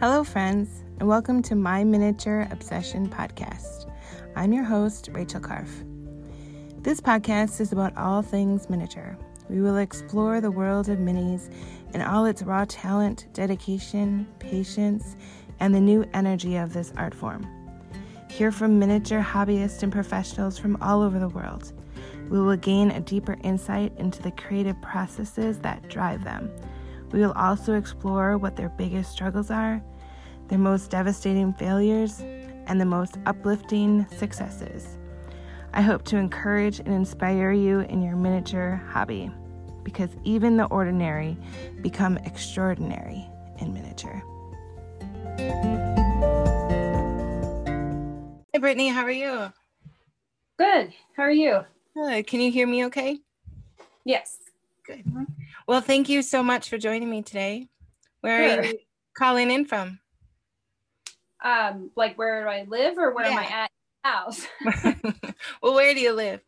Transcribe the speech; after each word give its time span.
Hello, 0.00 0.22
friends, 0.22 0.84
and 1.00 1.08
welcome 1.08 1.42
to 1.42 1.56
my 1.56 1.82
Miniature 1.82 2.46
Obsession 2.52 3.08
podcast. 3.08 3.90
I'm 4.36 4.52
your 4.52 4.62
host, 4.62 5.08
Rachel 5.10 5.40
Karf. 5.40 5.68
This 6.84 7.00
podcast 7.00 7.60
is 7.60 7.72
about 7.72 7.96
all 7.96 8.22
things 8.22 8.70
miniature. 8.70 9.18
We 9.50 9.60
will 9.60 9.78
explore 9.78 10.40
the 10.40 10.52
world 10.52 10.88
of 10.88 11.00
minis 11.00 11.52
and 11.94 12.02
all 12.04 12.26
its 12.26 12.44
raw 12.44 12.64
talent, 12.68 13.26
dedication, 13.32 14.28
patience, 14.38 15.16
and 15.58 15.74
the 15.74 15.80
new 15.80 16.08
energy 16.14 16.54
of 16.54 16.72
this 16.72 16.92
art 16.96 17.12
form. 17.12 17.44
Hear 18.30 18.52
from 18.52 18.78
miniature 18.78 19.20
hobbyists 19.20 19.82
and 19.82 19.90
professionals 19.90 20.58
from 20.58 20.80
all 20.80 21.02
over 21.02 21.18
the 21.18 21.28
world. 21.28 21.72
We 22.30 22.40
will 22.40 22.56
gain 22.56 22.92
a 22.92 23.00
deeper 23.00 23.36
insight 23.42 23.92
into 23.98 24.22
the 24.22 24.30
creative 24.30 24.80
processes 24.80 25.58
that 25.58 25.88
drive 25.88 26.22
them 26.22 26.52
we 27.12 27.20
will 27.20 27.32
also 27.32 27.74
explore 27.74 28.36
what 28.38 28.56
their 28.56 28.68
biggest 28.68 29.12
struggles 29.12 29.50
are, 29.50 29.82
their 30.48 30.58
most 30.58 30.90
devastating 30.90 31.52
failures, 31.54 32.20
and 32.66 32.80
the 32.80 32.84
most 32.84 33.18
uplifting 33.26 34.06
successes. 34.16 34.98
I 35.72 35.82
hope 35.82 36.04
to 36.06 36.16
encourage 36.16 36.80
and 36.80 36.88
inspire 36.88 37.52
you 37.52 37.80
in 37.80 38.02
your 38.02 38.16
miniature 38.16 38.82
hobby 38.90 39.30
because 39.82 40.10
even 40.24 40.56
the 40.56 40.66
ordinary 40.66 41.36
become 41.82 42.18
extraordinary 42.18 43.26
in 43.58 43.72
miniature. 43.72 44.22
Hey, 48.52 48.58
Brittany, 48.58 48.88
how 48.88 49.02
are 49.02 49.10
you? 49.10 49.52
Good. 50.58 50.92
How 51.16 51.22
are 51.22 51.30
you? 51.30 51.64
Good. 51.94 52.26
Can 52.26 52.40
you 52.40 52.50
hear 52.50 52.66
me 52.66 52.86
okay? 52.86 53.18
Yes. 54.04 54.38
Good. 54.86 55.04
Mm-hmm. 55.06 55.24
Well, 55.68 55.82
thank 55.82 56.08
you 56.08 56.22
so 56.22 56.42
much 56.42 56.70
for 56.70 56.78
joining 56.78 57.10
me 57.10 57.20
today. 57.20 57.68
Where 58.22 58.48
sure. 58.48 58.58
are 58.58 58.64
you 58.64 58.78
calling 59.14 59.50
in 59.50 59.66
from? 59.66 60.00
Um, 61.44 61.90
like 61.94 62.16
where 62.16 62.42
do 62.42 62.48
I 62.48 62.64
live 62.66 62.96
or 62.96 63.12
where 63.12 63.26
yeah. 63.26 63.32
am 63.32 63.38
I 63.38 63.44
at 63.44 63.70
house? 64.02 64.46
well, 65.62 65.74
where 65.74 65.92
do 65.92 66.00
you 66.00 66.14
live? 66.14 66.40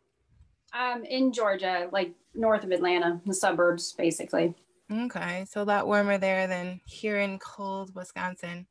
Um, 0.72 1.04
in 1.04 1.34
Georgia, 1.34 1.90
like 1.92 2.14
north 2.34 2.64
of 2.64 2.70
Atlanta, 2.70 3.20
the 3.26 3.34
suburbs, 3.34 3.92
basically. 3.92 4.54
Okay, 4.90 5.44
so 5.50 5.60
a 5.60 5.64
lot 5.64 5.86
warmer 5.86 6.16
there 6.16 6.46
than 6.46 6.80
here 6.86 7.18
in 7.18 7.38
cold 7.40 7.94
Wisconsin. 7.94 8.66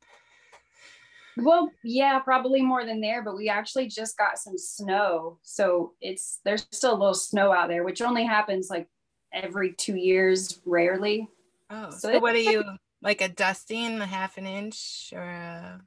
Well, 1.37 1.69
yeah, 1.83 2.17
probably 2.17 2.63
more 2.63 2.85
than 2.87 3.01
there, 3.01 3.23
but 3.23 3.37
we 3.37 3.49
actually 3.49 3.87
just 3.87 4.17
got 4.17 4.39
some 4.39 4.57
snow. 4.57 5.37
So 5.43 5.93
it's 6.01 6.39
there's 6.43 6.65
still 6.71 6.95
a 6.95 6.97
little 6.97 7.13
snow 7.13 7.53
out 7.53 7.67
there, 7.67 7.83
which 7.83 8.01
only 8.01 8.25
happens 8.25 8.71
like 8.71 8.87
every 9.33 9.73
two 9.73 9.95
years, 9.95 10.59
rarely. 10.65 11.27
Oh, 11.69 11.91
so, 11.91 12.11
so 12.11 12.19
what 12.19 12.35
are 12.35 12.39
you 12.39 12.63
like 13.01 13.21
a 13.21 13.29
dusting, 13.29 13.99
a 13.99 14.05
half 14.05 14.37
an 14.37 14.45
inch, 14.45 15.13
or 15.15 15.21
a, 15.21 15.81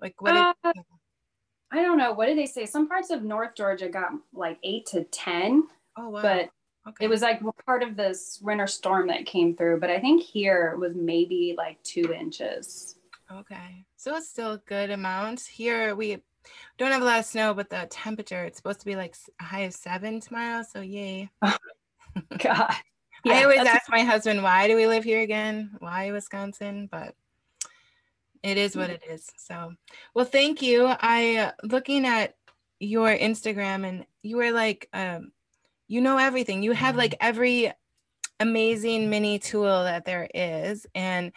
like 0.00 0.20
what? 0.20 0.34
Uh, 0.34 0.72
I 1.72 1.82
don't 1.82 1.98
know. 1.98 2.12
What 2.12 2.26
did 2.26 2.38
they 2.38 2.46
say? 2.46 2.66
Some 2.66 2.88
parts 2.88 3.10
of 3.10 3.22
North 3.22 3.54
Georgia 3.56 3.88
got 3.88 4.12
like 4.32 4.58
eight 4.62 4.86
to 4.86 5.04
ten. 5.04 5.64
Oh 5.96 6.10
wow! 6.10 6.22
But 6.22 6.50
okay. 6.88 7.04
it 7.04 7.08
was 7.08 7.22
like 7.22 7.40
part 7.64 7.82
of 7.82 7.96
this 7.96 8.38
winter 8.42 8.66
storm 8.66 9.08
that 9.08 9.26
came 9.26 9.56
through. 9.56 9.80
But 9.80 9.90
I 9.90 9.98
think 9.98 10.22
here 10.22 10.76
was 10.76 10.94
maybe 10.94 11.54
like 11.56 11.82
two 11.82 12.12
inches. 12.12 12.96
Okay, 13.32 13.84
so 13.96 14.14
it's 14.16 14.28
still 14.28 14.52
a 14.52 14.62
good 14.66 14.90
amount. 14.90 15.40
Here 15.40 15.96
we 15.96 16.18
don't 16.78 16.92
have 16.92 17.02
a 17.02 17.04
lot 17.04 17.18
of 17.18 17.24
snow, 17.24 17.54
but 17.54 17.70
the 17.70 17.86
temperature 17.90 18.44
it's 18.44 18.58
supposed 18.58 18.80
to 18.80 18.86
be 18.86 18.94
like 18.94 19.16
a 19.40 19.44
high 19.44 19.62
of 19.62 19.74
seven 19.74 20.20
tomorrow. 20.20 20.62
So 20.62 20.80
yay! 20.80 21.28
God. 22.38 22.74
Yeah, 23.24 23.34
I 23.34 23.42
always 23.42 23.60
ask 23.60 23.90
my 23.90 24.02
husband, 24.02 24.42
why 24.42 24.68
do 24.68 24.76
we 24.76 24.86
live 24.86 25.04
here 25.04 25.20
again? 25.20 25.72
Why 25.80 26.12
Wisconsin? 26.12 26.88
But 26.90 27.14
it 28.42 28.56
is 28.56 28.76
what 28.76 28.90
it 28.90 29.02
is. 29.08 29.28
So, 29.36 29.72
well, 30.14 30.24
thank 30.24 30.62
you. 30.62 30.86
I 30.86 31.36
uh, 31.36 31.52
looking 31.64 32.06
at 32.06 32.36
your 32.78 33.08
Instagram 33.08 33.86
and 33.86 34.06
you 34.22 34.36
were 34.36 34.52
like, 34.52 34.88
um, 34.92 35.32
you 35.88 36.00
know 36.00 36.18
everything. 36.18 36.62
You 36.62 36.72
have 36.72 36.96
like 36.96 37.16
every 37.20 37.72
amazing 38.38 39.10
mini 39.10 39.38
tool 39.38 39.84
that 39.84 40.04
there 40.04 40.28
is, 40.32 40.86
and 40.94 41.32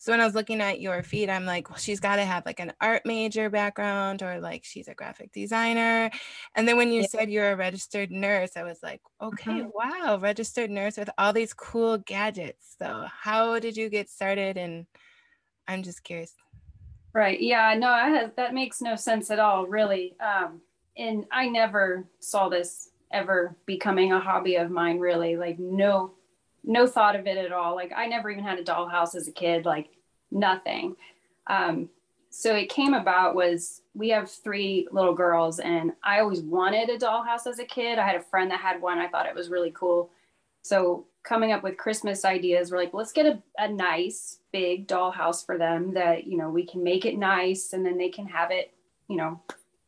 so 0.00 0.12
when 0.12 0.20
I 0.20 0.24
was 0.24 0.36
looking 0.36 0.60
at 0.60 0.80
your 0.80 1.02
feed, 1.02 1.28
I'm 1.28 1.44
like, 1.44 1.68
well, 1.68 1.78
she's 1.78 1.98
got 1.98 2.16
to 2.16 2.24
have 2.24 2.46
like 2.46 2.60
an 2.60 2.72
art 2.80 3.02
major 3.04 3.50
background 3.50 4.22
or 4.22 4.40
like 4.40 4.64
she's 4.64 4.86
a 4.86 4.94
graphic 4.94 5.32
designer. 5.32 6.08
And 6.54 6.68
then 6.68 6.76
when 6.76 6.92
you 6.92 7.00
yeah. 7.00 7.08
said 7.08 7.30
you're 7.30 7.50
a 7.50 7.56
registered 7.56 8.12
nurse, 8.12 8.52
I 8.56 8.62
was 8.62 8.78
like, 8.80 9.00
okay, 9.20 9.50
mm-hmm. 9.50 9.70
wow, 9.74 10.16
registered 10.18 10.70
nurse 10.70 10.96
with 10.96 11.10
all 11.18 11.32
these 11.32 11.52
cool 11.52 11.98
gadgets. 11.98 12.76
So 12.80 13.06
how 13.10 13.58
did 13.58 13.76
you 13.76 13.88
get 13.88 14.08
started? 14.08 14.56
And 14.56 14.86
I'm 15.66 15.82
just 15.82 16.04
curious. 16.04 16.32
Right. 17.12 17.40
Yeah. 17.40 17.74
No, 17.76 17.88
I 17.88 18.10
have, 18.10 18.36
that 18.36 18.54
makes 18.54 18.80
no 18.80 18.94
sense 18.94 19.32
at 19.32 19.40
all, 19.40 19.66
really. 19.66 20.14
Um, 20.20 20.60
and 20.96 21.24
I 21.32 21.48
never 21.48 22.06
saw 22.20 22.48
this 22.48 22.90
ever 23.12 23.56
becoming 23.66 24.12
a 24.12 24.20
hobby 24.20 24.54
of 24.56 24.70
mine, 24.70 25.00
really. 25.00 25.36
Like, 25.36 25.58
no 25.58 26.12
no 26.64 26.86
thought 26.86 27.16
of 27.16 27.26
it 27.26 27.38
at 27.38 27.52
all. 27.52 27.74
Like 27.74 27.92
I 27.96 28.06
never 28.06 28.30
even 28.30 28.44
had 28.44 28.58
a 28.58 28.64
dollhouse 28.64 29.14
as 29.14 29.28
a 29.28 29.32
kid, 29.32 29.64
like 29.64 29.88
nothing. 30.30 30.96
Um, 31.46 31.88
so 32.30 32.54
it 32.54 32.68
came 32.68 32.94
about 32.94 33.34
was 33.34 33.82
we 33.94 34.10
have 34.10 34.30
three 34.30 34.86
little 34.92 35.14
girls 35.14 35.60
and 35.60 35.92
I 36.02 36.20
always 36.20 36.42
wanted 36.42 36.90
a 36.90 36.98
dollhouse 36.98 37.46
as 37.46 37.58
a 37.58 37.64
kid. 37.64 37.98
I 37.98 38.06
had 38.06 38.16
a 38.16 38.22
friend 38.22 38.50
that 38.50 38.60
had 38.60 38.80
one. 38.80 38.98
I 38.98 39.08
thought 39.08 39.26
it 39.26 39.34
was 39.34 39.48
really 39.48 39.72
cool. 39.74 40.10
So 40.62 41.06
coming 41.22 41.52
up 41.52 41.62
with 41.62 41.78
Christmas 41.78 42.24
ideas, 42.24 42.70
we're 42.70 42.78
like, 42.78 42.94
let's 42.94 43.12
get 43.12 43.26
a, 43.26 43.42
a 43.58 43.68
nice 43.68 44.40
big 44.52 44.86
dollhouse 44.86 45.44
for 45.44 45.56
them 45.56 45.94
that, 45.94 46.26
you 46.26 46.36
know, 46.36 46.50
we 46.50 46.66
can 46.66 46.82
make 46.84 47.06
it 47.06 47.18
nice 47.18 47.72
and 47.72 47.84
then 47.84 47.96
they 47.96 48.08
can 48.08 48.26
have 48.26 48.50
it, 48.50 48.72
you 49.08 49.16
know, 49.16 49.40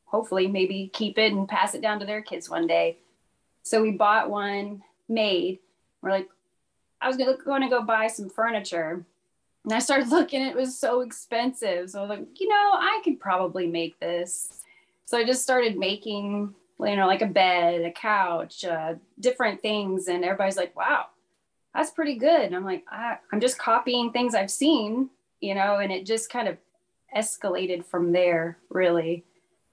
hopefully 0.07 0.47
maybe 0.47 0.91
keep 0.93 1.19
it 1.19 1.33
and 1.33 1.49
pass 1.49 1.75
it 1.75 1.83
down 1.83 2.01
to 2.01 2.07
their 2.07 2.23
kids 2.23 2.49
one 2.49 2.67
day. 2.67 2.99
So 3.63 3.83
we 3.83 3.93
bought 3.93 4.31
one 4.31 4.83
made. 5.09 5.61
We're 6.03 6.11
like, 6.11 6.29
I 7.01 7.09
was 7.09 7.17
going 7.17 7.63
to 7.63 7.69
go 7.69 7.83
buy 7.83 8.07
some 8.07 8.29
furniture. 8.29 9.05
And 9.65 9.73
I 9.73 9.79
started 9.79 10.09
looking, 10.11 10.43
it 10.43 10.57
was 10.57 10.79
so 10.79 11.01
expensive. 11.01 11.91
So 11.91 11.99
I 11.99 12.03
was 12.03 12.11
like, 12.11 12.41
you 12.41 12.49
know, 12.49 12.71
I 12.75 13.01
could 13.05 13.21
probably 13.21 13.67
make 13.67 13.99
this. 14.01 14.65
So 15.07 15.19
I 15.19 15.25
just 15.25 15.43
started 15.43 15.77
making, 15.77 16.55
you 16.79 16.97
know, 16.97 17.07
like 17.07 17.23
a 17.23 17.27
bed, 17.27 17.83
a 17.83 17.91
couch, 17.91 18.65
uh, 18.65 18.95
different 19.19 19.61
things. 19.63 20.09
And 20.09 20.25
everybody's 20.25 20.57
like, 20.57 20.77
wow, 20.77 21.07
that's 21.75 21.91
pretty 21.91 22.15
good. 22.15 22.43
And 22.43 22.55
I'm 22.55 22.65
like, 22.65 22.85
I, 22.91 23.19
I'm 23.33 23.41
just 23.41 23.59
copying 23.59 24.13
things 24.13 24.35
I've 24.35 24.51
seen, 24.51 25.11
you 25.41 25.55
know, 25.55 25.79
and 25.79 25.93
it 25.93 26.07
just 26.07 26.31
kind 26.31 26.49
of 26.49 26.59
escalated 27.17 27.85
from 27.85 28.13
there, 28.13 28.59
really. 28.69 29.25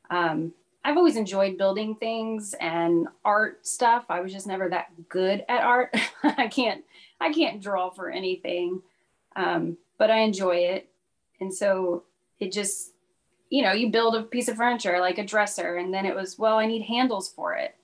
Um, 0.09 0.53
I've 0.87 0.95
always 0.95 1.17
enjoyed 1.17 1.57
building 1.57 1.95
things 1.95 2.55
and 2.61 3.09
art 3.25 3.67
stuff. 3.67 4.05
I 4.07 4.21
was 4.21 4.31
just 4.31 4.47
never 4.47 4.69
that 4.69 5.09
good 5.09 5.43
at 5.49 5.61
art. 5.61 5.93
I 6.23 6.47
can't 6.47 6.85
I 7.19 7.33
can't 7.33 7.61
draw 7.61 7.89
for 7.89 8.09
anything, 8.09 8.81
um, 9.35 9.75
but 9.97 10.09
I 10.09 10.19
enjoy 10.19 10.55
it. 10.55 10.89
And 11.41 11.53
so 11.53 12.03
it 12.39 12.53
just, 12.53 12.93
you 13.49 13.63
know, 13.63 13.73
you 13.73 13.91
build 13.91 14.15
a 14.15 14.23
piece 14.23 14.47
of 14.47 14.55
furniture 14.55 15.01
like 15.01 15.17
a 15.17 15.25
dresser, 15.25 15.75
and 15.75 15.93
then 15.93 16.05
it 16.05 16.15
was, 16.15 16.39
well, 16.39 16.57
I 16.57 16.65
need 16.67 16.83
handles 16.83 17.27
for 17.33 17.53
it. 17.53 17.75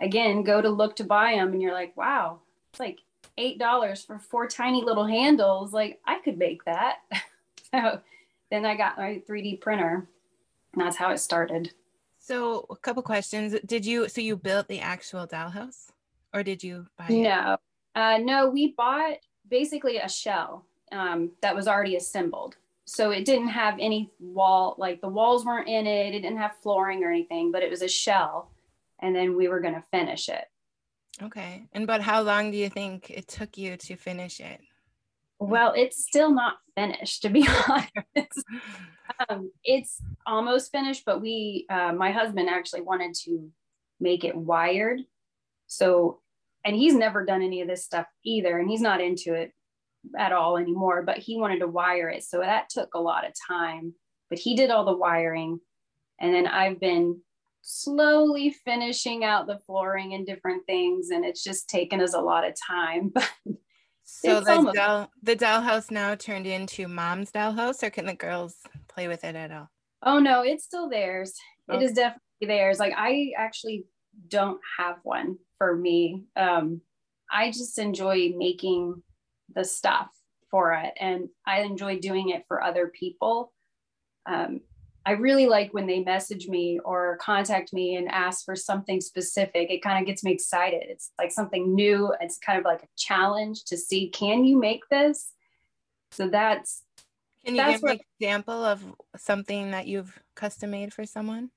Again, 0.00 0.42
go 0.42 0.60
to 0.60 0.68
look 0.68 0.96
to 0.96 1.04
buy 1.04 1.36
them, 1.36 1.52
and 1.52 1.62
you're 1.62 1.72
like, 1.72 1.96
wow, 1.96 2.40
it's 2.72 2.80
like 2.80 2.98
eight 3.38 3.60
dollars 3.60 4.02
for 4.02 4.18
four 4.18 4.48
tiny 4.48 4.82
little 4.82 5.06
handles. 5.06 5.72
Like 5.72 6.00
I 6.04 6.18
could 6.18 6.38
make 6.38 6.64
that. 6.64 6.96
so 7.72 8.00
then 8.50 8.66
I 8.66 8.74
got 8.74 8.98
my 8.98 9.22
3D 9.28 9.60
printer. 9.60 10.08
And 10.72 10.82
that's 10.82 10.96
how 10.96 11.12
it 11.12 11.18
started. 11.18 11.72
So 12.22 12.66
a 12.70 12.76
couple 12.76 13.02
questions. 13.02 13.56
Did 13.66 13.84
you 13.84 14.08
so 14.08 14.20
you 14.20 14.36
built 14.36 14.68
the 14.68 14.78
actual 14.78 15.26
dollhouse 15.26 15.90
or 16.32 16.44
did 16.44 16.62
you 16.62 16.86
buy 16.96 17.06
it? 17.08 17.22
No. 17.22 17.58
Uh, 17.96 18.18
no, 18.18 18.48
we 18.48 18.74
bought 18.76 19.16
basically 19.50 19.98
a 19.98 20.08
shell 20.08 20.64
um, 20.92 21.32
that 21.42 21.54
was 21.54 21.66
already 21.66 21.96
assembled. 21.96 22.56
So 22.84 23.10
it 23.10 23.24
didn't 23.24 23.48
have 23.48 23.74
any 23.80 24.12
wall, 24.20 24.76
like 24.78 25.00
the 25.00 25.08
walls 25.08 25.44
weren't 25.44 25.68
in 25.68 25.86
it. 25.86 26.14
It 26.14 26.20
didn't 26.20 26.38
have 26.38 26.56
flooring 26.62 27.02
or 27.02 27.10
anything, 27.10 27.50
but 27.50 27.62
it 27.62 27.70
was 27.70 27.82
a 27.82 27.88
shell. 27.88 28.50
And 29.00 29.14
then 29.14 29.36
we 29.36 29.48
were 29.48 29.60
going 29.60 29.74
to 29.74 29.84
finish 29.90 30.28
it. 30.28 30.44
Okay. 31.20 31.66
And 31.72 31.88
but 31.88 32.02
how 32.02 32.22
long 32.22 32.52
do 32.52 32.56
you 32.56 32.68
think 32.68 33.10
it 33.10 33.26
took 33.26 33.58
you 33.58 33.76
to 33.76 33.96
finish 33.96 34.38
it? 34.38 34.60
Well, 35.42 35.72
it's 35.76 36.00
still 36.04 36.32
not 36.32 36.58
finished, 36.76 37.22
to 37.22 37.28
be 37.28 37.48
honest. 37.68 38.44
um, 39.28 39.50
it's 39.64 40.00
almost 40.24 40.70
finished, 40.70 41.02
but 41.04 41.20
we, 41.20 41.66
uh, 41.68 41.92
my 41.92 42.12
husband 42.12 42.48
actually 42.48 42.82
wanted 42.82 43.14
to 43.24 43.50
make 43.98 44.22
it 44.22 44.36
wired. 44.36 45.00
So, 45.66 46.20
and 46.64 46.76
he's 46.76 46.94
never 46.94 47.24
done 47.24 47.42
any 47.42 47.60
of 47.60 47.66
this 47.66 47.84
stuff 47.84 48.06
either, 48.24 48.56
and 48.56 48.70
he's 48.70 48.80
not 48.80 49.00
into 49.00 49.34
it 49.34 49.52
at 50.16 50.32
all 50.32 50.56
anymore, 50.56 51.02
but 51.02 51.18
he 51.18 51.36
wanted 51.36 51.58
to 51.58 51.66
wire 51.66 52.08
it. 52.08 52.22
So 52.22 52.38
that 52.38 52.68
took 52.68 52.94
a 52.94 53.00
lot 53.00 53.26
of 53.26 53.32
time, 53.48 53.94
but 54.30 54.38
he 54.38 54.54
did 54.54 54.70
all 54.70 54.84
the 54.84 54.96
wiring. 54.96 55.58
And 56.20 56.32
then 56.32 56.46
I've 56.46 56.78
been 56.78 57.20
slowly 57.62 58.54
finishing 58.64 59.24
out 59.24 59.48
the 59.48 59.58
flooring 59.66 60.14
and 60.14 60.24
different 60.24 60.66
things, 60.66 61.10
and 61.10 61.24
it's 61.24 61.42
just 61.42 61.68
taken 61.68 62.00
us 62.00 62.14
a 62.14 62.20
lot 62.20 62.46
of 62.46 62.54
time. 62.54 63.12
But 63.44 63.56
So 64.14 64.40
the 64.40 64.52
almost- 64.52 64.76
doll, 64.76 65.10
the 65.22 65.34
dollhouse 65.34 65.90
now 65.90 66.14
turned 66.14 66.46
into 66.46 66.86
mom's 66.86 67.32
dollhouse, 67.32 67.82
or 67.82 67.90
can 67.90 68.06
the 68.06 68.14
girls 68.14 68.56
play 68.88 69.08
with 69.08 69.24
it 69.24 69.34
at 69.34 69.50
all? 69.50 69.70
Oh 70.02 70.18
no, 70.18 70.42
it's 70.42 70.64
still 70.64 70.88
theirs. 70.88 71.34
It 71.68 71.80
is 71.80 71.92
definitely 71.92 72.20
theirs. 72.42 72.78
Like 72.78 72.92
I 72.96 73.32
actually 73.38 73.86
don't 74.28 74.60
have 74.78 74.96
one 75.02 75.38
for 75.56 75.74
me. 75.74 76.24
Um, 76.36 76.82
I 77.30 77.50
just 77.50 77.78
enjoy 77.78 78.32
making 78.36 79.02
the 79.54 79.64
stuff 79.64 80.08
for 80.50 80.74
it, 80.74 80.92
and 81.00 81.28
I 81.46 81.60
enjoy 81.62 81.98
doing 81.98 82.28
it 82.28 82.44
for 82.48 82.62
other 82.62 82.88
people. 82.88 83.52
Um, 84.26 84.60
I 85.04 85.12
really 85.12 85.46
like 85.46 85.74
when 85.74 85.86
they 85.86 86.00
message 86.00 86.46
me 86.46 86.78
or 86.84 87.18
contact 87.20 87.72
me 87.72 87.96
and 87.96 88.08
ask 88.08 88.44
for 88.44 88.54
something 88.54 89.00
specific. 89.00 89.70
It 89.70 89.82
kind 89.82 89.98
of 89.98 90.06
gets 90.06 90.22
me 90.22 90.32
excited. 90.32 90.82
It's 90.84 91.10
like 91.18 91.32
something 91.32 91.74
new. 91.74 92.14
It's 92.20 92.38
kind 92.38 92.58
of 92.58 92.64
like 92.64 92.82
a 92.84 92.88
challenge 92.96 93.64
to 93.64 93.76
see 93.76 94.10
can 94.10 94.44
you 94.44 94.58
make 94.58 94.82
this? 94.90 95.32
So 96.12 96.28
that's 96.28 96.82
Can 97.44 97.56
you 97.56 97.62
that's 97.62 97.72
give 97.72 97.82
what, 97.82 97.92
an 97.92 98.00
example 98.20 98.64
of 98.64 98.84
something 99.16 99.72
that 99.72 99.86
you've 99.88 100.20
custom 100.36 100.70
made 100.70 100.92
for 100.92 101.04
someone? 101.04 101.50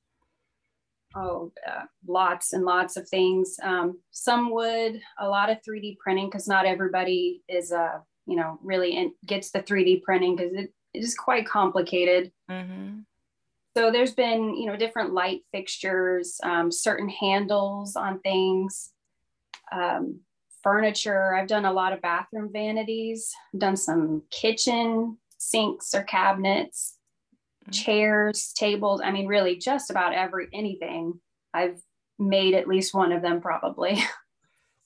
Oh, 1.16 1.52
uh, 1.68 1.84
lots 2.08 2.52
and 2.52 2.66
lots 2.66 2.98
of 2.98 3.08
things. 3.08 3.58
Um, 3.62 4.00
some 4.12 4.52
wood, 4.52 5.00
a 5.20 5.30
lot 5.30 5.50
of 5.50 5.60
3D 5.62 5.98
printing 6.00 6.28
because 6.28 6.48
not 6.48 6.66
everybody 6.66 7.44
is, 7.48 7.72
uh, 7.72 8.00
you 8.26 8.36
know, 8.36 8.60
really 8.64 8.98
in, 8.98 9.14
gets 9.26 9.52
the 9.52 9.60
3D 9.62 10.02
printing 10.02 10.36
because 10.36 10.52
it, 10.54 10.74
it 10.94 11.04
is 11.04 11.16
quite 11.16 11.48
complicated. 11.48 12.32
Mm-hmm 12.50 13.02
so 13.76 13.92
there's 13.92 14.14
been 14.14 14.56
you 14.56 14.66
know 14.68 14.78
different 14.78 15.14
light 15.14 15.42
fixtures 15.52 16.40
um, 16.44 16.72
certain 16.72 17.10
handles 17.10 17.96
on 17.96 18.20
things 18.20 18.92
um, 19.72 20.22
furniture. 20.64 21.36
I've 21.36 21.48
done 21.48 21.66
a 21.66 21.74
lot 21.74 21.94
of 21.94 22.02
bathroom 22.02 22.50
vanities 22.52 23.32
done 23.58 23.76
some 23.76 24.24
kitchen 24.32 25.18
sinks 25.38 25.94
or 25.94 26.04
cabinets 26.04 26.98
mm-hmm. 27.64 27.72
chairs 27.72 28.54
tables 28.54 29.02
i 29.04 29.12
mean 29.12 29.28
really 29.28 29.58
just 29.58 29.92
about 29.92 30.14
every 30.14 30.48
anything. 30.54 31.20
I've 31.54 31.82
made 32.18 32.54
at 32.54 32.68
least 32.68 32.94
one 32.94 33.12
of 33.12 33.22
them 33.22 33.42
probably. 33.42 34.02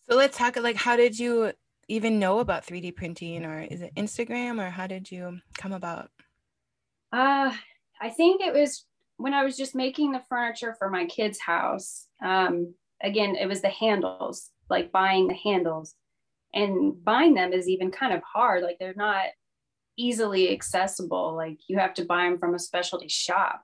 So 0.10 0.16
let's 0.16 0.36
talk 0.36 0.56
like 0.58 0.76
how 0.76 0.96
did 0.96 1.20
you 1.20 1.54
even 1.88 2.18
know 2.18 2.40
about 2.40 2.66
3d 2.66 2.96
printing 2.96 3.46
or 3.46 3.62
is 3.62 3.84
it 3.84 3.94
instagram 3.96 4.60
or 4.60 4.72
how 4.72 4.88
did 4.88 5.12
you 5.12 5.38
come 5.56 5.72
about? 5.72 6.10
Uh 7.12 7.54
I 8.02 8.10
think 8.10 8.42
it 8.42 8.54
was 8.54 8.86
when 9.18 9.34
I 9.34 9.44
was 9.44 9.58
just 9.58 9.76
making 9.76 10.12
the 10.12 10.24
furniture 10.30 10.76
for 10.80 10.90
my 10.90 11.06
kids' 11.06 11.40
house. 11.40 12.08
Um, 12.24 12.74
again, 13.02 13.36
it 13.36 13.48
was 13.48 13.62
the 13.62 13.70
handles, 13.70 14.50
like 14.70 14.92
buying 14.92 15.28
the 15.28 15.34
handles. 15.34 15.96
And 16.54 17.04
buying 17.04 17.36
them 17.36 17.54
is 17.54 17.70
even 17.70 17.92
kind 17.92 18.14
of 18.14 18.24
hard. 18.24 18.64
Like 18.64 18.78
they're 18.80 18.94
not 18.96 19.26
easily 19.98 20.52
accessible. 20.52 21.36
Like 21.36 21.60
you 21.68 21.78
have 21.78 21.94
to 21.96 22.06
buy 22.06 22.24
them 22.24 22.40
from 22.40 22.56
a 22.56 22.60
specialty 22.60 23.10
shop. 23.10 23.62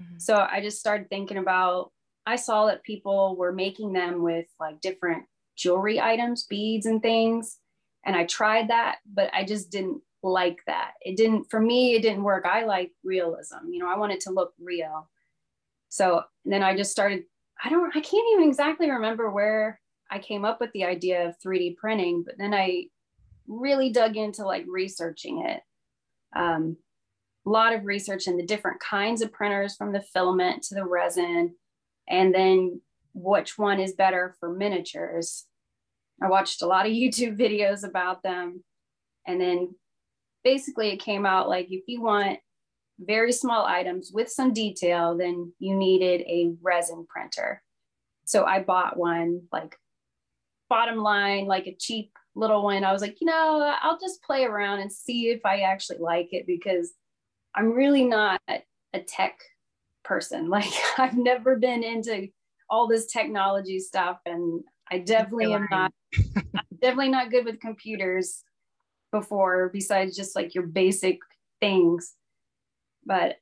Mm-hmm. 0.00 0.18
So 0.18 0.36
I 0.36 0.60
just 0.60 0.78
started 0.78 1.08
thinking 1.08 1.38
about, 1.38 1.90
I 2.26 2.36
saw 2.36 2.66
that 2.66 2.84
people 2.84 3.36
were 3.36 3.52
making 3.52 3.92
them 3.92 4.22
with 4.22 4.46
like 4.60 4.80
different 4.80 5.24
jewelry 5.56 6.00
items, 6.00 6.44
beads 6.44 6.86
and 6.86 7.02
things. 7.02 7.58
And 8.04 8.14
I 8.14 8.24
tried 8.26 8.68
that, 8.68 8.98
but 9.10 9.30
I 9.32 9.44
just 9.44 9.70
didn't 9.70 10.02
like 10.22 10.58
that. 10.66 10.92
It 11.00 11.16
didn't, 11.16 11.50
for 11.50 11.60
me, 11.60 11.94
it 11.94 12.02
didn't 12.02 12.22
work. 12.22 12.46
I 12.46 12.64
like 12.64 12.92
realism. 13.02 13.70
You 13.70 13.80
know, 13.80 13.88
I 13.88 13.98
wanted 13.98 14.14
it 14.14 14.20
to 14.22 14.30
look 14.30 14.52
real. 14.60 15.08
So 15.88 16.22
then 16.44 16.62
I 16.62 16.76
just 16.76 16.92
started, 16.92 17.24
I 17.62 17.68
don't, 17.68 17.94
I 17.96 18.00
can't 18.00 18.26
even 18.32 18.48
exactly 18.48 18.90
remember 18.90 19.30
where 19.30 19.80
I 20.10 20.18
came 20.18 20.44
up 20.44 20.60
with 20.60 20.70
the 20.72 20.84
idea 20.84 21.28
of 21.28 21.36
3D 21.44 21.76
printing, 21.76 22.22
but 22.24 22.36
then 22.38 22.54
I 22.54 22.84
really 23.46 23.90
dug 23.90 24.16
into 24.16 24.44
like 24.44 24.64
researching 24.68 25.44
it. 25.46 25.60
Um, 26.34 26.76
a 27.46 27.50
lot 27.50 27.74
of 27.74 27.84
research 27.84 28.28
in 28.28 28.36
the 28.36 28.46
different 28.46 28.80
kinds 28.80 29.20
of 29.20 29.32
printers 29.32 29.74
from 29.74 29.92
the 29.92 30.00
filament 30.00 30.62
to 30.64 30.74
the 30.76 30.84
resin, 30.84 31.56
and 32.08 32.32
then 32.32 32.80
which 33.14 33.58
one 33.58 33.80
is 33.80 33.92
better 33.94 34.36
for 34.38 34.52
miniatures. 34.52 35.46
I 36.22 36.28
watched 36.28 36.62
a 36.62 36.66
lot 36.66 36.86
of 36.86 36.92
YouTube 36.92 37.38
videos 37.38 37.84
about 37.86 38.22
them 38.22 38.62
and 39.26 39.40
then 39.40 39.74
basically 40.44 40.90
it 40.90 40.98
came 40.98 41.26
out 41.26 41.48
like 41.48 41.68
if 41.70 41.82
you 41.86 42.02
want 42.02 42.38
very 42.98 43.32
small 43.32 43.64
items 43.64 44.10
with 44.12 44.30
some 44.30 44.52
detail, 44.52 45.16
then 45.16 45.52
you 45.58 45.74
needed 45.74 46.22
a 46.22 46.54
resin 46.62 47.06
printer. 47.08 47.62
So 48.24 48.44
I 48.44 48.62
bought 48.62 48.96
one, 48.96 49.42
like 49.52 49.76
bottom 50.68 50.98
line, 50.98 51.46
like 51.46 51.66
a 51.66 51.76
cheap 51.78 52.12
little 52.34 52.62
one. 52.62 52.84
I 52.84 52.92
was 52.92 53.02
like, 53.02 53.20
you 53.20 53.26
know, 53.26 53.74
I'll 53.82 53.98
just 53.98 54.22
play 54.22 54.44
around 54.44 54.80
and 54.80 54.92
see 54.92 55.28
if 55.28 55.40
I 55.44 55.60
actually 55.60 55.98
like 55.98 56.28
it 56.32 56.46
because 56.46 56.92
I'm 57.54 57.72
really 57.72 58.04
not 58.04 58.40
a 58.48 59.00
tech 59.00 59.38
person. 60.04 60.48
Like 60.48 60.72
I've 60.98 61.16
never 61.16 61.56
been 61.56 61.82
into 61.82 62.28
all 62.70 62.86
this 62.86 63.06
technology 63.06 63.78
stuff 63.80 64.18
and 64.26 64.62
I 64.90 64.98
definitely 64.98 65.52
am 65.52 65.66
not 65.70 65.92
I'm 66.36 66.78
definitely 66.80 67.10
not 67.10 67.30
good 67.30 67.44
with 67.44 67.60
computers 67.60 68.42
before 69.12 69.68
besides 69.72 70.16
just 70.16 70.34
like 70.34 70.54
your 70.54 70.66
basic 70.66 71.18
things. 71.60 72.14
But 73.06 73.36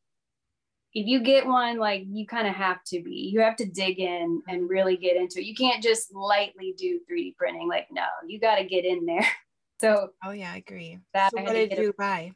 if 0.93 1.07
you 1.07 1.21
get 1.23 1.47
one, 1.47 1.79
like 1.79 2.03
you 2.07 2.27
kind 2.27 2.49
of 2.49 2.55
have 2.55 2.83
to 2.89 3.01
be, 3.03 3.31
you 3.33 3.41
have 3.41 3.57
to 3.57 3.65
dig 3.65 4.01
in 4.01 4.43
and 4.49 4.69
really 4.69 4.97
get 4.97 5.17
into 5.17 5.39
it. 5.39 5.45
You 5.45 5.55
can't 5.55 5.83
just 5.83 6.13
lightly 6.13 6.75
do 6.77 7.01
3D 7.11 7.37
printing. 7.37 7.69
Like, 7.69 7.87
no, 7.93 8.07
you 8.27 8.41
got 8.41 8.57
to 8.57 8.65
get 8.65 8.85
in 8.85 9.07
there. 9.07 9.27
So, 9.81 10.11
oh, 10.23 10.33
yeah, 10.33 10.53
I 10.53 10.59
agree. 10.59 10.99
That 11.15 11.33
so 11.35 11.43
what 11.43 11.55
did 11.55 11.73
you 11.73 11.89
a, 11.89 11.93
buy? 11.95 12.33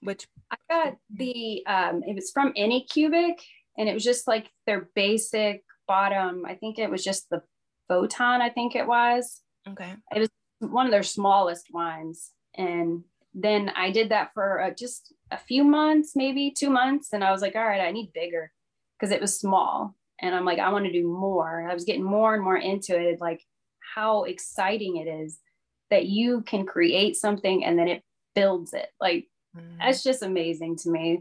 Which 0.00 0.26
I 0.50 0.56
got 0.70 0.96
the, 1.14 1.62
um, 1.66 2.02
it 2.06 2.14
was 2.14 2.30
from 2.30 2.54
Anycubic 2.54 3.34
and 3.76 3.90
it 3.90 3.92
was 3.92 4.02
just 4.02 4.26
like 4.26 4.50
their 4.66 4.88
basic 4.94 5.62
bottom. 5.86 6.46
I 6.46 6.54
think 6.54 6.78
it 6.78 6.90
was 6.90 7.04
just 7.04 7.28
the 7.28 7.42
photon, 7.88 8.40
I 8.40 8.48
think 8.48 8.74
it 8.74 8.86
was. 8.86 9.42
Okay. 9.68 9.92
It 10.16 10.20
was 10.20 10.30
one 10.60 10.86
of 10.86 10.92
their 10.92 11.02
smallest 11.02 11.66
ones. 11.72 12.30
And 12.54 13.04
then 13.34 13.70
I 13.76 13.90
did 13.90 14.10
that 14.10 14.32
for 14.34 14.60
uh, 14.60 14.70
just 14.70 15.12
a 15.30 15.38
few 15.38 15.64
months, 15.64 16.12
maybe 16.14 16.50
two 16.50 16.70
months. 16.70 17.08
And 17.12 17.24
I 17.24 17.32
was 17.32 17.42
like, 17.42 17.56
all 17.56 17.66
right, 17.66 17.80
I 17.80 17.92
need 17.92 18.12
bigger 18.12 18.50
because 18.98 19.12
it 19.12 19.20
was 19.20 19.38
small. 19.38 19.94
And 20.20 20.34
I'm 20.34 20.44
like, 20.44 20.58
I 20.58 20.70
want 20.70 20.84
to 20.84 20.92
do 20.92 21.06
more. 21.06 21.68
I 21.68 21.74
was 21.74 21.84
getting 21.84 22.02
more 22.02 22.34
and 22.34 22.42
more 22.42 22.56
into 22.56 22.98
it, 22.98 23.20
like 23.20 23.42
how 23.94 24.24
exciting 24.24 24.96
it 24.96 25.08
is 25.08 25.38
that 25.90 26.06
you 26.06 26.42
can 26.42 26.66
create 26.66 27.16
something 27.16 27.64
and 27.64 27.78
then 27.78 27.88
it 27.88 28.02
builds 28.34 28.74
it. 28.74 28.88
Like 29.00 29.28
mm. 29.56 29.78
that's 29.78 30.02
just 30.02 30.22
amazing 30.22 30.76
to 30.78 30.90
me. 30.90 31.20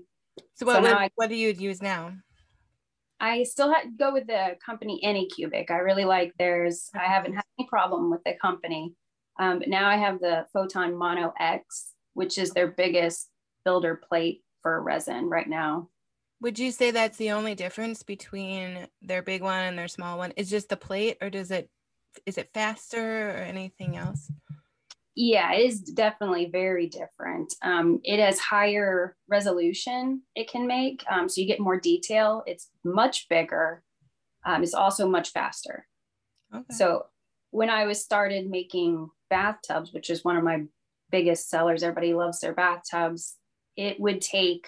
So 0.56 0.66
what, 0.66 0.76
so 0.78 0.82
what, 0.82 0.94
I, 0.94 1.10
what 1.16 1.30
do 1.30 1.36
you 1.36 1.50
use 1.50 1.82
now? 1.82 2.14
I 3.20 3.44
still 3.44 3.74
had 3.74 3.98
go 3.98 4.14
with 4.14 4.28
the 4.28 4.56
company 4.66 5.02
Anycubic. 5.04 5.72
I 5.72 5.78
really 5.78 6.06
like 6.06 6.34
theirs. 6.38 6.90
I 6.96 7.08
haven't 7.08 7.34
had 7.34 7.44
any 7.58 7.68
problem 7.68 8.10
with 8.10 8.24
the 8.24 8.34
company. 8.42 8.94
Um, 9.40 9.60
but 9.60 9.70
now 9.70 9.88
I 9.88 9.96
have 9.96 10.20
the 10.20 10.46
Photon 10.54 10.96
Mono 10.96 11.34
X, 11.40 11.94
which 12.14 12.38
is 12.38 12.52
their 12.52 12.68
biggest 12.68 13.30
builder 13.64 13.96
plate 13.96 14.44
for 14.62 14.82
resin 14.82 15.30
right 15.30 15.48
now. 15.48 15.90
Would 16.42 16.60
you 16.60 16.72
say 16.72 16.92
that's 16.92 17.18
the 17.18 17.32
only 17.32 17.56
difference 17.56 18.04
between 18.04 18.88
their 19.02 19.22
big 19.22 19.42
one 19.42 19.64
and 19.64 19.78
their 19.78 19.88
small 19.88 20.18
one? 20.18 20.32
Is 20.38 20.50
just 20.50 20.70
the 20.70 20.78
plate, 20.78 21.18
or 21.22 21.30
does 21.30 21.52
it 21.52 21.70
is 22.26 22.38
it 22.38 22.50
faster 22.54 23.32
or 23.32 23.38
anything 23.38 23.98
else? 23.98 24.32
Yeah, 25.16 25.52
it 25.54 25.66
is 25.66 25.82
definitely 25.82 26.50
very 26.52 26.88
different. 26.88 27.54
Um, 27.62 28.00
it 28.04 28.20
has 28.20 28.40
higher 28.40 29.18
resolution 29.28 30.22
it 30.34 30.50
can 30.50 30.66
make, 30.66 31.04
um, 31.12 31.28
so 31.28 31.42
you 31.42 31.48
get 31.48 31.60
more 31.60 31.80
detail. 31.80 32.44
It's 32.46 32.70
much 32.86 33.28
bigger. 33.30 33.84
Um, 34.46 34.64
it's 34.64 34.74
also 34.74 35.10
much 35.10 35.32
faster. 35.32 35.88
Okay. 36.56 36.64
So 36.72 37.08
when 37.52 37.70
I 37.70 37.86
was 37.86 38.02
started 38.02 38.50
making 38.50 39.10
bathtubs, 39.30 39.94
which 39.94 40.10
is 40.10 40.24
one 40.24 40.38
of 40.38 40.44
my 40.44 40.64
biggest 41.12 41.50
sellers. 41.50 41.84
Everybody 41.84 42.14
loves 42.14 42.40
their 42.40 42.54
bathtubs. 42.54 43.36
It 43.76 44.00
would 44.00 44.22
take, 44.22 44.68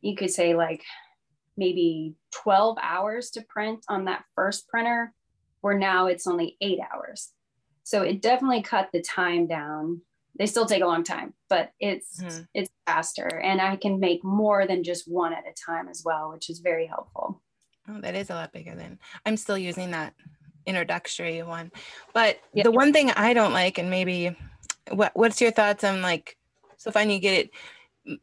you 0.00 0.16
could 0.16 0.30
say, 0.30 0.54
like 0.54 0.82
maybe 1.56 2.14
12 2.32 2.78
hours 2.80 3.30
to 3.30 3.42
print 3.42 3.84
on 3.88 4.06
that 4.06 4.24
first 4.34 4.68
printer, 4.68 5.12
where 5.60 5.78
now 5.78 6.06
it's 6.06 6.26
only 6.26 6.56
eight 6.60 6.78
hours. 6.92 7.32
So 7.84 8.02
it 8.02 8.22
definitely 8.22 8.62
cut 8.62 8.88
the 8.92 9.02
time 9.02 9.46
down. 9.46 10.00
They 10.36 10.46
still 10.46 10.66
take 10.66 10.82
a 10.82 10.86
long 10.86 11.04
time, 11.04 11.34
but 11.48 11.70
it's 11.78 12.20
mm-hmm. 12.20 12.42
it's 12.54 12.70
faster, 12.86 13.28
and 13.28 13.60
I 13.60 13.76
can 13.76 14.00
make 14.00 14.24
more 14.24 14.66
than 14.66 14.82
just 14.82 15.08
one 15.08 15.32
at 15.32 15.44
a 15.46 15.54
time 15.54 15.86
as 15.88 16.02
well, 16.04 16.32
which 16.32 16.50
is 16.50 16.58
very 16.58 16.86
helpful. 16.86 17.40
Oh, 17.88 18.00
that 18.00 18.16
is 18.16 18.30
a 18.30 18.34
lot 18.34 18.52
bigger 18.52 18.74
than 18.74 18.98
I'm 19.24 19.36
still 19.36 19.58
using 19.58 19.92
that 19.92 20.14
introductory 20.66 21.42
one. 21.42 21.70
But 22.12 22.40
the 22.54 22.70
one 22.70 22.92
thing 22.92 23.10
I 23.10 23.34
don't 23.34 23.52
like, 23.52 23.78
and 23.78 23.90
maybe 23.90 24.36
what 24.90 25.12
what's 25.14 25.40
your 25.40 25.50
thoughts 25.50 25.84
on 25.84 26.02
like 26.02 26.36
so 26.76 26.90
fine 26.90 27.10
you 27.10 27.18
get 27.18 27.46
it, 27.46 27.50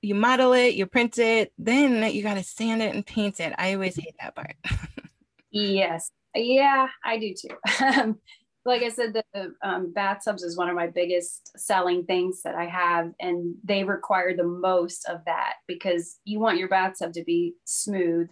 you 0.01 0.15
model 0.15 0.53
it, 0.53 0.75
you 0.75 0.85
print 0.85 1.17
it, 1.17 1.51
then 1.57 2.11
you 2.13 2.21
got 2.21 2.35
to 2.35 2.43
sand 2.43 2.81
it 2.81 2.93
and 2.93 3.05
paint 3.05 3.39
it. 3.39 3.53
I 3.57 3.73
always 3.73 3.95
hate 3.95 4.15
that 4.19 4.35
part. 4.35 4.55
yes. 5.51 6.11
Yeah, 6.35 6.87
I 7.03 7.17
do 7.17 7.33
too. 7.33 8.15
like 8.65 8.83
I 8.83 8.89
said, 8.89 9.13
the 9.13 9.53
um, 9.63 9.91
bathtubs 9.91 10.43
is 10.43 10.57
one 10.57 10.69
of 10.69 10.75
my 10.75 10.87
biggest 10.87 11.51
selling 11.57 12.05
things 12.05 12.43
that 12.43 12.55
I 12.55 12.65
have, 12.65 13.11
and 13.19 13.55
they 13.63 13.83
require 13.83 14.35
the 14.35 14.43
most 14.43 15.07
of 15.09 15.25
that 15.25 15.55
because 15.67 16.19
you 16.23 16.39
want 16.39 16.59
your 16.59 16.69
bathtub 16.69 17.13
to 17.13 17.23
be 17.23 17.55
smooth 17.65 18.29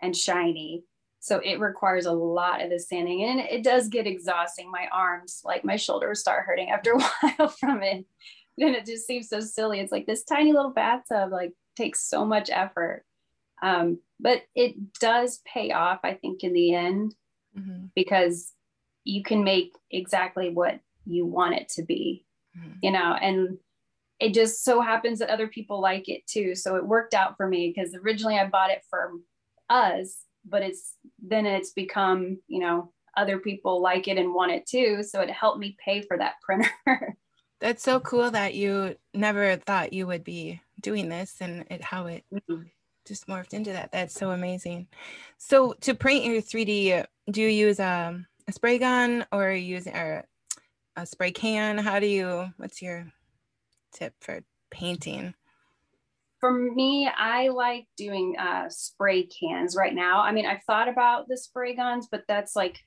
and 0.00 0.16
shiny. 0.16 0.84
So 1.26 1.40
it 1.44 1.58
requires 1.58 2.06
a 2.06 2.12
lot 2.12 2.62
of 2.62 2.70
the 2.70 2.78
sanding, 2.78 3.24
and 3.24 3.40
it 3.40 3.64
does 3.64 3.88
get 3.88 4.06
exhausting. 4.06 4.70
My 4.70 4.88
arms, 4.92 5.40
like 5.44 5.64
my 5.64 5.76
shoulders, 5.76 6.20
start 6.20 6.44
hurting 6.44 6.70
after 6.70 6.92
a 6.94 6.98
while 6.98 7.48
from 7.48 7.82
it, 7.82 8.06
and 8.58 8.74
it 8.74 8.86
just 8.86 9.06
seems 9.06 9.28
so 9.28 9.40
silly. 9.40 9.80
It's 9.80 9.92
like 9.92 10.06
this 10.06 10.24
tiny 10.24 10.52
little 10.52 10.72
bathtub, 10.72 11.32
like 11.32 11.52
takes 11.76 12.08
so 12.08 12.24
much 12.24 12.48
effort, 12.50 13.04
um, 13.62 13.98
but 14.20 14.42
it 14.54 14.92
does 15.00 15.40
pay 15.52 15.72
off. 15.72 16.00
I 16.04 16.14
think 16.14 16.44
in 16.44 16.52
the 16.52 16.74
end, 16.74 17.14
mm-hmm. 17.58 17.86
because 17.94 18.52
you 19.04 19.22
can 19.22 19.44
make 19.44 19.72
exactly 19.90 20.50
what 20.50 20.80
you 21.06 21.24
want 21.24 21.54
it 21.54 21.68
to 21.68 21.82
be 21.82 22.24
mm-hmm. 22.58 22.72
you 22.82 22.90
know 22.90 23.16
and 23.20 23.56
it 24.18 24.34
just 24.34 24.64
so 24.64 24.80
happens 24.80 25.18
that 25.18 25.30
other 25.30 25.46
people 25.46 25.80
like 25.80 26.08
it 26.08 26.26
too 26.26 26.54
so 26.54 26.76
it 26.76 26.86
worked 26.86 27.14
out 27.14 27.36
for 27.36 27.48
me 27.48 27.72
because 27.74 27.94
originally 27.94 28.38
i 28.38 28.46
bought 28.46 28.70
it 28.70 28.82
for 28.90 29.12
us 29.70 30.24
but 30.48 30.62
it's 30.62 30.94
then 31.22 31.46
it's 31.46 31.72
become 31.72 32.38
you 32.48 32.60
know 32.60 32.92
other 33.16 33.38
people 33.38 33.80
like 33.80 34.08
it 34.08 34.18
and 34.18 34.34
want 34.34 34.52
it 34.52 34.66
too 34.66 35.02
so 35.02 35.20
it 35.20 35.30
helped 35.30 35.58
me 35.58 35.76
pay 35.82 36.02
for 36.02 36.18
that 36.18 36.34
printer 36.42 36.70
that's 37.60 37.82
so 37.82 37.98
cool 38.00 38.30
that 38.30 38.54
you 38.54 38.94
never 39.14 39.56
thought 39.56 39.92
you 39.92 40.06
would 40.06 40.22
be 40.22 40.60
doing 40.80 41.08
this 41.08 41.36
and 41.40 41.64
it 41.70 41.82
how 41.82 42.06
it 42.06 42.24
mm-hmm. 42.32 42.62
just 43.06 43.26
morphed 43.26 43.54
into 43.54 43.72
that 43.72 43.90
that's 43.90 44.14
so 44.14 44.30
amazing 44.30 44.86
so 45.38 45.72
to 45.80 45.94
print 45.94 46.24
your 46.24 46.42
3d 46.42 47.04
do 47.30 47.40
you 47.40 47.48
use 47.48 47.80
um 47.80 48.26
a 48.48 48.52
spray 48.52 48.78
gun 48.78 49.26
or 49.32 49.50
using 49.52 49.94
or 49.96 50.24
a 50.96 51.06
spray 51.06 51.30
can? 51.30 51.78
How 51.78 52.00
do 52.00 52.06
you? 52.06 52.52
What's 52.56 52.80
your 52.80 53.12
tip 53.92 54.14
for 54.20 54.40
painting? 54.70 55.34
For 56.46 56.52
me, 56.52 57.08
I 57.08 57.48
like 57.48 57.88
doing 57.96 58.36
uh, 58.38 58.68
spray 58.68 59.24
cans 59.26 59.74
right 59.74 59.92
now. 59.92 60.20
I 60.20 60.30
mean, 60.30 60.46
I've 60.46 60.62
thought 60.62 60.88
about 60.88 61.26
the 61.26 61.36
spray 61.36 61.74
guns, 61.74 62.06
but 62.08 62.22
that's 62.28 62.54
like 62.54 62.78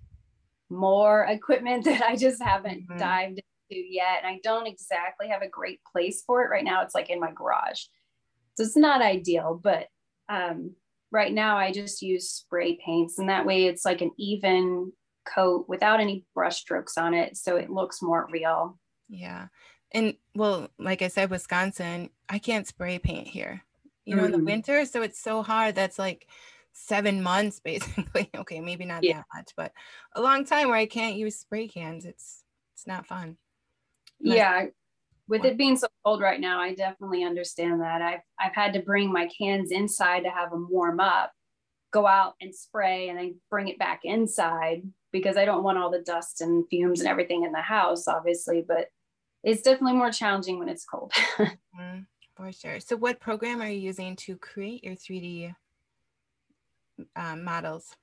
more 0.70 1.26
equipment 1.26 1.84
that 1.84 2.02
I 2.02 2.16
just 2.16 2.42
haven't 2.42 2.88
mm-hmm. 2.88 2.98
dived 2.98 3.42
into 3.70 3.84
yet. 3.86 4.24
And 4.24 4.34
I 4.34 4.40
don't 4.44 4.66
exactly 4.66 5.28
have 5.28 5.42
a 5.42 5.50
great 5.50 5.82
place 5.92 6.24
for 6.26 6.42
it 6.42 6.50
right 6.50 6.64
now. 6.64 6.84
It's 6.84 6.96
like 6.96 7.10
in 7.10 7.20
my 7.20 7.34
garage. 7.34 7.82
So 8.56 8.64
it's 8.64 8.78
not 8.78 9.02
ideal, 9.02 9.60
but 9.62 9.88
um, 10.30 10.76
right 11.12 11.34
now 11.34 11.58
I 11.58 11.74
just 11.74 12.02
use 12.02 12.30
spray 12.30 12.80
paints 12.86 13.20
and 13.20 13.28
that 13.28 13.46
way 13.46 13.66
it's 13.66 13.84
like 13.84 14.00
an 14.00 14.12
even 14.18 14.94
coat 15.26 15.66
without 15.68 16.00
any 16.00 16.26
brush 16.34 16.62
strokes 16.62 16.98
on 16.98 17.14
it 17.14 17.36
so 17.36 17.58
it 17.58 17.70
looks 17.70 18.02
more 18.02 18.28
real 18.32 18.80
yeah 19.10 19.48
and 19.92 20.16
well 20.34 20.70
like 20.80 21.02
i 21.02 21.08
said 21.08 21.30
wisconsin 21.30 22.10
i 22.30 22.40
can't 22.40 22.68
spray 22.68 23.00
paint 23.00 23.28
here 23.28 23.64
you 24.06 24.16
know 24.16 24.24
mm. 24.24 24.28
in 24.28 24.32
the 24.32 24.38
mm. 24.38 24.46
winter 24.46 24.86
so 24.86 25.02
it's 25.02 25.22
so 25.22 25.42
hard 25.42 25.76
that's 25.76 26.00
like 26.00 26.28
seven 26.74 27.22
months 27.22 27.60
basically 27.64 28.30
okay 28.38 28.60
maybe 28.60 28.86
not 28.86 29.04
yeah. 29.04 29.18
that 29.18 29.26
much 29.36 29.52
but 29.58 29.72
a 30.16 30.22
long 30.22 30.46
time 30.46 30.68
where 30.68 30.78
i 30.78 30.86
can't 30.86 31.16
use 31.16 31.36
spray 31.36 31.68
cans 31.68 32.06
it's 32.06 32.44
it's 32.76 32.88
not 32.88 33.06
fun 33.06 33.38
yeah 34.20 34.66
with 35.28 35.46
it 35.46 35.58
being 35.58 35.78
so 35.78 35.88
cold 36.04 36.22
right 36.22 36.40
now 36.40 36.60
i 36.60 36.74
definitely 36.74 37.24
understand 37.24 37.82
that 37.82 38.02
i've 38.02 38.22
i've 38.40 38.56
had 38.56 38.74
to 38.74 38.82
bring 38.82 39.12
my 39.12 39.30
cans 39.38 39.72
inside 39.72 40.24
to 40.24 40.30
have 40.30 40.50
them 40.50 40.68
warm 40.70 41.00
up 41.00 41.32
go 41.92 42.06
out 42.06 42.36
and 42.42 42.54
spray 42.54 43.10
and 43.10 43.18
then 43.18 43.36
bring 43.50 43.68
it 43.68 43.80
back 43.80 44.02
inside 44.04 44.84
because 45.12 45.38
I 45.38 45.46
don't 45.46 45.64
want 45.64 45.78
all 45.78 45.90
the 45.90 46.02
dust 46.02 46.42
and 46.42 46.68
fumes 46.70 47.00
and 47.00 47.10
everything 47.10 47.44
in 47.44 47.52
the 47.52 47.62
house, 47.62 48.08
obviously, 48.08 48.64
but 48.68 48.88
it's 49.44 49.62
definitely 49.62 49.98
more 49.98 50.12
challenging 50.12 50.60
when 50.60 50.70
it's 50.70 50.86
cold. 50.86 51.12
mm, 51.38 52.06
for 52.40 52.52
sure. 52.54 52.80
So, 52.80 52.96
what 52.96 53.20
program 53.20 53.62
are 53.62 53.70
you 53.70 53.80
using 53.80 54.16
to 54.18 54.38
create 54.38 54.84
your 54.84 54.96
3D 54.96 55.54
um, 57.16 57.44
models? 57.44 57.96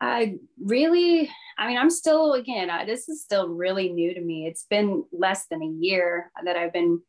I 0.00 0.36
really, 0.62 1.30
I 1.58 1.68
mean, 1.68 1.78
I'm 1.78 1.90
still, 1.90 2.32
again, 2.32 2.70
I, 2.70 2.84
this 2.84 3.08
is 3.08 3.22
still 3.22 3.48
really 3.48 3.90
new 3.90 4.14
to 4.14 4.20
me. 4.20 4.46
It's 4.46 4.66
been 4.68 5.04
less 5.12 5.46
than 5.46 5.62
a 5.62 5.66
year 5.66 6.30
that 6.44 6.56
I've 6.56 6.72
been 6.72 7.00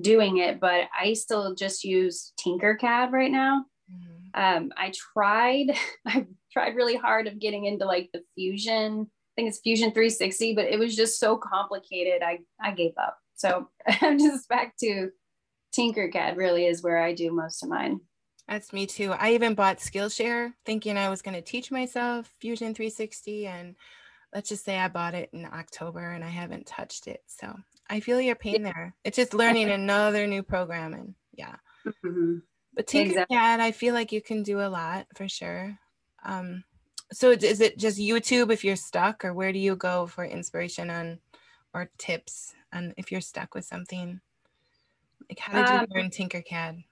doing 0.00 0.38
it, 0.38 0.60
but 0.60 0.88
I 0.98 1.14
still 1.14 1.54
just 1.54 1.84
use 1.84 2.32
Tinkercad 2.38 3.10
right 3.10 3.30
now. 3.30 3.64
Mm-hmm. 3.90 4.40
Um, 4.40 4.72
I 4.76 4.92
tried, 4.94 5.76
I 6.06 6.26
tried 6.52 6.76
really 6.76 6.96
hard 6.96 7.26
of 7.26 7.38
getting 7.38 7.64
into 7.64 7.84
like 7.84 8.10
the 8.12 8.22
fusion 8.34 9.06
i 9.06 9.40
think 9.40 9.48
it's 9.48 9.60
fusion 9.60 9.92
360 9.92 10.54
but 10.54 10.64
it 10.64 10.78
was 10.78 10.96
just 10.96 11.20
so 11.20 11.36
complicated 11.36 12.22
i 12.22 12.38
i 12.60 12.72
gave 12.72 12.92
up 13.00 13.18
so 13.36 13.68
i'm 14.00 14.18
just 14.18 14.48
back 14.48 14.74
to 14.78 15.10
tinkercad 15.78 16.36
really 16.36 16.66
is 16.66 16.82
where 16.82 16.98
i 16.98 17.12
do 17.12 17.30
most 17.30 17.62
of 17.62 17.68
mine 17.68 18.00
that's 18.46 18.72
me 18.72 18.86
too 18.86 19.12
i 19.12 19.32
even 19.32 19.54
bought 19.54 19.78
skillshare 19.78 20.52
thinking 20.64 20.96
i 20.96 21.08
was 21.08 21.22
going 21.22 21.34
to 21.34 21.42
teach 21.42 21.70
myself 21.70 22.34
fusion 22.40 22.74
360 22.74 23.46
and 23.46 23.74
let's 24.34 24.48
just 24.48 24.64
say 24.64 24.78
i 24.78 24.88
bought 24.88 25.14
it 25.14 25.30
in 25.32 25.44
october 25.46 26.10
and 26.10 26.24
i 26.24 26.28
haven't 26.28 26.66
touched 26.66 27.06
it 27.06 27.22
so 27.26 27.54
i 27.88 28.00
feel 28.00 28.20
your 28.20 28.34
pain 28.34 28.62
there 28.62 28.94
it's 29.04 29.16
just 29.16 29.34
learning 29.34 29.70
another 29.70 30.26
new 30.26 30.42
program 30.42 30.94
and 30.94 31.14
yeah 31.34 31.56
mm-hmm. 31.86 32.38
but 32.74 32.86
tinkercad 32.86 33.10
exactly. 33.10 33.36
i 33.36 33.72
feel 33.72 33.94
like 33.94 34.12
you 34.12 34.20
can 34.20 34.42
do 34.42 34.60
a 34.60 34.68
lot 34.68 35.06
for 35.14 35.28
sure 35.28 35.78
um, 36.24 36.64
so 37.12 37.30
is 37.30 37.60
it 37.60 37.78
just 37.78 37.98
YouTube 37.98 38.52
if 38.52 38.64
you're 38.64 38.76
stuck, 38.76 39.24
or 39.24 39.32
where 39.32 39.52
do 39.52 39.58
you 39.58 39.76
go 39.76 40.06
for 40.06 40.24
inspiration 40.24 40.90
on 40.90 41.18
or 41.74 41.90
tips 41.98 42.54
on 42.72 42.94
if 42.96 43.10
you're 43.10 43.20
stuck 43.20 43.54
with 43.54 43.64
something? 43.64 44.20
Like 45.30 45.38
how 45.38 45.52
did 45.58 45.72
you 45.72 45.78
um, 45.80 45.86
learn 45.90 46.10
Tinkercad? 46.10 46.84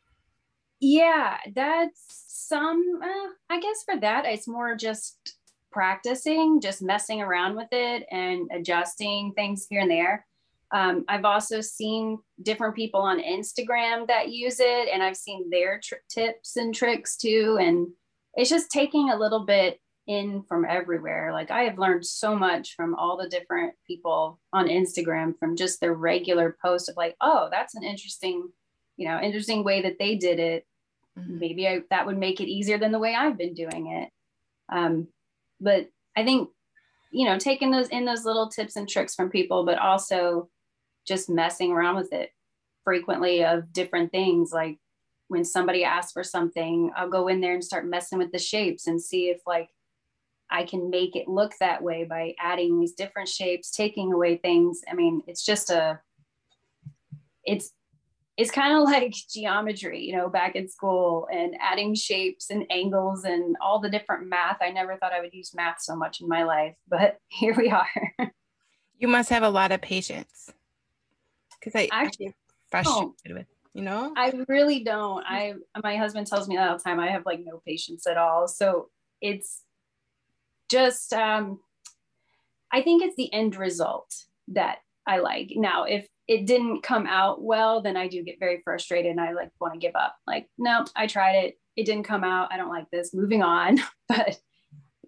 Yeah, 0.81 1.39
that's 1.55 2.05
some. 2.27 3.01
Uh, 3.03 3.31
I 3.49 3.61
guess 3.61 3.83
for 3.85 3.99
that, 4.01 4.27
it's 4.27 4.47
more 4.47 4.77
just 4.77 5.37
practicing, 5.73 6.61
just 6.61 6.83
messing 6.83 7.21
around 7.21 7.57
with 7.57 7.69
it 7.73 8.07
and 8.11 8.51
adjusting 8.53 9.33
things 9.35 9.67
here 9.69 9.81
and 9.81 9.91
there. 9.91 10.27
Um, 10.73 11.05
I've 11.09 11.25
also 11.25 11.61
seen 11.61 12.19
different 12.43 12.75
people 12.75 13.01
on 13.01 13.23
Instagram 13.23 14.07
that 14.09 14.31
use 14.31 14.59
it, 14.59 14.89
and 14.93 15.03
I've 15.03 15.17
seen 15.17 15.49
their 15.51 15.81
tips 16.11 16.57
and 16.57 16.75
tricks 16.75 17.17
too. 17.17 17.59
And 17.61 17.89
it's 18.35 18.51
just 18.51 18.71
taking 18.71 19.11
a 19.11 19.19
little 19.19 19.45
bit 19.47 19.81
in 20.07 20.43
from 20.43 20.65
everywhere. 20.65 21.33
Like 21.33 21.51
I 21.51 21.63
have 21.63 21.79
learned 21.79 22.07
so 22.07 22.37
much 22.37 22.75
from 22.75 22.95
all 22.95 23.17
the 23.17 23.29
different 23.29 23.75
people 23.87 24.39
on 24.53 24.69
Instagram 24.69 25.37
from 25.39 25.57
just 25.57 25.81
their 25.81 25.95
regular 25.95 26.57
post 26.63 26.89
of 26.89 26.97
like, 26.97 27.17
oh, 27.21 27.49
that's 27.51 27.75
an 27.75 27.83
interesting, 27.83 28.49
you 28.97 29.09
know, 29.09 29.21
interesting 29.21 29.65
way 29.65 29.83
that 29.83 29.99
they 29.99 30.15
did 30.15 30.39
it. 30.39 30.67
Mm-hmm. 31.19 31.39
Maybe 31.39 31.69
I, 31.69 31.81
that 31.91 32.07
would 32.07 32.19
make 32.19 32.41
it 32.41 32.49
easier 32.49 32.79
than 32.79 32.93
the 32.93 32.99
way 32.99 33.15
I've 33.15 33.39
been 33.39 33.55
doing 33.55 33.89
it. 33.89 34.11
Um, 34.69 35.09
but 35.61 35.89
I 36.17 36.25
think, 36.25 36.51
you 37.11 37.25
know, 37.25 37.39
taking 37.39 37.71
those 37.71 37.89
in 37.89 38.05
those 38.05 38.25
little 38.25 38.49
tips 38.49 38.77
and 38.77 38.89
tricks 38.89 39.15
from 39.15 39.31
people, 39.31 39.65
but 39.65 39.79
also 39.79 40.49
just 41.07 41.31
messing 41.31 41.73
around 41.73 41.97
with 41.97 42.13
it 42.13 42.31
frequently 42.85 43.45
of 43.45 43.73
different 43.73 44.13
things 44.13 44.53
like 44.53 44.79
when 45.29 45.45
somebody 45.45 45.83
asks 45.83 46.13
for 46.13 46.23
something, 46.23 46.93
I'll 46.97 47.11
go 47.11 47.27
in 47.27 47.41
there 47.41 47.55
and 47.55 47.65
start 47.65 47.87
messing 47.87 48.19
with 48.19 48.31
the 48.31 48.39
shapes 48.39 48.87
and 48.87 49.03
see 49.03 49.29
if 49.29 49.41
like 49.47 49.69
I 50.51 50.65
can 50.65 50.91
make 50.91 51.17
it 51.17 51.29
look 51.29 51.53
that 51.61 51.83
way 51.83 52.05
by 52.05 52.35
adding 52.39 52.79
these 52.79 52.93
different 52.93 53.29
shapes, 53.29 53.71
taking 53.71 54.13
away 54.13 54.37
things. 54.37 54.83
I 54.91 54.95
mean, 54.95 55.23
it's 55.27 55.45
just 55.45 55.71
a 55.71 56.01
it's 57.45 57.73
it's 58.37 58.51
kind 58.51 58.77
of 58.77 58.85
like 58.91 59.15
geometry, 59.31 60.03
you 60.05 60.17
know, 60.17 60.29
back 60.29 60.57
in 60.57 60.69
school 60.69 61.29
and 61.33 61.57
adding 61.61 61.95
shapes 61.95 62.51
and 62.51 62.65
angles 62.71 63.25
and 63.25 63.57
all 63.61 63.81
the 63.81 63.91
different 63.91 64.29
math. 64.29 64.59
I 64.61 64.71
never 64.71 64.97
thought 64.97 65.13
I 65.13 65.21
would 65.21 65.35
use 65.35 65.55
math 65.55 65.81
so 65.81 65.97
much 65.97 66.21
in 66.21 66.29
my 66.29 66.45
life, 66.45 66.75
but 66.89 67.19
here 67.29 67.55
we 67.57 67.71
are. 67.71 68.31
you 68.99 69.09
must 69.09 69.31
have 69.31 69.43
a 69.43 69.51
lot 69.51 69.73
of 69.73 69.81
patience 69.81 70.53
because 71.59 71.75
I 71.75 71.89
actually 71.93 72.35
frustrated 72.71 73.33
with 73.33 73.47
you 73.77 73.83
know 73.83 74.13
i 74.17 74.33
really 74.49 74.83
don't 74.83 75.23
i 75.27 75.53
my 75.83 75.97
husband 75.97 76.27
tells 76.27 76.49
me 76.49 76.57
that 76.57 76.71
all 76.71 76.79
the 76.79 76.83
time 76.83 76.99
i 76.99 77.11
have 77.11 77.27
like 77.27 77.41
no 77.45 77.61
patience 77.67 78.07
at 78.07 78.17
all 78.17 78.49
so 78.49 78.89
it's 79.21 79.63
just 80.71 81.13
um 81.13 81.61
i 82.73 82.83
think 82.83 83.03
it's 83.03 83.17
the 83.17 83.33
end 83.33 83.57
result 83.57 84.15
that 84.49 84.79
i 85.07 85.19
like 85.19 85.53
now 85.57 85.85
if 85.85 86.07
it 86.29 86.47
didn't 86.47 86.83
come 86.83 87.07
out 87.07 87.43
well 87.43 87.81
then 87.83 87.97
i 87.97 88.09
do 88.09 88.23
get 88.23 88.41
very 88.41 88.61
frustrated 88.65 89.11
and 89.11 89.21
i 89.21 89.33
like 89.33 89.51
want 89.61 89.75
to 89.75 89.81
give 89.81 89.95
up 89.95 90.17
like 90.27 90.49
no 90.59 90.85
i 90.95 91.07
tried 91.07 91.37
it 91.37 91.59
it 91.77 91.85
didn't 91.85 92.05
come 92.05 92.25
out 92.25 92.53
i 92.53 92.57
don't 92.57 92.71
like 92.71 92.91
this 92.91 93.15
moving 93.15 93.43
on 93.43 93.79
but 94.09 94.39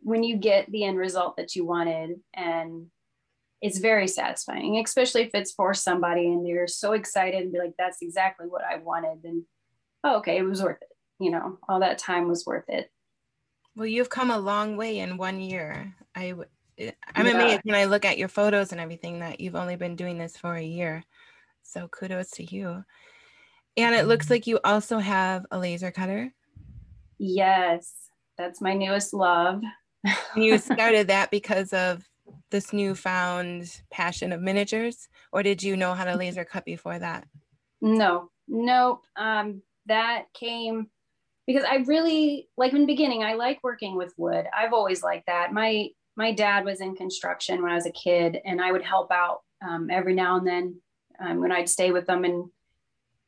when 0.03 0.23
you 0.23 0.37
get 0.37 0.71
the 0.71 0.85
end 0.85 0.97
result 0.97 1.37
that 1.37 1.55
you 1.55 1.65
wanted 1.65 2.21
and 2.35 2.87
it's 3.61 3.79
very 3.79 4.07
satisfying, 4.07 4.79
especially 4.79 5.23
if 5.23 5.31
it's 5.35 5.53
for 5.53 5.75
somebody 5.75 6.27
and 6.27 6.47
they're 6.47 6.69
so 6.69 6.93
excited 6.93 7.43
and 7.43 7.53
be 7.53 7.59
like, 7.59 7.75
that's 7.79 7.99
exactly 8.03 8.47
what 8.47 8.63
I 8.63 8.77
wanted. 8.77 9.23
Then, 9.23 9.45
oh, 10.05 10.19
okay, 10.19 10.39
it 10.39 10.43
was 10.43 10.63
worth 10.63 10.81
it. 10.81 10.89
You 11.19 11.33
know, 11.33 11.59
all 11.69 11.81
that 11.81 11.99
time 11.99 12.29
was 12.29 12.47
worth 12.47 12.69
it. 12.69 12.91
Well, 13.79 13.87
you've 13.87 14.11
come 14.11 14.33
a 14.33 14.39
long 14.39 14.77
way 14.77 14.99
in 14.99 15.19
one 15.19 15.41
year. 15.41 15.95
I 16.13 16.35
I'm 17.15 17.27
yeah. 17.27 17.33
amazed 17.33 17.61
when 17.63 17.77
I 17.77 17.85
look 17.85 18.05
at 18.05 18.19
your 18.19 18.27
photos 18.27 18.73
and 18.73 18.81
everything 18.81 19.21
that 19.21 19.39
you've 19.39 19.55
only 19.55 19.77
been 19.77 19.95
doing 19.95 20.19
this 20.19 20.37
for 20.37 20.57
a 20.57 20.65
year. 20.65 21.05
So 21.63 21.87
kudos 21.87 22.33
to 22.33 22.45
you. 22.45 22.85
And 23.77 23.95
it 23.95 24.09
looks 24.09 24.31
like 24.31 24.49
you 24.49 24.59
also 24.65 24.99
have 24.99 25.47
a 25.53 25.61
laser 25.61 25.93
cutter. 25.93 26.35
Yes, 27.19 28.11
that's 28.37 28.61
my 28.61 28.75
newest 28.75 29.15
love. 29.15 29.63
you 30.35 30.59
started 30.59 31.07
that 31.07 31.31
because 31.31 31.73
of 31.73 32.03
this 32.51 32.73
newfound 32.73 33.81
passion 33.93 34.33
of 34.33 34.41
miniatures, 34.41 35.09
or 35.33 35.45
did 35.45 35.63
you 35.63 35.77
know 35.77 35.95
how 35.95 36.05
to 36.05 36.17
laser 36.17 36.45
cut 36.45 36.65
before 36.65 36.99
that? 36.99 37.29
No, 37.81 38.33
nope. 38.49 39.05
Um, 39.15 39.63
that 39.87 40.25
came 40.35 40.89
because 41.49 41.65
I 41.65 41.77
really 41.87 42.47
like 42.59 42.75
in 42.75 42.81
the 42.81 42.87
beginning. 42.87 43.25
I 43.25 43.33
like 43.33 43.65
working 43.65 43.97
with 43.97 44.13
wood. 44.19 44.47
I've 44.55 44.75
always 44.75 45.03
liked 45.03 45.27
that. 45.29 45.51
My 45.53 45.89
my 46.15 46.31
dad 46.31 46.65
was 46.65 46.83
in 46.83 46.95
construction 46.95 47.63
when 47.63 47.73
I 47.73 47.75
was 47.75 47.87
a 47.87 47.91
kid, 47.91 48.39
and 48.45 48.61
I 48.61 48.71
would 48.71 48.85
help 48.85 49.11
out 49.11 49.41
um, 49.67 49.89
every 49.91 50.15
now 50.15 50.37
and 50.37 50.47
then 50.47 50.81
um, 51.19 51.41
when 51.41 51.51
I'd 51.51 51.71
stay 51.71 51.91
with 51.91 52.07
them. 52.07 52.25
And 52.25 52.51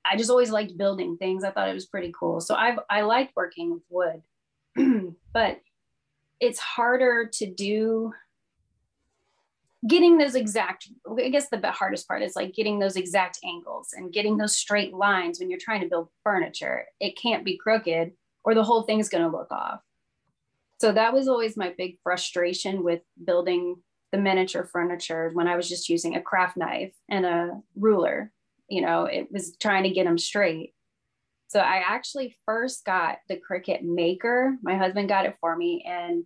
I 0.04 0.18
just 0.18 0.28
always 0.28 0.50
liked 0.50 0.76
building 0.76 1.16
things. 1.16 1.44
I 1.44 1.50
thought 1.50 1.70
it 1.70 1.74
was 1.74 1.86
pretty 1.86 2.12
cool. 2.18 2.42
So 2.42 2.54
I've 2.54 2.78
I 2.90 3.00
liked 3.00 3.32
working 3.36 3.72
with 3.72 3.82
wood, 3.88 5.14
but 5.32 5.60
it's 6.40 6.58
harder 6.58 7.30
to 7.32 7.46
do 7.46 8.12
getting 9.88 10.18
those 10.18 10.34
exact 10.34 10.88
i 11.18 11.28
guess 11.30 11.48
the 11.48 11.70
hardest 11.70 12.06
part 12.06 12.22
is 12.22 12.36
like 12.36 12.54
getting 12.54 12.78
those 12.78 12.96
exact 12.96 13.38
angles 13.44 13.90
and 13.94 14.12
getting 14.12 14.36
those 14.36 14.56
straight 14.56 14.92
lines 14.92 15.40
when 15.40 15.48
you're 15.48 15.58
trying 15.58 15.80
to 15.80 15.88
build 15.88 16.08
furniture. 16.22 16.84
It 17.00 17.16
can't 17.16 17.44
be 17.44 17.56
crooked 17.56 18.12
or 18.44 18.54
the 18.54 18.64
whole 18.64 18.82
thing's 18.82 19.08
going 19.08 19.24
to 19.24 19.36
look 19.36 19.50
off. 19.50 19.80
So 20.80 20.92
that 20.92 21.12
was 21.12 21.28
always 21.28 21.56
my 21.56 21.74
big 21.76 21.98
frustration 22.02 22.82
with 22.82 23.00
building 23.24 23.76
the 24.12 24.18
miniature 24.18 24.64
furniture 24.64 25.30
when 25.34 25.46
i 25.46 25.54
was 25.54 25.68
just 25.68 25.88
using 25.88 26.16
a 26.16 26.22
craft 26.22 26.56
knife 26.56 26.92
and 27.08 27.24
a 27.24 27.60
ruler. 27.76 28.32
You 28.68 28.82
know 28.82 29.04
it 29.04 29.28
was 29.32 29.56
trying 29.56 29.84
to 29.84 29.90
get 29.90 30.04
them 30.04 30.18
straight. 30.18 30.74
So 31.48 31.60
i 31.60 31.82
actually 31.86 32.36
first 32.44 32.84
got 32.84 33.18
the 33.28 33.40
cricut 33.40 33.82
maker. 33.82 34.56
My 34.62 34.76
husband 34.76 35.08
got 35.08 35.24
it 35.26 35.36
for 35.40 35.56
me 35.56 35.84
and 35.86 36.24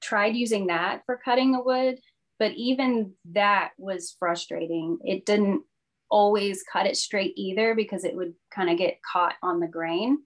tried 0.00 0.36
using 0.36 0.68
that 0.68 1.02
for 1.06 1.20
cutting 1.22 1.52
the 1.52 1.62
wood 1.62 1.98
but 2.38 2.52
even 2.52 3.12
that 3.32 3.70
was 3.78 4.14
frustrating. 4.18 4.98
It 5.04 5.26
didn't 5.26 5.62
always 6.10 6.62
cut 6.62 6.86
it 6.86 6.96
straight 6.96 7.32
either 7.36 7.74
because 7.74 8.04
it 8.04 8.14
would 8.14 8.34
kind 8.54 8.70
of 8.70 8.78
get 8.78 9.00
caught 9.02 9.34
on 9.42 9.60
the 9.60 9.66
grain. 9.66 10.18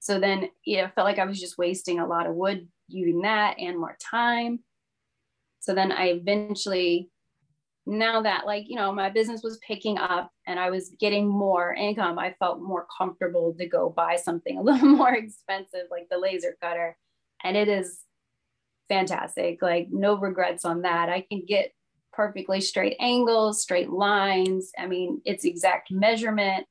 So 0.00 0.18
then 0.18 0.48
yeah, 0.64 0.86
it 0.86 0.94
felt 0.94 1.04
like 1.04 1.18
I 1.18 1.24
was 1.24 1.40
just 1.40 1.58
wasting 1.58 1.98
a 1.98 2.06
lot 2.06 2.26
of 2.26 2.34
wood 2.34 2.68
using 2.88 3.22
that 3.22 3.58
and 3.58 3.78
more 3.78 3.96
time. 4.10 4.60
So 5.60 5.74
then 5.74 5.92
I 5.92 6.06
eventually, 6.06 7.10
now 7.84 8.22
that 8.22 8.46
like, 8.46 8.64
you 8.68 8.76
know, 8.76 8.92
my 8.92 9.10
business 9.10 9.42
was 9.42 9.58
picking 9.58 9.98
up 9.98 10.30
and 10.46 10.58
I 10.58 10.70
was 10.70 10.94
getting 10.98 11.28
more 11.28 11.74
income, 11.74 12.18
I 12.18 12.34
felt 12.38 12.60
more 12.60 12.86
comfortable 12.96 13.54
to 13.58 13.66
go 13.66 13.90
buy 13.90 14.16
something 14.16 14.58
a 14.58 14.62
little 14.62 14.88
more 14.88 15.14
expensive 15.14 15.88
like 15.90 16.08
the 16.10 16.18
laser 16.18 16.56
cutter. 16.62 16.96
And 17.44 17.56
it 17.56 17.68
is 17.68 18.00
fantastic. 18.88 19.62
Like 19.62 19.88
no 19.90 20.16
regrets 20.16 20.64
on 20.64 20.82
that. 20.82 21.08
I 21.08 21.20
can 21.20 21.44
get 21.46 21.72
perfectly 22.12 22.60
straight 22.60 22.96
angles, 23.00 23.62
straight 23.62 23.90
lines. 23.90 24.72
I 24.78 24.86
mean, 24.86 25.20
it's 25.24 25.44
exact 25.44 25.90
measurement. 25.90 26.66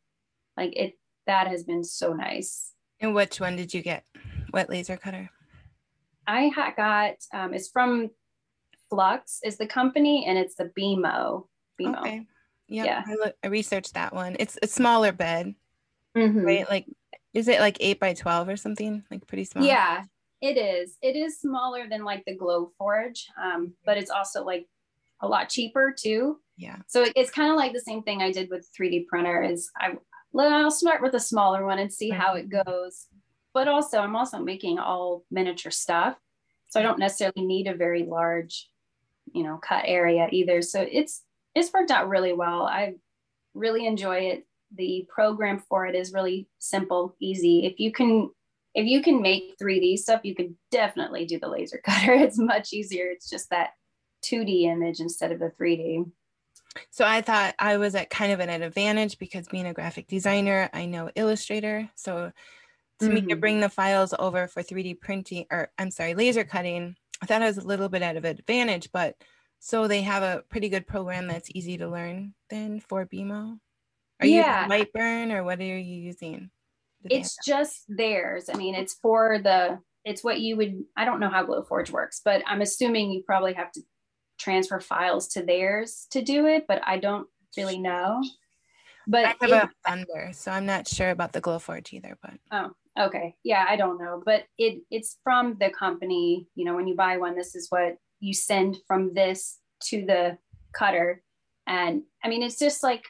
Like 0.56 0.76
it 0.76 0.94
that 1.26 1.48
has 1.48 1.64
been 1.64 1.84
so 1.84 2.14
nice. 2.14 2.74
And 3.00 3.14
which 3.14 3.40
one 3.40 3.56
did 3.56 3.74
you 3.74 3.82
get? 3.82 4.04
What 4.52 4.70
laser 4.70 4.98
cutter? 4.98 5.30
I 6.26 6.52
got 6.76 7.16
um, 7.34 7.54
it's 7.54 7.70
from 7.70 8.10
Flux 8.90 9.40
is 9.44 9.58
the 9.58 9.68
company 9.68 10.26
and 10.28 10.38
it's 10.38 10.56
the 10.56 10.72
Beamo. 10.78 11.48
Beamo. 11.80 12.00
Okay. 12.00 12.26
Yep. 12.70 12.86
Yeah. 12.86 13.04
I, 13.06 13.14
look, 13.14 13.36
I 13.44 13.48
researched 13.48 13.94
that 13.94 14.14
one. 14.14 14.36
It's 14.40 14.58
a 14.62 14.68
smaller 14.68 15.12
bed, 15.12 15.56
mm-hmm. 16.18 16.40
right? 16.40 16.70
Like, 16.70 16.86
is 17.34 17.48
it 17.48 17.60
like 17.60 17.78
eight 17.80 18.00
by 18.00 18.14
12 18.14 18.50
or 18.50 18.58
something? 18.58 19.04
Like 19.10 19.26
pretty 19.28 19.46
small? 19.46 19.64
Yeah. 19.64 20.04
It 20.42 20.58
is. 20.58 20.98
It 21.02 21.16
is 21.16 21.40
smaller 21.40 21.88
than 21.90 22.04
like 22.04 22.24
the 22.26 22.38
Glowforge, 22.38 23.24
um, 23.42 23.74
but 23.86 23.98
it's 23.98 24.12
also 24.12 24.44
like 24.44 24.68
a 25.22 25.28
lot 25.28 25.50
cheaper 25.50 25.94
too. 25.98 26.40
Yeah. 26.58 26.78
So 26.88 27.06
it's 27.16 27.32
kind 27.32 27.50
of 27.50 27.58
like 27.58 27.74
the 27.74 27.82
same 27.82 28.04
thing 28.04 28.22
I 28.22 28.32
did 28.32 28.50
with 28.50 28.70
3D 28.78 29.08
printer. 29.08 29.42
Is 29.42 29.72
I 29.80 29.96
I'll 30.38 30.72
start 30.72 31.02
with 31.02 31.14
a 31.16 31.20
smaller 31.20 31.66
one 31.66 31.80
and 31.80 31.92
see 31.92 32.10
how 32.10 32.36
it 32.36 32.50
goes. 32.50 33.08
But 33.54 33.68
also, 33.68 34.00
I'm 34.00 34.16
also 34.16 34.40
making 34.40 34.78
all 34.78 35.24
miniature 35.32 35.72
stuff, 35.72 36.16
so 36.70 36.80
I 36.80 36.84
don't 36.84 37.00
necessarily 37.00 37.46
need 37.46 37.68
a 37.68 37.74
very 37.74 38.04
large, 38.04 38.70
you 39.34 39.42
know, 39.44 39.58
cut 39.58 39.84
area 39.88 40.28
either. 40.32 40.62
So 40.62 40.86
it's 40.90 41.24
it's 41.56 41.74
worked 41.74 41.90
out 41.90 42.10
really 42.10 42.34
well. 42.34 42.64
I 42.64 42.96
really 43.56 43.88
enjoy 43.88 44.20
it. 44.20 44.46
The 44.76 45.08
program 45.10 45.64
for 45.70 45.88
it 45.88 45.96
is 45.96 46.14
really 46.14 46.48
simple, 46.60 47.16
easy. 47.20 47.66
If 47.66 47.80
you 47.80 47.92
can 47.92 48.30
if 48.78 48.86
you 48.86 49.02
can 49.02 49.24
make 49.24 49.58
3D 49.60 49.98
stuff, 49.98 50.22
you 50.24 50.36
can 50.36 50.56
definitely 50.70 51.26
do 51.26 51.40
the 51.40 51.50
laser 51.50 51.82
cutter. 51.84 52.14
It's 52.14 52.38
much 52.38 52.72
easier. 52.74 53.10
It's 53.10 53.28
just 53.28 53.50
that 53.50 53.72
2D 54.24 54.66
image 54.66 55.00
instead 55.00 55.32
of 55.32 55.40
the 55.40 55.52
3D. 55.60 56.10
So 56.92 57.04
I 57.04 57.22
thought 57.22 57.56
I 57.58 57.78
was 57.78 57.96
at 57.96 58.12
kind 58.12 58.32
of 58.32 58.40
an 58.40 58.50
advantage 58.62 59.18
because 59.18 59.48
being 59.48 59.66
a 59.66 59.74
graphic 59.74 60.08
designer, 60.08 60.70
I 60.74 60.86
know 60.86 61.10
Illustrator. 61.16 61.90
So 61.96 62.32
to 63.00 63.06
mm-hmm. 63.06 63.14
me 63.16 63.22
to 63.22 63.28
mm-hmm. 63.28 63.40
bring 63.40 63.60
the 63.62 63.70
files 63.70 64.14
over 64.20 64.48
for 64.48 64.62
3D 64.62 65.02
printing 65.02 65.48
or 65.52 65.72
I'm 65.80 65.90
sorry, 65.90 66.14
laser 66.14 66.44
cutting, 66.44 66.96
I 67.20 67.26
thought 67.26 67.42
I 67.42 67.48
was 67.48 67.58
a 67.58 67.66
little 67.66 67.90
bit 67.90 68.04
out 68.04 68.16
of 68.16 68.26
advantage, 68.26 68.92
but 68.94 69.16
so 69.58 69.88
they 69.88 70.04
have 70.04 70.22
a 70.22 70.44
pretty 70.50 70.70
good 70.70 70.86
program 70.86 71.26
that's 71.26 71.50
easy 71.56 71.80
to 71.80 71.90
learn 71.90 72.36
then 72.52 72.80
for 72.80 73.08
Beamo. 73.08 73.58
Are 74.20 74.28
yeah. 74.28 74.66
you 74.66 74.70
Lightburn 74.70 75.34
or 75.34 75.44
what 75.44 75.60
are 75.60 75.64
you 75.64 75.80
using? 75.80 76.52
It's 77.06 77.38
just 77.46 77.84
theirs. 77.88 78.50
I 78.54 78.58
mean, 78.58 78.76
it's 78.76 78.96
for 78.96 79.40
the 79.40 79.80
it's 80.06 80.24
what 80.24 80.40
you 80.40 80.56
would 80.58 80.84
I 80.96 81.06
don't 81.06 81.20
know 81.20 81.30
how 81.30 81.46
Glowforge 81.46 81.92
works, 81.92 82.22
but 82.24 82.42
I'm 82.46 82.62
assuming 82.62 83.12
you 83.12 83.24
probably 83.26 83.54
have 83.54 83.72
to 83.74 83.82
transfer 84.40 84.80
files 84.80 85.28
to 85.30 85.44
theirs 85.44 86.08
to 86.12 86.22
do 86.22 86.48
it, 86.48 86.66
but 86.68 86.82
I 86.86 86.98
don't 86.98 87.28
really 87.56 87.80
know. 87.80 88.22
But 89.08 89.26
I 89.26 89.28
have 89.42 89.42
it, 89.42 89.52
a 89.52 89.70
Thunder, 89.86 90.32
so 90.34 90.52
I'm 90.52 90.66
not 90.66 90.88
sure 90.88 91.12
about 91.12 91.32
the 91.32 91.42
Glowforge 91.42 91.94
either. 91.94 92.18
But 92.22 92.34
oh, 92.52 93.06
okay, 93.08 93.36
yeah, 93.44 93.66
I 93.68 93.76
don't 93.78 94.00
know, 94.00 94.22
but 94.26 94.44
it 94.58 94.82
it's 94.92 95.18
from 95.24 95.58
the 95.60 95.70
company. 95.70 96.48
You 96.56 96.66
know, 96.66 96.76
when 96.76 96.88
you 96.88 96.96
buy 96.96 97.18
one, 97.18 97.36
this 97.36 97.56
is 97.56 97.68
what 97.70 97.98
you 98.20 98.34
send 98.34 98.78
from 98.88 99.14
this 99.14 99.60
to 99.86 100.06
the 100.06 100.38
cutter, 100.74 101.24
and 101.66 102.04
I 102.24 102.28
mean, 102.28 102.44
it's 102.44 102.60
just 102.60 102.84
like 102.84 103.06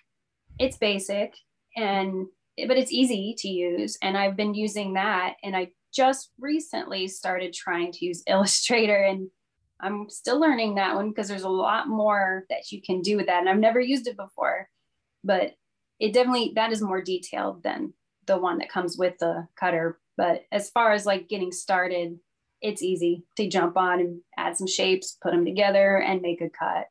it's 0.60 0.78
basic 0.78 1.34
and 1.76 2.28
but 2.65 2.78
it's 2.78 2.91
easy 2.91 3.36
to 3.38 3.48
use. 3.48 3.98
And 4.02 4.17
I've 4.17 4.36
been 4.36 4.54
using 4.54 4.93
that. 4.93 5.36
And 5.43 5.56
I 5.56 5.72
just 5.93 6.32
recently 6.39 7.08
started 7.08 7.54
trying 7.54 7.91
to 7.93 8.06
use 8.06 8.24
Illustrator 8.28 9.04
and 9.04 9.30
I'm 9.80 10.10
still 10.10 10.39
learning 10.39 10.76
that 10.76 10.96
one 10.96 11.10
because 11.10 11.28
there's 11.28 11.43
a 11.43 11.50
lot 11.50 11.88
more 11.88 12.46
that 12.50 12.72
you 12.72 12.82
can 12.82 13.02
do 13.02 13.15
with 13.15 13.28
that. 13.28 13.41
And 13.41 13.50
I've 13.50 13.60
never 13.60 13.80
used 13.80 14.08
it 14.08 14.17
before, 14.17 14.70
but 15.24 15.54
it 16.00 16.13
definitely, 16.13 16.54
that 16.56 16.72
is 16.72 16.82
more 16.82 17.02
detailed 17.02 17.62
than 17.62 17.93
the 18.26 18.38
one 18.38 18.58
that 18.58 18.70
comes 18.70 18.98
with 18.98 19.20
the 19.20 19.48
cutter. 19.56 20.00
But 20.15 20.46
as 20.52 20.72
far 20.72 20.93
as 20.93 21.06
like 21.06 21.30
getting 21.30 21.52
started, 21.52 22.17
it's 22.60 22.82
easy 22.82 23.24
to 23.36 23.48
jump 23.48 23.78
on 23.78 24.00
and 24.00 24.22
add 24.36 24.58
some 24.58 24.67
shapes, 24.67 25.17
put 25.22 25.32
them 25.32 25.46
together, 25.46 25.98
and 25.98 26.22
make 26.22 26.41
a 26.41 26.50
cut. 26.50 26.88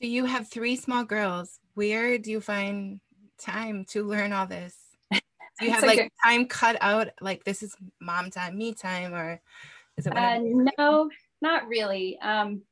So 0.00 0.08
you 0.08 0.24
have 0.24 0.48
three 0.48 0.76
small 0.76 1.04
girls. 1.04 1.60
Where 1.74 2.18
do 2.18 2.30
you 2.32 2.40
find 2.40 3.00
time 3.38 3.84
to 3.90 4.04
learn 4.04 4.32
all 4.32 4.46
this? 4.46 4.76
Do 5.12 5.66
you 5.66 5.72
have 5.72 5.82
like, 5.82 6.12
time 6.24 6.46
cut 6.46 6.76
out? 6.80 7.08
Like 7.20 7.44
this 7.44 7.62
is 7.62 7.74
mom 8.00 8.30
time, 8.30 8.56
me 8.56 8.74
time, 8.74 9.12
or 9.12 9.40
is 9.96 10.06
it? 10.06 10.16
Uh, 10.16 10.38
no, 10.78 11.10
not 11.42 11.66
really. 11.66 12.18
Um, 12.20 12.62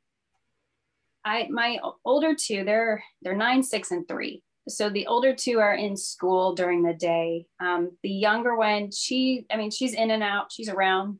I 1.25 1.49
my 1.51 1.79
older 2.05 2.35
two, 2.35 2.65
they're 2.65 3.03
they're 3.23 3.37
nine, 3.37 3.63
six, 3.63 3.91
and 3.91 4.07
three. 4.07 4.43
So 4.69 4.89
the 4.89 5.07
older 5.07 5.35
two 5.35 5.59
are 5.59 5.75
in 5.75 5.97
school 5.97 6.55
during 6.55 6.83
the 6.83 6.95
day. 6.95 7.47
Um, 7.61 7.97
the 8.03 8.11
younger 8.11 8.57
one, 8.57 8.91
she, 8.91 9.47
I 9.51 9.57
mean, 9.57 9.71
she's 9.71 9.95
in 9.95 10.11
and 10.11 10.23
out. 10.23 10.51
She's 10.51 10.69
around. 10.69 11.19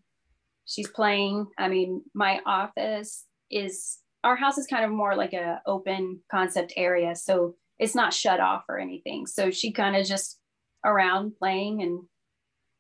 She's 0.65 0.89
playing. 0.89 1.47
I 1.57 1.69
mean, 1.69 2.03
my 2.13 2.41
office 2.45 3.25
is 3.51 3.99
our 4.25 4.35
house 4.35 4.59
is 4.59 4.67
kind 4.67 4.85
of 4.85 4.91
more 4.91 5.15
like 5.15 5.33
a 5.33 5.63
open 5.67 6.21
concept 6.29 6.73
area. 6.77 7.15
So 7.15 7.55
it's 7.79 7.95
not 7.95 8.15
shut 8.15 8.41
off 8.41 8.65
or 8.69 8.79
anything. 8.79 9.27
So 9.27 9.51
she 9.51 9.73
kind 9.73 9.97
of 9.97 10.07
just 10.07 10.39
around 10.85 11.33
playing 11.39 11.83
and 11.83 12.01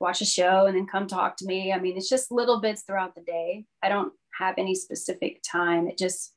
watch 0.00 0.20
a 0.20 0.26
show 0.26 0.66
and 0.66 0.76
then 0.76 0.86
come 0.86 1.06
talk 1.06 1.36
to 1.38 1.46
me. 1.46 1.72
I 1.72 1.78
mean, 1.78 1.96
it's 1.96 2.08
just 2.08 2.30
little 2.30 2.60
bits 2.60 2.82
throughout 2.82 3.14
the 3.14 3.22
day. 3.22 3.64
I 3.82 3.88
don't 3.88 4.12
have 4.38 4.54
any 4.58 4.74
specific 4.74 5.42
time. 5.42 5.88
It 5.88 5.98
just 5.98 6.32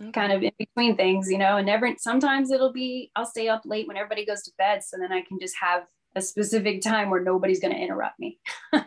okay. 0.00 0.10
kind 0.10 0.32
of 0.32 0.42
in 0.42 0.52
between 0.58 0.96
things, 0.96 1.30
you 1.30 1.38
know, 1.38 1.58
and 1.58 1.66
never 1.66 1.94
sometimes 1.98 2.50
it'll 2.50 2.72
be 2.72 3.10
I'll 3.14 3.26
stay 3.26 3.48
up 3.48 3.62
late 3.64 3.86
when 3.86 3.96
everybody 3.96 4.24
goes 4.24 4.42
to 4.44 4.52
bed. 4.58 4.82
So 4.82 4.96
then 4.98 5.12
I 5.12 5.22
can 5.22 5.38
just 5.40 5.56
have 5.60 5.84
a 6.14 6.22
specific 6.22 6.82
time 6.82 7.10
where 7.10 7.22
nobody's 7.22 7.60
going 7.60 7.74
to 7.74 7.80
interrupt 7.80 8.18
me. 8.18 8.38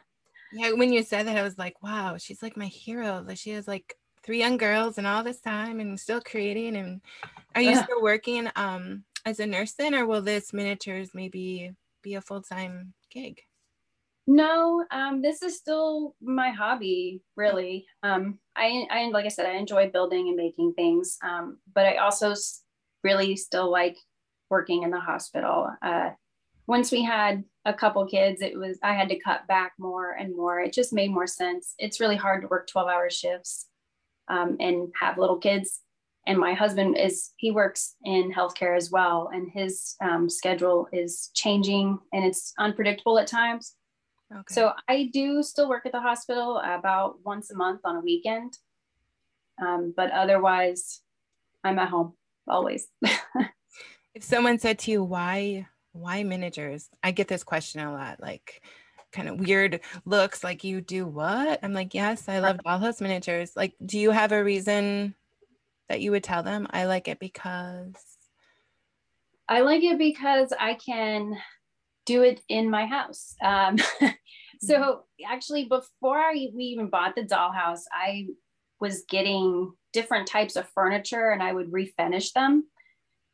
Yeah, 0.51 0.71
when 0.71 0.91
you 0.91 1.03
said 1.03 1.27
that, 1.27 1.37
I 1.37 1.43
was 1.43 1.57
like, 1.57 1.81
wow, 1.83 2.17
she's 2.17 2.41
like 2.41 2.57
my 2.57 2.65
hero. 2.65 3.23
Like 3.25 3.37
she 3.37 3.51
has 3.51 3.67
like 3.67 3.95
three 4.29 4.37
young 4.37 4.57
girls 4.57 4.99
and 4.99 5.07
all 5.07 5.23
this 5.23 5.39
time 5.39 5.79
and 5.79 5.99
still 5.99 6.21
creating. 6.21 6.75
And 6.75 7.01
are 7.55 7.63
you 7.63 7.75
still 7.75 7.99
working 7.99 8.47
um 8.55 9.03
as 9.25 9.39
a 9.39 9.47
nurse 9.47 9.71
then, 9.71 9.95
or 9.95 10.05
will 10.05 10.21
this 10.21 10.53
miniatures 10.53 11.15
maybe 11.15 11.73
be 12.03 12.13
a 12.13 12.21
full 12.21 12.43
time 12.43 12.93
gig? 13.09 13.41
No, 14.27 14.85
um, 14.91 15.23
this 15.23 15.41
is 15.41 15.57
still 15.57 16.15
my 16.21 16.51
hobby, 16.51 17.23
really. 17.35 17.87
Um, 18.03 18.37
I, 18.55 18.85
I, 18.91 19.09
like 19.09 19.25
I 19.25 19.29
said, 19.29 19.47
I 19.47 19.53
enjoy 19.53 19.89
building 19.89 20.27
and 20.27 20.37
making 20.37 20.73
things, 20.73 21.17
um, 21.23 21.57
but 21.73 21.87
I 21.87 21.95
also 21.95 22.35
really 23.03 23.35
still 23.35 23.71
like 23.71 23.97
working 24.51 24.83
in 24.83 24.91
the 24.91 24.99
hospital. 24.99 25.71
Uh, 25.81 26.11
once 26.67 26.91
we 26.91 27.03
had 27.03 27.43
a 27.65 27.73
couple 27.73 28.05
kids, 28.05 28.43
it 28.43 28.55
was 28.55 28.77
I 28.83 28.93
had 28.93 29.09
to 29.09 29.17
cut 29.17 29.47
back 29.47 29.71
more 29.79 30.11
and 30.11 30.37
more. 30.37 30.59
It 30.59 30.71
just 30.71 30.93
made 30.93 31.09
more 31.09 31.25
sense. 31.25 31.73
It's 31.79 31.99
really 31.99 32.15
hard 32.15 32.43
to 32.43 32.47
work 32.47 32.67
12 32.67 32.87
hour 32.87 33.09
shifts 33.09 33.65
um, 34.29 34.57
and 34.59 34.89
have 34.99 35.17
little 35.17 35.37
kids. 35.37 35.81
And 36.27 36.37
my 36.37 36.53
husband 36.53 36.97
is 36.97 37.31
he 37.37 37.51
works 37.51 37.95
in 38.03 38.31
healthcare 38.31 38.77
as 38.77 38.91
well, 38.91 39.29
and 39.33 39.49
his 39.51 39.95
um, 40.01 40.29
schedule 40.29 40.87
is 40.91 41.31
changing 41.33 41.97
and 42.13 42.23
it's 42.23 42.53
unpredictable 42.59 43.17
at 43.17 43.27
times. 43.27 43.73
Okay. 44.31 44.53
So 44.53 44.73
I 44.87 45.09
do 45.11 45.41
still 45.41 45.67
work 45.67 45.87
at 45.87 45.91
the 45.91 46.01
hospital 46.01 46.61
about 46.63 47.15
once 47.25 47.49
a 47.49 47.55
month 47.55 47.81
on 47.83 47.95
a 47.95 48.01
weekend, 48.01 48.57
um, 49.59 49.93
but 49.95 50.11
otherwise, 50.11 51.01
I'm 51.63 51.79
at 51.79 51.89
home 51.89 52.13
always. 52.47 52.87
if 54.13 54.23
someone 54.23 54.59
said 54.59 54.77
to 54.79 54.91
you, 54.91 55.03
"Why, 55.03 55.67
why 55.93 56.23
managers? 56.23 56.89
I 57.01 57.09
get 57.11 57.27
this 57.27 57.43
question 57.43 57.81
a 57.81 57.91
lot, 57.91 58.19
like 58.19 58.61
kind 59.11 59.27
of 59.27 59.39
weird 59.39 59.81
looks, 60.05 60.43
like 60.43 60.63
you 60.63 60.81
do 60.81 61.05
what? 61.05 61.59
I'm 61.63 61.73
like, 61.73 61.93
yes, 61.93 62.27
I 62.27 62.39
love 62.39 62.57
dollhouse 62.65 63.01
miniatures. 63.01 63.55
Like, 63.55 63.73
do 63.85 63.99
you 63.99 64.11
have 64.11 64.31
a 64.31 64.43
reason 64.43 65.15
that 65.87 66.01
you 66.01 66.11
would 66.11 66.23
tell 66.23 66.43
them? 66.43 66.67
I 66.71 66.85
like 66.85 67.07
it 67.07 67.19
because. 67.19 67.93
I 69.47 69.61
like 69.61 69.83
it 69.83 69.97
because 69.97 70.53
I 70.59 70.75
can 70.75 71.37
do 72.05 72.21
it 72.23 72.41
in 72.49 72.69
my 72.69 72.85
house. 72.85 73.35
Um, 73.43 73.77
so 74.61 74.75
mm-hmm. 74.75 75.31
actually, 75.31 75.65
before 75.65 76.19
I, 76.19 76.49
we 76.53 76.63
even 76.65 76.89
bought 76.89 77.15
the 77.15 77.23
dollhouse, 77.23 77.81
I 77.91 78.27
was 78.79 79.03
getting 79.09 79.73
different 79.93 80.27
types 80.27 80.55
of 80.55 80.69
furniture 80.69 81.31
and 81.31 81.41
I 81.41 81.53
would 81.53 81.71
refinish 81.71 82.33
them. 82.33 82.65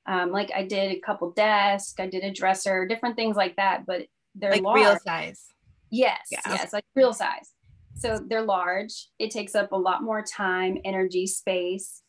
Um, 0.08 0.32
like 0.32 0.52
I 0.56 0.64
did 0.64 0.92
a 0.92 1.00
couple 1.00 1.32
desks, 1.32 1.96
I 2.00 2.08
did 2.08 2.24
a 2.24 2.32
dresser, 2.32 2.86
different 2.86 3.16
things 3.16 3.36
like 3.36 3.56
that, 3.56 3.86
but 3.86 4.06
they're 4.36 4.52
like 4.52 4.62
large. 4.62 4.82
real 4.82 4.98
size. 5.00 5.46
Yes, 5.92 6.20
yeah. 6.32 6.42
yes, 6.48 6.74
like 6.74 6.86
real 6.96 7.14
size. 7.14 7.52
So 7.96 8.20
they're 8.28 8.42
large. 8.42 9.08
It 9.20 9.32
takes 9.32 9.56
up 9.56 9.72
a 9.72 9.78
lot 9.78 10.04
more 10.04 10.22
time, 10.22 10.78
energy, 10.84 11.28
space, 11.28 12.02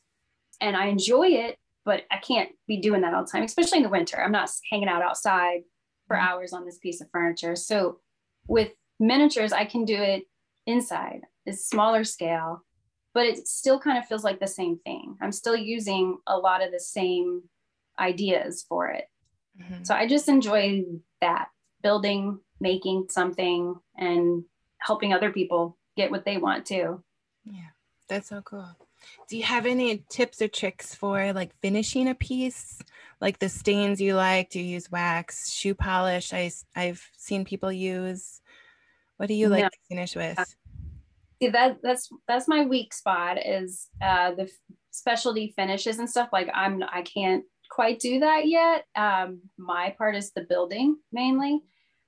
and 0.60 0.76
I 0.76 0.86
enjoy 0.86 1.28
it, 1.28 1.56
but 1.84 2.02
I 2.10 2.16
can't 2.18 2.50
be 2.66 2.80
doing 2.80 3.02
that 3.02 3.14
all 3.14 3.24
the 3.24 3.30
time, 3.30 3.44
especially 3.44 3.78
in 3.78 3.84
the 3.84 3.90
winter. 3.90 4.20
I'm 4.20 4.32
not 4.32 4.50
hanging 4.70 4.88
out 4.88 5.02
outside 5.02 5.60
for 6.06 6.16
mm-hmm. 6.16 6.26
hours 6.26 6.52
on 6.52 6.64
this 6.64 6.78
piece 6.78 7.00
of 7.00 7.10
furniture. 7.10 7.54
So 7.56 8.00
with 8.48 8.72
miniatures, 8.98 9.52
I 9.52 9.64
can 9.64 9.84
do 9.84 9.96
it 9.96 10.24
inside. 10.66 11.20
It's 11.44 11.68
smaller 11.68 12.02
scale, 12.04 12.64
but 13.14 13.26
it 13.26 13.46
still 13.46 13.78
kind 13.78 13.98
of 13.98 14.06
feels 14.06 14.24
like 14.24 14.40
the 14.40 14.46
same 14.46 14.78
thing. 14.78 15.16
I'm 15.20 15.32
still 15.32 15.56
using 15.56 16.18
a 16.26 16.36
lot 16.36 16.64
of 16.64 16.72
the 16.72 16.80
same 16.80 17.42
ideas 17.98 18.64
for 18.68 18.88
it. 18.88 19.04
Mm-hmm. 19.60 19.84
So 19.84 19.94
I 19.94 20.06
just 20.06 20.28
enjoy 20.28 20.84
that 21.20 21.48
building, 21.82 22.40
making 22.60 23.08
something, 23.10 23.76
and 23.96 24.44
helping 24.78 25.12
other 25.12 25.30
people 25.30 25.76
get 25.96 26.10
what 26.10 26.24
they 26.24 26.36
want 26.36 26.66
too. 26.66 27.02
Yeah, 27.44 27.70
that's 28.08 28.28
so 28.28 28.42
cool. 28.42 28.68
Do 29.28 29.36
you 29.36 29.44
have 29.44 29.66
any 29.66 30.04
tips 30.08 30.40
or 30.42 30.48
tricks 30.48 30.94
for 30.94 31.32
like 31.32 31.52
finishing 31.60 32.08
a 32.08 32.14
piece? 32.14 32.80
Like 33.20 33.38
the 33.38 33.48
stains 33.48 34.00
you 34.00 34.14
like? 34.14 34.50
Do 34.50 34.60
you 34.60 34.66
use 34.66 34.90
wax, 34.90 35.50
shoe 35.50 35.74
polish? 35.74 36.32
I, 36.32 36.50
I've 36.74 37.08
seen 37.16 37.44
people 37.44 37.72
use. 37.72 38.40
What 39.16 39.28
do 39.28 39.34
you 39.34 39.48
like 39.48 39.62
no. 39.62 39.68
to 39.68 39.78
finish 39.88 40.14
with? 40.16 40.56
See 41.40 41.48
that 41.48 41.78
that's 41.82 42.08
that's 42.26 42.48
my 42.48 42.64
weak 42.64 42.94
spot 42.94 43.38
is 43.44 43.88
uh, 44.02 44.32
the 44.32 44.50
specialty 44.90 45.52
finishes 45.56 45.98
and 45.98 46.08
stuff. 46.08 46.30
Like 46.32 46.48
I'm 46.54 46.82
I 46.82 47.02
can't 47.02 47.44
quite 47.70 47.98
do 47.98 48.20
that 48.20 48.46
yet. 48.46 48.86
Um, 48.94 49.40
my 49.58 49.94
part 49.96 50.16
is 50.16 50.32
the 50.32 50.42
building 50.42 50.96
mainly. 51.12 51.60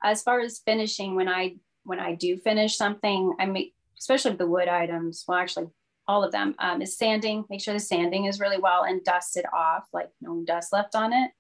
As 0.03 0.23
far 0.23 0.41
as 0.41 0.61
finishing, 0.65 1.15
when 1.15 1.29
I 1.29 1.57
when 1.85 2.01
I 2.01 2.15
do 2.15 2.37
finish 2.37 2.77
something, 2.77 3.35
I 3.39 3.47
make 3.47 3.75
especially 3.99 4.37
the 4.37 4.47
wood 4.47 4.69
items. 4.69 5.25
Well, 5.27 5.39
actually, 5.39 5.69
all 6.09 6.25
of 6.25 6.33
them 6.33 6.55
um, 6.59 6.81
is 6.83 6.97
sanding 6.97 7.45
make 7.51 7.61
sure 7.61 7.75
the 7.75 7.81
sanding 7.81 8.25
is 8.25 8.41
really 8.41 8.59
well 8.59 8.85
and 8.85 9.05
dusted 9.05 9.45
off 9.53 9.85
like 9.93 10.09
no 10.21 10.43
dust 10.45 10.73
left 10.73 10.97
on 10.97 11.13
it. 11.13 11.31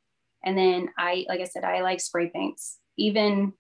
And 0.44 0.56
then 0.56 0.90
i 0.96 1.24
like 1.28 1.40
i 1.40 1.44
said 1.44 1.64
i 1.64 1.80
like 1.80 2.00
spray 2.00 2.28
paints. 2.28 2.78
Even 2.96 3.54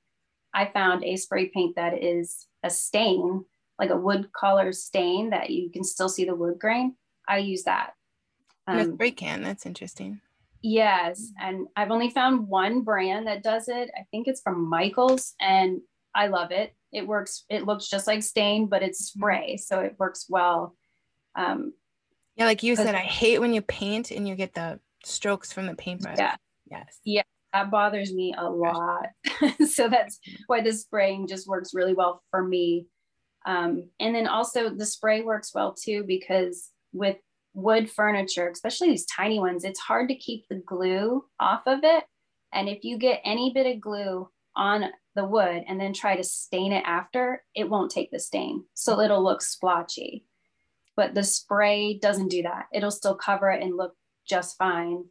i 0.54 0.66
found 0.66 1.02
a 1.04 1.16
spray 1.16 1.48
paint 1.48 1.76
that 1.76 2.02
is 2.02 2.46
a 2.62 2.70
stain 2.70 3.44
like 3.78 3.90
a 3.90 3.96
wood 3.96 4.32
color 4.32 4.72
stain 4.72 5.30
that 5.30 5.50
you 5.50 5.70
can 5.70 5.84
still 5.84 6.08
see 6.08 6.24
the 6.24 6.34
wood 6.34 6.58
grain. 6.58 6.96
I 7.26 7.38
use 7.38 7.64
that. 7.64 7.94
Um, 8.66 8.94
spray 8.94 9.12
can 9.12 9.42
that's 9.42 9.66
interesting 9.66 10.20
yes 10.62 11.32
and 11.40 11.66
i've 11.76 11.90
only 11.90 12.10
found 12.10 12.48
one 12.48 12.82
brand 12.82 13.26
that 13.26 13.42
does 13.42 13.68
it 13.68 13.90
i 13.96 14.02
think 14.10 14.26
it's 14.26 14.40
from 14.40 14.68
michaels 14.68 15.34
and 15.40 15.80
i 16.14 16.26
love 16.26 16.50
it 16.50 16.74
it 16.92 17.06
works 17.06 17.44
it 17.48 17.64
looks 17.64 17.88
just 17.88 18.06
like 18.06 18.22
stain 18.22 18.66
but 18.66 18.82
it's 18.82 19.06
spray 19.06 19.56
so 19.56 19.80
it 19.80 19.94
works 19.98 20.26
well 20.28 20.74
um, 21.36 21.72
yeah, 22.38 22.44
like 22.44 22.62
you 22.62 22.76
said, 22.76 22.94
I 22.94 23.00
hate 23.00 23.40
when 23.40 23.52
you 23.52 23.62
paint 23.62 24.12
and 24.12 24.26
you 24.26 24.36
get 24.36 24.54
the 24.54 24.78
strokes 25.04 25.52
from 25.52 25.66
the 25.66 25.74
paintbrush. 25.74 26.18
Yeah. 26.18 26.36
Yes. 26.70 27.00
Yeah, 27.04 27.22
that 27.52 27.70
bothers 27.70 28.14
me 28.14 28.32
a 28.38 28.48
lot. 28.48 29.08
so 29.68 29.88
that's 29.88 30.20
why 30.46 30.60
the 30.60 30.72
spraying 30.72 31.26
just 31.26 31.48
works 31.48 31.74
really 31.74 31.94
well 31.94 32.22
for 32.30 32.42
me. 32.42 32.86
Um, 33.44 33.88
and 33.98 34.14
then 34.14 34.28
also 34.28 34.70
the 34.70 34.86
spray 34.86 35.22
works 35.22 35.52
well 35.52 35.74
too 35.74 36.04
because 36.06 36.70
with 36.92 37.16
wood 37.58 37.90
furniture, 37.90 38.48
especially 38.48 38.88
these 38.88 39.06
tiny 39.06 39.38
ones, 39.38 39.64
it's 39.64 39.80
hard 39.80 40.08
to 40.08 40.14
keep 40.14 40.46
the 40.48 40.56
glue 40.56 41.24
off 41.40 41.62
of 41.66 41.80
it. 41.82 42.04
And 42.52 42.68
if 42.68 42.84
you 42.84 42.98
get 42.98 43.20
any 43.24 43.52
bit 43.52 43.66
of 43.66 43.80
glue 43.80 44.28
on 44.56 44.84
the 45.14 45.24
wood 45.24 45.64
and 45.66 45.80
then 45.80 45.92
try 45.92 46.16
to 46.16 46.24
stain 46.24 46.72
it 46.72 46.84
after, 46.86 47.44
it 47.54 47.68
won't 47.68 47.90
take 47.90 48.10
the 48.10 48.20
stain. 48.20 48.64
So 48.74 49.00
it'll 49.00 49.22
look 49.22 49.42
splotchy 49.42 50.24
but 50.98 51.14
the 51.14 51.22
spray 51.22 51.94
doesn't 51.94 52.26
do 52.26 52.42
that. 52.42 52.66
It'll 52.72 52.90
still 52.90 53.14
cover 53.14 53.52
it 53.52 53.62
and 53.62 53.76
look 53.76 53.94
just 54.26 54.58
fine. 54.58 55.04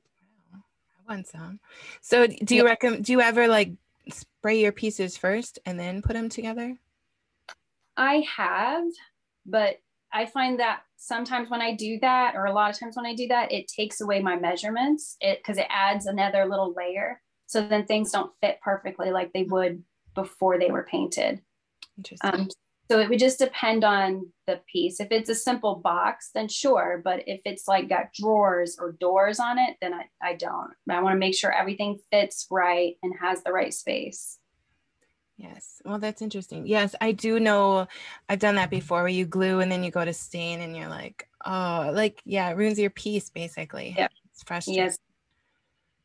I 0.54 1.14
want 1.14 1.28
some. 1.28 1.62
So 2.02 2.28
do 2.28 2.56
you 2.58 2.64
yeah. 2.64 2.70
recommend, 2.72 3.06
do 3.06 3.14
you 3.14 3.22
ever 3.22 3.48
like 3.48 3.72
spray 4.10 4.60
your 4.60 4.74
pieces 4.74 5.16
first 5.16 5.60
and 5.66 5.80
then 5.80 6.02
put 6.02 6.12
them 6.12 6.28
together? 6.28 6.76
I 7.96 8.26
have, 8.36 8.84
but 9.46 9.78
I 10.14 10.26
find 10.26 10.60
that 10.60 10.82
sometimes 10.96 11.50
when 11.50 11.62
I 11.62 11.76
do 11.76 12.00
that, 12.02 12.36
or 12.36 12.46
a 12.46 12.54
lot 12.54 12.70
of 12.70 12.80
times 12.80 12.96
when 12.96 13.06
I 13.06 13.14
do 13.14 13.28
that, 13.28 13.52
it 13.52 13.68
takes 13.68 14.02
away 14.02 14.22
my 14.22 14.36
measurements 14.36 15.18
it 15.20 15.40
because 15.40 15.58
it 15.58 15.68
adds 15.70 16.06
another 16.06 16.46
little 16.46 16.74
layer. 16.74 17.22
So 17.46 17.68
then 17.68 17.86
things 17.86 18.12
don't 18.12 18.32
fit 18.42 18.60
perfectly 18.62 19.12
like 19.12 19.32
they 19.34 19.44
would 19.44 19.84
before 20.16 20.60
they 20.60 20.72
were 20.72 20.88
painted. 20.90 21.42
Interesting. 21.98 22.34
Um, 22.34 22.50
so 22.90 23.00
it 23.00 23.10
would 23.10 23.20
just 23.20 23.40
depend 23.40 23.84
on 23.84 24.32
the 24.46 24.62
piece. 24.72 25.00
If 25.00 25.10
it's 25.12 25.30
a 25.30 25.36
simple 25.36 25.76
box, 25.76 26.30
then 26.34 26.48
sure. 26.48 27.02
But 27.04 27.24
if 27.28 27.42
it's 27.44 27.68
like 27.68 27.90
got 27.90 28.14
drawers 28.14 28.78
or 28.80 28.94
doors 28.94 29.40
on 29.40 29.60
it, 29.60 29.76
then 29.82 29.94
I, 29.94 30.06
I 30.22 30.36
don't. 30.36 30.72
I 30.90 31.02
want 31.02 31.14
to 31.14 31.20
make 31.20 31.36
sure 31.36 31.52
everything 31.52 32.00
fits 32.12 32.48
right 32.50 32.96
and 33.04 33.14
has 33.20 33.44
the 33.44 33.52
right 33.52 33.74
space. 33.74 34.40
Yes. 35.38 35.82
Well, 35.86 36.00
that's 36.00 36.22
interesting. 36.22 36.66
Yes, 36.66 36.96
I 37.00 37.12
do 37.12 37.40
know 37.40 37.88
I've 38.28 38.40
done 38.40 38.56
that 38.56 38.72
before 38.72 39.02
where 39.02 39.08
you 39.08 39.26
glue 39.26 39.60
and 39.60 39.72
then 39.72 39.84
you 39.84 39.92
go 39.92 40.04
to 40.04 40.14
stain 40.14 40.62
and 40.62 40.76
you're 40.76 40.90
like, 40.90 41.30
oh, 41.46 41.92
like, 41.94 42.22
yeah, 42.26 42.50
it 42.50 42.58
ruins 42.58 42.80
your 42.80 42.90
piece 42.90 43.30
basically. 43.30 43.94
Yeah. 43.96 44.08
It's 44.32 44.44
frustrating. 44.44 44.84
Yes. 44.84 44.98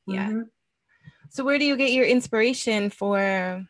Yeah. 0.07 0.29
Mm-hmm. 0.29 0.43
So 1.31 1.45
where 1.45 1.59
do 1.59 1.65
you 1.65 1.77
get 1.77 1.93
your 1.93 2.05
inspiration 2.05 2.91
for 2.91 3.67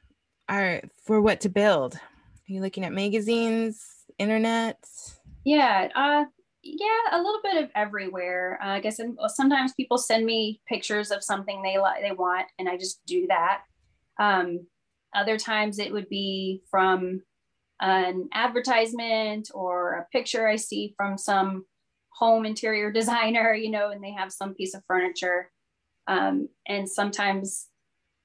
art 0.48 0.90
for 1.04 1.20
what 1.20 1.40
to 1.42 1.48
build? 1.48 1.94
Are 1.94 2.52
you 2.52 2.60
looking 2.60 2.84
at 2.84 2.92
magazines, 2.92 4.04
internet? 4.18 4.84
Yeah, 5.44 5.88
uh, 5.94 6.24
yeah, 6.62 6.86
a 7.12 7.18
little 7.18 7.40
bit 7.42 7.62
of 7.62 7.70
everywhere. 7.76 8.58
Uh, 8.62 8.70
I 8.70 8.80
guess 8.80 9.00
sometimes 9.28 9.74
people 9.74 9.98
send 9.98 10.26
me 10.26 10.60
pictures 10.66 11.12
of 11.12 11.22
something 11.22 11.62
they 11.62 11.78
like, 11.78 12.02
they 12.02 12.10
want, 12.10 12.46
and 12.58 12.68
I 12.68 12.76
just 12.76 13.04
do 13.06 13.26
that. 13.28 13.62
Um, 14.18 14.66
other 15.14 15.38
times 15.38 15.78
it 15.78 15.92
would 15.92 16.08
be 16.08 16.62
from 16.70 17.22
an 17.80 18.28
advertisement 18.32 19.50
or 19.52 19.94
a 19.94 20.06
picture 20.16 20.46
I 20.46 20.56
see 20.56 20.94
from 20.96 21.18
some 21.18 21.64
home 22.10 22.46
interior 22.46 22.92
designer, 22.92 23.54
you 23.54 23.70
know, 23.70 23.90
and 23.90 24.02
they 24.02 24.12
have 24.12 24.32
some 24.32 24.54
piece 24.54 24.74
of 24.74 24.84
furniture. 24.86 25.50
Um, 26.06 26.48
and 26.66 26.88
sometimes 26.88 27.68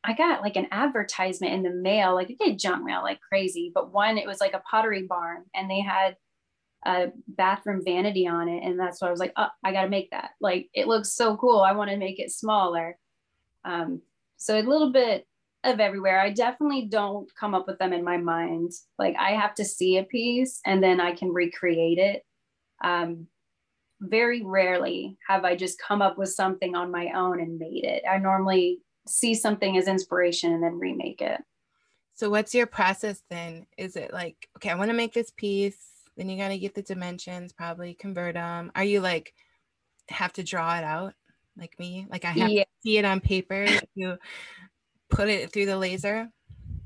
I 0.03 0.13
got 0.13 0.41
like 0.41 0.55
an 0.55 0.67
advertisement 0.71 1.53
in 1.53 1.63
the 1.63 1.69
mail, 1.69 2.15
like 2.15 2.29
it 2.29 2.39
did 2.39 2.59
junk 2.59 2.85
mail 2.85 3.01
like 3.01 3.19
crazy, 3.19 3.71
but 3.73 3.91
one, 3.91 4.17
it 4.17 4.27
was 4.27 4.39
like 4.39 4.53
a 4.53 4.63
pottery 4.69 5.03
barn 5.03 5.43
and 5.53 5.69
they 5.69 5.81
had 5.81 6.15
a 6.85 7.07
bathroom 7.27 7.81
vanity 7.83 8.27
on 8.27 8.47
it. 8.47 8.63
And 8.63 8.79
that's 8.79 9.01
why 9.01 9.09
I 9.09 9.11
was 9.11 9.19
like, 9.19 9.33
oh, 9.35 9.49
I 9.63 9.73
got 9.73 9.83
to 9.83 9.89
make 9.89 10.11
that. 10.11 10.31
Like 10.39 10.69
it 10.73 10.87
looks 10.87 11.13
so 11.13 11.35
cool. 11.35 11.59
I 11.59 11.73
want 11.73 11.89
to 11.89 11.97
make 11.97 12.19
it 12.19 12.31
smaller. 12.31 12.97
Um, 13.65 14.01
so 14.37 14.57
a 14.57 14.61
little 14.61 14.91
bit 14.91 15.27
of 15.69 15.79
everywhere. 15.79 16.19
I 16.19 16.31
definitely 16.31 16.87
don't 16.87 17.29
come 17.35 17.55
up 17.55 17.67
with 17.67 17.79
them 17.79 17.93
in 17.93 18.03
my 18.03 18.17
mind. 18.17 18.71
Like 18.97 19.15
I 19.19 19.31
have 19.31 19.55
to 19.55 19.65
see 19.65 19.97
a 19.97 20.03
piece 20.03 20.59
and 20.65 20.83
then 20.83 20.99
I 20.99 21.13
can 21.13 21.33
recreate 21.33 21.97
it. 21.97 22.23
Um, 22.83 23.27
very 23.99 24.43
rarely 24.43 25.17
have 25.27 25.43
I 25.43 25.55
just 25.55 25.81
come 25.81 26.01
up 26.01 26.17
with 26.17 26.29
something 26.29 26.75
on 26.75 26.91
my 26.91 27.11
own 27.15 27.39
and 27.39 27.57
made 27.57 27.83
it. 27.83 28.03
I 28.09 28.17
normally 28.19 28.79
see 29.07 29.33
something 29.33 29.77
as 29.77 29.87
inspiration 29.87 30.53
and 30.53 30.61
then 30.61 30.79
remake 30.79 31.21
it. 31.21 31.41
So 32.13 32.29
what's 32.29 32.53
your 32.53 32.67
process 32.67 33.21
then? 33.29 33.65
Is 33.77 33.95
it 33.95 34.11
like, 34.11 34.49
okay, 34.57 34.69
I 34.69 34.75
want 34.75 34.89
to 34.89 34.97
make 34.97 35.13
this 35.13 35.31
piece, 35.31 35.77
then 36.15 36.29
you 36.29 36.37
got 36.37 36.49
to 36.49 36.57
get 36.57 36.73
the 36.73 36.81
dimensions, 36.81 37.53
probably 37.53 37.93
convert 37.93 38.33
them. 38.35 38.71
Are 38.75 38.83
you 38.83 39.01
like 39.01 39.33
have 40.09 40.33
to 40.33 40.43
draw 40.43 40.77
it 40.77 40.83
out 40.83 41.13
like 41.57 41.77
me? 41.79 42.07
Like 42.09 42.25
I 42.25 42.31
have 42.31 42.49
yeah. 42.49 42.63
to 42.63 42.69
see 42.83 42.97
it 42.97 43.05
on 43.05 43.19
paper 43.19 43.67
to 43.97 44.17
put 45.09 45.29
it 45.29 45.51
through 45.51 45.65
the 45.65 45.77
laser? 45.77 46.29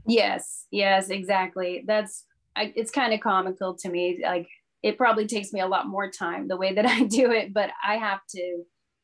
Yes, 0.05 0.65
yes, 0.71 1.09
exactly. 1.09 1.83
That's 1.85 2.25
I, 2.55 2.73
it's 2.75 2.91
kind 2.91 3.13
of 3.13 3.19
comical 3.19 3.75
to 3.75 3.89
me. 3.89 4.21
Like 4.23 4.49
it 4.83 4.97
probably 4.97 5.27
takes 5.27 5.53
me 5.53 5.61
a 5.61 5.67
lot 5.67 5.87
more 5.87 6.09
time 6.09 6.47
the 6.47 6.57
way 6.57 6.73
that 6.73 6.85
I 6.97 7.03
do 7.03 7.31
it, 7.31 7.53
but 7.53 7.69
I 7.83 7.97
have 7.97 8.21
to 8.31 8.63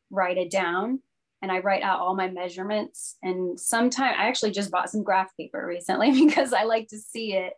write 0.10 0.38
it 0.38 0.52
down 0.52 1.00
and 1.42 1.52
I 1.52 1.60
write 1.60 1.84
out 1.84 2.00
all 2.00 2.16
my 2.16 2.30
measurements. 2.30 3.18
And 3.22 3.60
sometimes 3.60 4.16
I 4.18 4.28
actually 4.28 4.52
just 4.52 4.72
bought 4.72 4.90
some 4.90 5.04
graph 5.04 5.36
paper 5.38 5.66
recently 5.66 6.12
because 6.26 6.54
I 6.54 6.64
like 6.64 6.88
to 6.90 6.98
see 6.98 7.34
it 7.34 7.54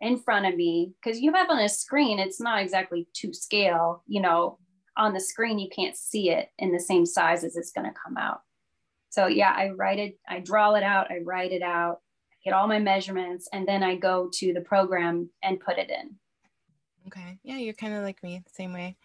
in 0.00 0.18
front 0.18 0.46
of 0.46 0.56
me. 0.56 0.92
Because 1.02 1.20
you 1.20 1.32
have 1.32 1.50
on 1.50 1.60
a 1.60 1.68
screen, 1.68 2.18
it's 2.18 2.40
not 2.40 2.60
exactly 2.60 3.06
to 3.16 3.32
scale, 3.32 4.02
you 4.06 4.20
know, 4.20 4.58
on 4.96 5.14
the 5.14 5.20
screen, 5.20 5.58
you 5.58 5.68
can't 5.74 5.96
see 5.96 6.30
it 6.30 6.48
in 6.58 6.72
the 6.72 6.80
same 6.80 7.06
size 7.06 7.44
as 7.44 7.56
it's 7.56 7.72
going 7.72 7.86
to 7.86 7.94
come 8.04 8.16
out. 8.16 8.40
So, 9.10 9.26
yeah, 9.26 9.52
I 9.54 9.70
write 9.70 9.98
it, 9.98 10.18
I 10.28 10.40
draw 10.40 10.74
it 10.74 10.82
out, 10.82 11.10
I 11.10 11.18
write 11.24 11.52
it 11.52 11.62
out, 11.62 12.00
get 12.44 12.54
all 12.54 12.66
my 12.66 12.78
measurements, 12.78 13.48
and 13.52 13.66
then 13.66 13.82
I 13.82 13.96
go 13.96 14.30
to 14.34 14.52
the 14.52 14.60
program 14.60 15.30
and 15.42 15.60
put 15.60 15.78
it 15.78 15.90
in. 15.90 16.16
Okay. 17.08 17.38
Yeah, 17.42 17.56
you're 17.56 17.74
kind 17.74 17.94
of 17.94 18.02
like 18.02 18.22
me, 18.22 18.42
same 18.52 18.72
way. 18.72 18.96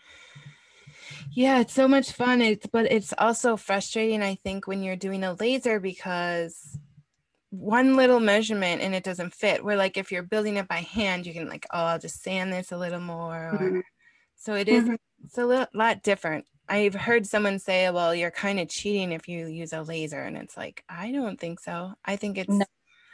Yeah, 1.31 1.59
it's 1.59 1.73
so 1.73 1.87
much 1.87 2.11
fun. 2.11 2.41
It's 2.41 2.67
but 2.67 2.91
it's 2.91 3.13
also 3.17 3.57
frustrating, 3.57 4.21
I 4.21 4.35
think, 4.35 4.67
when 4.67 4.83
you're 4.83 4.95
doing 4.95 5.23
a 5.23 5.33
laser 5.33 5.79
because 5.79 6.77
one 7.49 7.95
little 7.95 8.19
measurement 8.19 8.81
and 8.81 8.93
it 8.93 9.03
doesn't 9.03 9.33
fit. 9.33 9.63
Where 9.63 9.77
like 9.77 9.97
if 9.97 10.11
you're 10.11 10.23
building 10.23 10.57
it 10.57 10.67
by 10.67 10.81
hand, 10.81 11.25
you 11.25 11.33
can 11.33 11.47
like, 11.47 11.65
oh, 11.71 11.79
I'll 11.79 11.99
just 11.99 12.21
sand 12.21 12.51
this 12.51 12.71
a 12.71 12.77
little 12.77 12.99
more. 12.99 13.49
Or, 13.49 13.59
mm-hmm. 13.59 13.79
So 14.35 14.55
it 14.55 14.67
is, 14.67 14.83
mm-hmm. 14.83 14.95
it's 15.23 15.37
a 15.37 15.45
little, 15.45 15.67
lot 15.73 16.03
different. 16.03 16.45
I've 16.67 16.95
heard 16.95 17.25
someone 17.25 17.59
say, 17.59 17.89
well, 17.89 18.13
you're 18.15 18.31
kind 18.31 18.59
of 18.59 18.69
cheating 18.69 19.11
if 19.11 19.27
you 19.27 19.47
use 19.47 19.73
a 19.73 19.81
laser. 19.81 20.21
And 20.21 20.37
it's 20.37 20.57
like, 20.57 20.83
I 20.89 21.11
don't 21.11 21.39
think 21.39 21.59
so. 21.59 21.93
I 22.03 22.15
think 22.15 22.37
it's 22.37 22.49
no. 22.49 22.65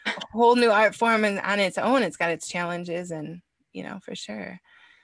a 0.05 0.11
whole 0.31 0.55
new 0.55 0.71
art 0.71 0.95
form 0.95 1.25
and 1.25 1.39
on 1.39 1.59
its 1.59 1.77
own, 1.77 2.03
it's 2.03 2.17
got 2.17 2.31
its 2.31 2.47
challenges 2.47 3.11
and, 3.11 3.41
you 3.73 3.83
know, 3.83 3.99
for 4.03 4.15
sure. 4.15 4.59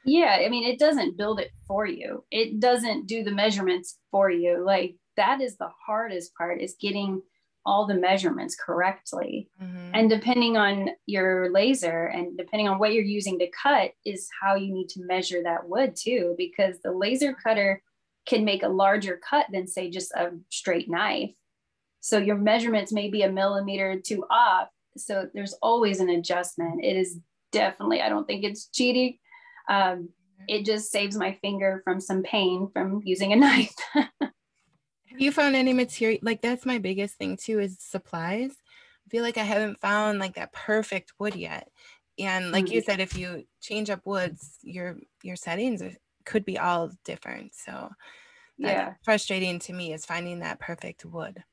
Yeah, 0.06 0.40
I 0.44 0.48
mean, 0.48 0.64
it 0.64 0.80
doesn't 0.80 1.18
build 1.18 1.40
it 1.40 1.52
for 1.68 1.86
you. 1.86 2.24
It 2.32 2.60
doesn't 2.62 3.08
do 3.08 3.24
the 3.24 3.32
measurements 3.32 4.00
for 4.10 4.32
you. 4.32 4.64
Like 4.66 4.96
that 5.18 5.42
is 5.42 5.58
the 5.58 5.70
hardest 5.86 6.34
part 6.36 6.62
is 6.62 6.78
getting 6.80 7.22
all 7.66 7.86
the 7.86 7.94
measurements 7.94 8.56
correctly. 8.56 9.50
Mm-hmm. 9.62 9.92
And 9.94 10.10
depending 10.10 10.56
on 10.56 10.92
your 11.06 11.52
laser 11.52 12.06
and 12.06 12.38
depending 12.38 12.70
on 12.70 12.80
what 12.80 12.94
you're 12.94 13.04
using 13.04 13.38
to 13.40 13.52
cut 13.52 13.92
is 14.06 14.30
how 14.42 14.56
you 14.56 14.74
need 14.74 14.88
to 14.90 15.04
measure 15.04 15.44
that 15.44 15.68
wood 15.68 15.94
too 15.98 16.34
because 16.38 16.80
the 16.80 16.94
laser 16.94 17.34
cutter 17.34 17.84
can 18.28 18.46
make 18.46 18.63
a 18.63 18.70
larger 18.70 19.18
cut 19.18 19.48
than 19.52 19.68
say 19.68 19.90
just 19.90 20.12
a 20.12 20.32
straight 20.50 20.90
knife. 20.90 21.32
So 22.02 22.18
your 22.18 22.36
measurements 22.36 22.92
may 22.92 23.10
be 23.10 23.24
a 23.24 23.32
millimeter 23.32 23.92
or 23.92 23.98
two 23.98 24.26
off. 24.30 24.68
So 24.98 25.28
there's 25.34 25.54
always 25.62 26.00
an 26.00 26.10
adjustment. 26.10 26.84
It 26.84 26.96
is 26.96 27.20
definitely, 27.52 28.02
I 28.02 28.10
don't 28.10 28.28
think 28.28 28.44
it's 28.44 28.68
cheating 28.68 29.18
um, 29.68 30.10
it 30.48 30.66
just 30.66 30.92
saves 30.92 31.18
my 31.18 31.34
finger 31.42 31.82
from 31.84 32.00
some 32.00 32.24
pain 32.24 32.70
from 32.74 33.02
using 33.04 33.34
a 33.34 33.36
knife. 33.36 33.74
Have 33.94 35.20
you 35.20 35.32
found 35.32 35.56
any 35.56 35.74
material? 35.74 36.20
Like 36.22 36.42
that's 36.42 36.66
my 36.66 36.78
biggest 36.78 37.16
thing 37.16 37.38
too 37.38 37.60
is 37.60 37.78
supplies. 37.80 38.52
I 39.06 39.10
feel 39.10 39.24
like 39.24 39.38
I 39.38 39.44
haven't 39.44 39.80
found 39.80 40.20
like 40.20 40.36
that 40.36 40.54
perfect 40.54 41.13
wood 41.20 41.36
yet. 41.36 41.70
And 42.20 42.52
like 42.52 42.66
mm-hmm. 42.66 42.74
you 42.74 42.82
said, 42.82 43.00
if 43.00 43.18
you 43.18 43.44
change 43.62 43.90
up 43.90 44.02
woods, 44.06 44.58
your 44.63 44.98
your 45.24 45.36
settings 45.36 45.82
could 46.28 46.46
be 46.46 46.60
all 46.60 46.92
different. 47.06 47.56
So 47.56 47.90
yeah, 48.58 48.94
frustrating 49.04 49.60
to 49.60 49.74
me 49.74 49.94
is 49.94 50.06
finding 50.06 50.40
that 50.40 50.60
perfect 50.60 51.06
wood 51.06 51.44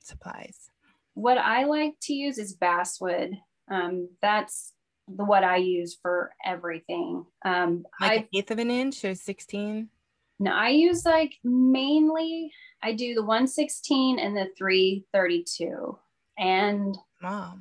supplies. 0.00 0.70
What 1.14 1.38
I 1.38 1.64
like 1.64 1.94
to 2.02 2.12
use 2.12 2.38
is 2.38 2.52
basswood. 2.52 3.32
Um, 3.70 4.10
that's 4.22 4.72
the 5.08 5.24
what 5.24 5.44
I 5.44 5.56
use 5.56 5.96
for 6.00 6.32
everything. 6.44 7.24
Um, 7.44 7.86
like 8.00 8.28
I, 8.32 8.38
eighth 8.38 8.50
of 8.50 8.58
an 8.58 8.70
inch 8.70 9.04
or 9.04 9.14
16? 9.14 9.88
No, 10.40 10.52
I 10.52 10.68
use 10.68 11.04
like 11.04 11.34
mainly 11.42 12.52
I 12.82 12.92
do 12.92 13.14
the 13.14 13.22
116 13.22 14.18
and 14.18 14.36
the 14.36 14.48
332. 14.56 15.98
And 16.38 16.96
wow. 17.22 17.58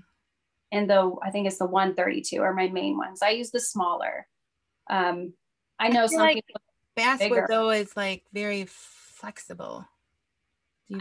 And 0.71 0.89
the 0.89 1.15
I 1.23 1.31
think 1.31 1.47
it's 1.47 1.59
the 1.59 1.65
132 1.65 2.41
are 2.41 2.53
my 2.53 2.67
main 2.67 2.97
ones. 2.97 3.21
I 3.23 3.29
use 3.29 3.51
the 3.51 3.59
smaller. 3.59 4.27
Um, 4.89 5.33
I 5.79 5.89
know 5.89 6.03
I 6.03 6.07
some 6.07 6.19
like 6.19 6.35
people 6.35 6.61
basswood 6.95 7.43
though 7.47 7.69
is 7.69 7.95
like 7.95 8.23
very 8.33 8.65
flexible. 8.67 9.85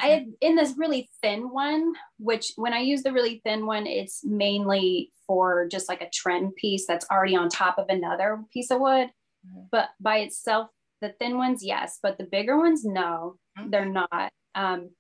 I 0.01 0.27
in 0.41 0.57
this 0.57 0.75
really 0.77 1.09
thin 1.23 1.51
one, 1.51 1.95
which 2.19 2.53
when 2.57 2.73
I 2.73 2.81
use 2.81 3.03
the 3.03 3.13
really 3.13 3.41
thin 3.45 3.67
one, 3.67 3.87
it's 3.87 4.25
mainly 4.25 5.13
for 5.27 5.69
just 5.69 5.89
like 5.89 6.03
a 6.03 6.11
trend 6.11 6.57
piece 6.57 6.87
that's 6.87 7.07
already 7.11 7.37
on 7.37 7.49
top 7.49 7.79
of 7.79 7.87
another 7.89 8.43
piece 8.53 8.71
of 8.71 8.81
wood. 8.81 9.11
Mm-hmm. 9.47 9.61
But 9.71 9.91
by 10.01 10.19
itself, 10.19 10.71
the 11.01 11.15
thin 11.21 11.39
ones, 11.39 11.65
yes, 11.65 11.99
but 12.03 12.19
the 12.19 12.25
bigger 12.25 12.59
ones, 12.59 12.85
no, 12.85 13.37
mm-hmm. 13.59 13.71
they're 13.71 13.85
not. 13.85 14.33
Um, 14.55 14.91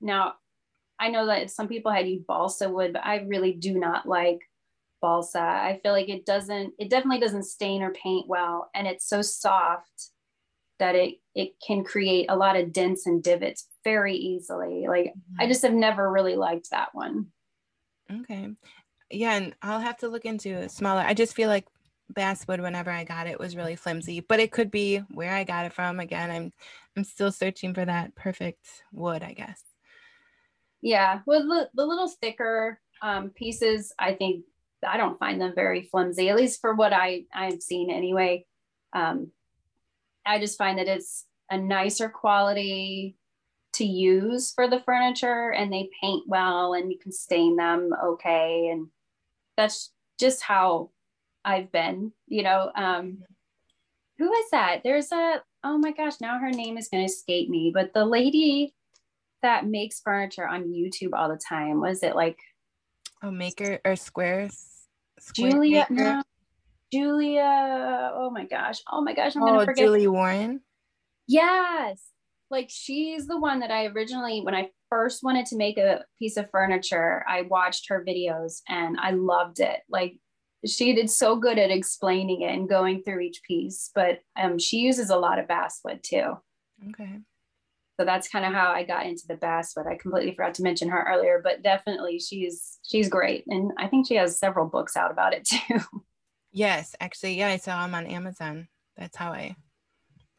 now, 0.00 0.34
I 1.00 1.08
know 1.08 1.26
that 1.26 1.50
some 1.50 1.68
people 1.68 1.90
had 1.90 2.08
used 2.08 2.26
balsa 2.26 2.68
wood, 2.68 2.92
but 2.92 3.04
I 3.04 3.18
really 3.26 3.52
do 3.52 3.78
not 3.78 4.06
like 4.06 4.40
balsa. 5.00 5.40
I 5.40 5.80
feel 5.82 5.92
like 5.92 6.08
it 6.08 6.26
doesn't, 6.26 6.74
it 6.78 6.90
definitely 6.90 7.20
doesn't 7.20 7.44
stain 7.44 7.82
or 7.82 7.92
paint 7.92 8.28
well, 8.28 8.70
and 8.74 8.86
it's 8.86 9.08
so 9.08 9.22
soft 9.22 10.10
that 10.78 10.94
it 10.94 11.14
it 11.34 11.54
can 11.64 11.84
create 11.84 12.26
a 12.28 12.36
lot 12.36 12.56
of 12.56 12.72
dents 12.72 13.06
and 13.06 13.22
divots 13.22 13.68
very 13.84 14.14
easily. 14.14 14.86
Like 14.88 15.06
mm-hmm. 15.06 15.40
I 15.40 15.46
just 15.46 15.62
have 15.62 15.74
never 15.74 16.10
really 16.10 16.36
liked 16.36 16.70
that 16.70 16.90
one. 16.92 17.26
Okay. 18.10 18.50
Yeah, 19.10 19.36
and 19.36 19.54
I'll 19.62 19.80
have 19.80 19.98
to 19.98 20.08
look 20.08 20.24
into 20.24 20.54
a 20.54 20.68
smaller. 20.68 21.00
I 21.00 21.14
just 21.14 21.34
feel 21.34 21.48
like 21.48 21.66
basswood 22.10 22.60
whenever 22.60 22.90
I 22.90 23.04
got 23.04 23.26
it 23.26 23.38
was 23.38 23.56
really 23.56 23.76
flimsy, 23.76 24.20
but 24.20 24.40
it 24.40 24.50
could 24.50 24.70
be 24.70 24.98
where 25.10 25.32
I 25.32 25.44
got 25.44 25.66
it 25.66 25.72
from. 25.72 26.00
Again, 26.00 26.30
I'm 26.30 26.52
I'm 26.96 27.04
still 27.04 27.32
searching 27.32 27.74
for 27.74 27.84
that 27.84 28.14
perfect 28.14 28.66
wood, 28.92 29.22
I 29.22 29.32
guess. 29.32 29.62
Yeah, 30.80 31.20
well, 31.26 31.40
the, 31.40 31.68
the 31.74 31.86
little 31.86 32.08
thicker 32.08 32.80
um, 33.02 33.30
pieces, 33.30 33.92
I 33.98 34.14
think 34.14 34.44
I 34.86 34.96
don't 34.96 35.18
find 35.18 35.40
them 35.40 35.52
very 35.54 35.82
flimsy, 35.82 36.28
at 36.28 36.36
least 36.36 36.60
for 36.60 36.74
what 36.74 36.92
I 36.92 37.24
I've 37.34 37.62
seen 37.62 37.90
anyway. 37.90 38.46
Um, 38.92 39.32
I 40.24 40.38
just 40.38 40.58
find 40.58 40.78
that 40.78 40.88
it's 40.88 41.24
a 41.50 41.58
nicer 41.58 42.08
quality 42.08 43.16
to 43.74 43.84
use 43.84 44.52
for 44.52 44.68
the 44.68 44.80
furniture 44.80 45.50
and 45.50 45.72
they 45.72 45.88
paint 46.00 46.24
well 46.26 46.74
and 46.74 46.90
you 46.90 46.98
can 46.98 47.12
stain 47.12 47.56
them 47.56 47.90
okay. 48.04 48.68
And 48.72 48.88
that's 49.56 49.92
just 50.18 50.42
how 50.42 50.90
I've 51.44 51.72
been, 51.72 52.12
you 52.26 52.42
know. 52.42 52.70
Um, 52.74 53.22
who 54.18 54.32
is 54.32 54.50
that? 54.50 54.80
There's 54.82 55.12
a, 55.12 55.42
oh 55.64 55.78
my 55.78 55.92
gosh, 55.92 56.20
now 56.20 56.38
her 56.38 56.50
name 56.50 56.76
is 56.76 56.88
going 56.88 57.06
to 57.06 57.12
escape 57.12 57.48
me, 57.48 57.70
but 57.72 57.94
the 57.94 58.04
lady 58.04 58.74
that 59.42 59.66
makes 59.66 60.00
furniture 60.00 60.46
on 60.46 60.72
YouTube 60.72 61.10
all 61.12 61.28
the 61.28 61.40
time, 61.48 61.80
was 61.80 62.02
it 62.02 62.16
like? 62.16 62.38
Oh, 63.22 63.30
Maker 63.30 63.78
or 63.84 63.96
Squares? 63.96 64.67
Julia, 65.34 65.86
no, 65.90 66.22
Julia. 66.92 68.12
Oh 68.14 68.30
my 68.30 68.44
gosh. 68.44 68.78
Oh 68.90 69.00
my 69.02 69.14
gosh. 69.14 69.36
I'm 69.36 69.42
gonna 69.42 69.58
oh, 69.58 69.64
forget. 69.64 69.84
Julie 69.84 70.08
Warren. 70.08 70.60
Yes. 71.26 72.02
Like 72.50 72.68
she's 72.70 73.26
the 73.26 73.38
one 73.38 73.60
that 73.60 73.70
I 73.70 73.86
originally, 73.86 74.40
when 74.40 74.54
I 74.54 74.70
first 74.88 75.22
wanted 75.22 75.46
to 75.46 75.56
make 75.56 75.76
a 75.76 76.04
piece 76.18 76.36
of 76.36 76.50
furniture, 76.50 77.24
I 77.28 77.42
watched 77.42 77.88
her 77.88 78.04
videos 78.06 78.62
and 78.68 78.96
I 78.98 79.10
loved 79.10 79.60
it. 79.60 79.80
Like 79.90 80.18
she 80.66 80.94
did 80.94 81.10
so 81.10 81.36
good 81.36 81.58
at 81.58 81.70
explaining 81.70 82.40
it 82.42 82.54
and 82.54 82.68
going 82.68 83.02
through 83.02 83.20
each 83.20 83.42
piece, 83.42 83.90
but 83.94 84.20
um, 84.36 84.58
she 84.58 84.78
uses 84.78 85.10
a 85.10 85.16
lot 85.16 85.38
of 85.38 85.46
basswood 85.46 86.02
too. 86.02 86.38
Okay. 86.88 87.20
So 87.98 88.04
that's 88.04 88.28
kind 88.28 88.44
of 88.44 88.52
how 88.52 88.70
I 88.70 88.84
got 88.84 89.06
into 89.06 89.26
the 89.26 89.34
bass. 89.34 89.72
But 89.74 89.86
I 89.86 89.96
completely 89.96 90.34
forgot 90.34 90.54
to 90.54 90.62
mention 90.62 90.88
her 90.88 91.04
earlier, 91.08 91.40
but 91.42 91.62
definitely 91.62 92.18
she's 92.18 92.78
she's 92.86 93.08
great, 93.08 93.44
and 93.48 93.72
I 93.76 93.88
think 93.88 94.06
she 94.06 94.14
has 94.14 94.38
several 94.38 94.66
books 94.66 94.96
out 94.96 95.10
about 95.10 95.34
it 95.34 95.44
too. 95.68 95.80
Yes, 96.52 96.94
actually, 97.00 97.34
yeah, 97.34 97.48
I 97.48 97.56
saw 97.56 97.82
them 97.82 97.94
on 97.94 98.06
Amazon. 98.06 98.68
That's 98.96 99.16
how 99.16 99.32
I 99.32 99.56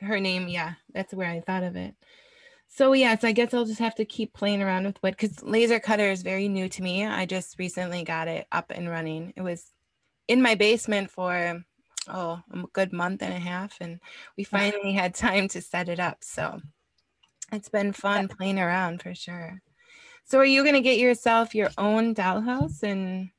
her 0.01 0.19
name. 0.19 0.47
Yeah, 0.47 0.73
that's 0.93 1.13
where 1.13 1.29
I 1.29 1.41
thought 1.41 1.63
of 1.63 1.75
it. 1.75 1.95
So 2.69 2.93
yes, 2.93 3.23
I 3.23 3.31
guess 3.31 3.53
I'll 3.53 3.65
just 3.65 3.79
have 3.79 3.95
to 3.95 4.05
keep 4.05 4.33
playing 4.33 4.61
around 4.61 4.85
with 4.85 5.01
wood 5.03 5.17
because 5.17 5.41
laser 5.43 5.79
cutter 5.79 6.09
is 6.09 6.21
very 6.21 6.47
new 6.47 6.69
to 6.69 6.83
me. 6.83 7.05
I 7.05 7.25
just 7.25 7.59
recently 7.59 8.03
got 8.03 8.27
it 8.27 8.47
up 8.51 8.71
and 8.73 8.89
running. 8.89 9.33
It 9.35 9.41
was 9.41 9.65
in 10.27 10.41
my 10.41 10.55
basement 10.55 11.11
for 11.11 11.63
oh 12.07 12.41
a 12.53 12.63
good 12.71 12.93
month 12.93 13.21
and 13.21 13.33
a 13.33 13.39
half, 13.39 13.77
and 13.81 13.99
we 14.37 14.45
finally 14.45 14.93
had 14.93 15.13
time 15.15 15.49
to 15.49 15.61
set 15.61 15.89
it 15.89 15.99
up. 15.99 16.19
So 16.21 16.61
it's 17.51 17.69
been 17.69 17.93
fun 17.93 18.27
playing 18.27 18.59
around 18.59 19.01
for 19.01 19.13
sure. 19.15 19.61
So 20.25 20.37
are 20.39 20.45
you 20.45 20.63
gonna 20.63 20.81
get 20.81 20.99
yourself 20.99 21.55
your 21.55 21.69
own 21.77 22.13
dollhouse 22.13 22.83
and 22.83 23.29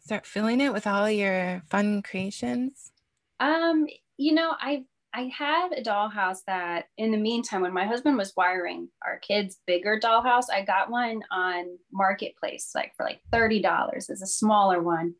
start 0.00 0.26
filling 0.26 0.60
it 0.60 0.72
with 0.72 0.86
all 0.86 1.10
your 1.10 1.62
fun 1.68 2.02
creations? 2.02 2.92
Um, 3.38 3.86
you 4.16 4.32
know, 4.32 4.54
I 4.58 4.84
I 5.12 5.30
had 5.36 5.72
a 5.72 5.82
dollhouse 5.82 6.38
that 6.46 6.84
in 6.96 7.10
the 7.10 7.18
meantime, 7.18 7.62
when 7.62 7.72
my 7.72 7.84
husband 7.84 8.16
was 8.16 8.32
wiring 8.36 8.88
our 9.04 9.18
kids' 9.18 9.58
bigger 9.66 9.98
dollhouse, 9.98 10.44
I 10.52 10.64
got 10.64 10.90
one 10.90 11.20
on 11.32 11.78
Marketplace, 11.92 12.70
like 12.74 12.92
for 12.96 13.04
like 13.04 13.20
$30 13.32 14.08
as 14.08 14.22
a 14.22 14.26
smaller 14.26 14.80
one. 14.80 15.14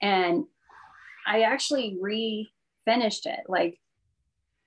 And 0.00 0.44
I 1.26 1.42
actually 1.42 1.98
refinished 2.00 3.26
it, 3.26 3.40
like 3.48 3.80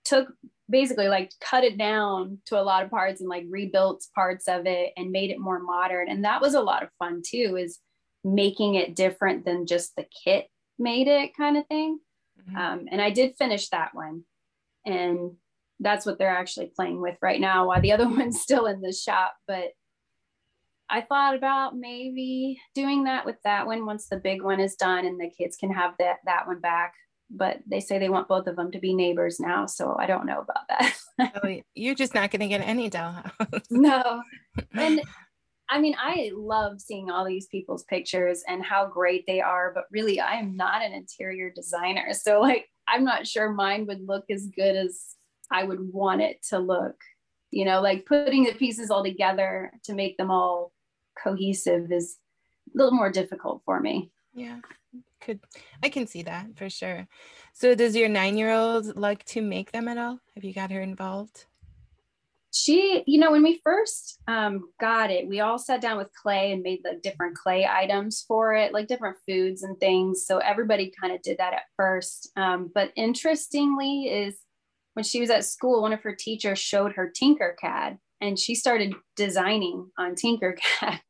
took 0.04 0.28
basically 0.70 1.08
like 1.08 1.32
cut 1.42 1.64
it 1.64 1.78
down 1.78 2.40
to 2.46 2.60
a 2.60 2.64
lot 2.64 2.84
of 2.84 2.92
parts 2.92 3.22
and 3.22 3.30
like 3.30 3.46
rebuilt 3.50 4.06
parts 4.14 4.48
of 4.48 4.66
it 4.66 4.94
and 4.98 5.12
made 5.12 5.32
it 5.32 5.40
more 5.40 5.60
modern. 5.60 6.10
And 6.10 6.24
that 6.26 6.42
was 6.42 6.54
a 6.54 6.62
lot 6.62 6.84
of 6.84 6.90
fun 7.00 7.22
too, 7.26 7.58
is 7.58 7.80
making 8.24 8.76
it 8.76 8.96
different 8.96 9.46
than 9.46 9.66
just 9.66 9.96
the 9.96 10.06
kit 10.24 10.48
made 10.78 11.08
it 11.08 11.36
kind 11.36 11.58
of 11.58 11.66
thing. 11.68 12.00
Mm-hmm. 12.42 12.58
Um, 12.58 12.86
and 12.92 13.02
I 13.02 13.10
did 13.10 13.36
finish 13.38 13.70
that 13.70 13.94
one 13.94 14.24
and 14.86 15.32
that's 15.80 16.06
what 16.06 16.18
they're 16.18 16.30
actually 16.30 16.72
playing 16.76 17.02
with 17.02 17.18
right 17.22 17.40
now 17.40 17.68
while 17.68 17.82
the 17.82 17.92
other 17.92 18.08
one's 18.10 18.42
still 18.42 18.66
in 18.66 18.82
the 18.82 18.94
shop 18.94 19.36
but 19.48 19.70
i 20.90 21.02
thought 21.02 21.36
about 21.36 21.78
maybe 21.78 22.60
doing 22.76 23.06
that 23.06 23.26
with 23.26 23.38
that 23.44 23.66
one 23.66 23.86
once 23.86 24.08
the 24.08 24.18
big 24.18 24.42
one 24.42 24.60
is 24.60 24.76
done 24.76 25.06
and 25.06 25.20
the 25.20 25.30
kids 25.30 25.56
can 25.58 25.72
have 25.72 25.94
that 26.00 26.18
that 26.26 26.48
one 26.48 26.60
back 26.60 26.94
but 27.30 27.60
they 27.68 27.80
say 27.80 28.00
they 28.00 28.10
want 28.10 28.28
both 28.28 28.48
of 28.48 28.56
them 28.56 28.72
to 28.72 28.80
be 28.80 28.94
neighbors 28.94 29.40
now 29.40 29.66
so 29.66 29.96
i 30.00 30.06
don't 30.06 30.26
know 30.26 30.42
about 30.42 30.68
that 30.68 30.94
oh, 31.44 31.62
you're 31.76 31.96
just 31.96 32.16
not 32.16 32.32
going 32.32 32.40
to 32.40 32.48
get 32.48 32.62
any 32.62 32.90
dollhouse 32.90 33.66
no 33.70 34.22
and 34.74 35.02
I 35.72 35.80
mean, 35.80 35.96
I 36.00 36.32
love 36.36 36.82
seeing 36.82 37.12
all 37.12 37.24
these 37.24 37.46
people's 37.46 37.84
pictures 37.84 38.44
and 38.48 38.64
how 38.64 38.88
great 38.88 39.26
they 39.28 39.40
are, 39.40 39.72
but 39.72 39.84
really, 39.92 40.20
I 40.20 40.34
am 40.34 40.58
not 40.58 40.82
an 40.82 40.94
interior 40.94 41.52
designer. 41.52 42.12
So, 42.14 42.42
like, 42.42 42.68
I'm 42.88 43.04
not 43.04 43.28
sure 43.28 43.52
mine 43.52 43.86
would 43.86 44.06
look 44.06 44.26
as 44.32 44.48
good 44.48 44.76
as 44.76 45.16
I 45.52 45.64
would 45.64 45.94
want 45.94 46.22
it 46.22 46.44
to 46.50 46.58
look. 46.58 46.96
You 47.52 47.66
know, 47.66 47.82
like 47.82 48.06
putting 48.06 48.44
the 48.44 48.54
pieces 48.54 48.90
all 48.90 49.04
together 49.04 49.72
to 49.84 49.94
make 49.94 50.18
them 50.18 50.32
all 50.32 50.72
cohesive 51.22 51.92
is 51.92 52.18
a 52.74 52.78
little 52.78 52.94
more 52.94 53.12
difficult 53.12 53.62
for 53.66 53.80
me. 53.80 54.12
Yeah, 54.34 54.60
could 55.22 55.40
I 55.84 55.90
can 55.90 56.08
see 56.08 56.24
that 56.24 56.56
for 56.56 56.70
sure. 56.70 57.08
So, 57.54 57.76
does 57.76 57.96
your 57.96 58.10
nine 58.10 58.38
year 58.38 58.52
old 58.52 58.96
like 58.96 59.26
to 59.26 59.42
make 59.42 59.72
them 59.72 59.88
at 59.88 59.98
all? 59.98 60.20
Have 60.36 60.44
you 60.44 60.54
got 60.54 60.72
her 60.72 60.82
involved? 60.82 61.46
she 62.52 63.04
you 63.06 63.20
know 63.20 63.32
when 63.32 63.44
we 63.44 63.62
first 63.64 64.20
um, 64.28 64.70
got 64.80 65.12
it 65.12 65.28
we 65.28 65.40
all 65.40 65.60
sat 65.60 65.82
down 65.82 65.98
with 65.98 66.14
clay 66.14 66.52
and 66.52 66.64
made 66.64 66.80
the 66.84 67.00
different 67.04 67.38
clay 67.38 67.66
items 67.66 68.26
for 68.28 68.56
it 68.56 68.74
like 68.74 68.88
different 68.88 69.18
foods 69.28 69.64
and 69.64 69.80
things 69.80 70.26
so 70.26 70.40
everybody 70.40 70.92
kind 71.00 71.14
of 71.14 71.22
did 71.22 71.38
that 71.38 71.54
at 71.54 71.64
first 71.76 72.32
um, 72.36 72.72
but 72.74 72.92
interestingly 72.96 74.06
is 74.06 74.38
when 74.94 75.04
she 75.04 75.22
was 75.22 75.30
at 75.30 75.46
school 75.46 75.82
one 75.82 75.94
of 75.94 76.02
her 76.02 76.16
teachers 76.16 76.60
showed 76.60 76.94
her 76.94 77.12
tinkercad 77.12 77.98
and 78.22 78.40
she 78.40 78.56
started 78.56 78.94
designing 79.16 79.88
on 79.98 80.16
tinkercad 80.16 81.00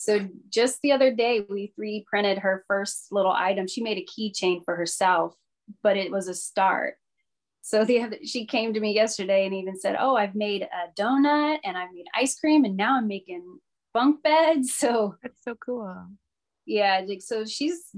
so 0.00 0.26
just 0.48 0.80
the 0.82 0.92
other 0.92 1.14
day 1.14 1.44
we 1.48 1.72
3D 1.78 2.04
printed 2.06 2.38
her 2.38 2.64
first 2.66 3.08
little 3.10 3.32
item 3.32 3.66
she 3.66 3.82
made 3.82 3.98
a 3.98 4.06
keychain 4.06 4.64
for 4.64 4.76
herself 4.76 5.34
but 5.82 5.96
it 5.96 6.10
was 6.10 6.28
a 6.28 6.34
start 6.34 6.96
so 7.62 7.84
the 7.84 8.18
she 8.24 8.46
came 8.46 8.74
to 8.74 8.80
me 8.80 8.94
yesterday 8.94 9.44
and 9.44 9.54
even 9.54 9.78
said, 9.78 9.96
"Oh, 9.98 10.16
I've 10.16 10.34
made 10.34 10.62
a 10.62 11.00
donut 11.00 11.58
and 11.62 11.76
I've 11.76 11.92
made 11.92 12.06
ice 12.14 12.38
cream 12.38 12.64
and 12.64 12.76
now 12.76 12.96
I'm 12.96 13.06
making 13.06 13.60
bunk 13.92 14.22
beds." 14.22 14.74
So 14.78 15.16
that's 15.22 15.42
so 15.44 15.54
cool. 15.54 16.08
Yeah, 16.66 17.04
so 17.18 17.44
she's 17.44 17.94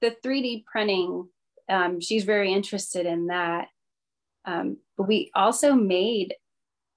the 0.00 0.16
3D 0.24 0.64
printing. 0.64 1.28
Um, 1.68 2.00
she's 2.00 2.24
very 2.24 2.52
interested 2.52 3.06
in 3.06 3.26
that. 3.28 3.68
Um, 4.44 4.78
but 4.96 5.08
we 5.08 5.30
also 5.34 5.74
made 5.74 6.34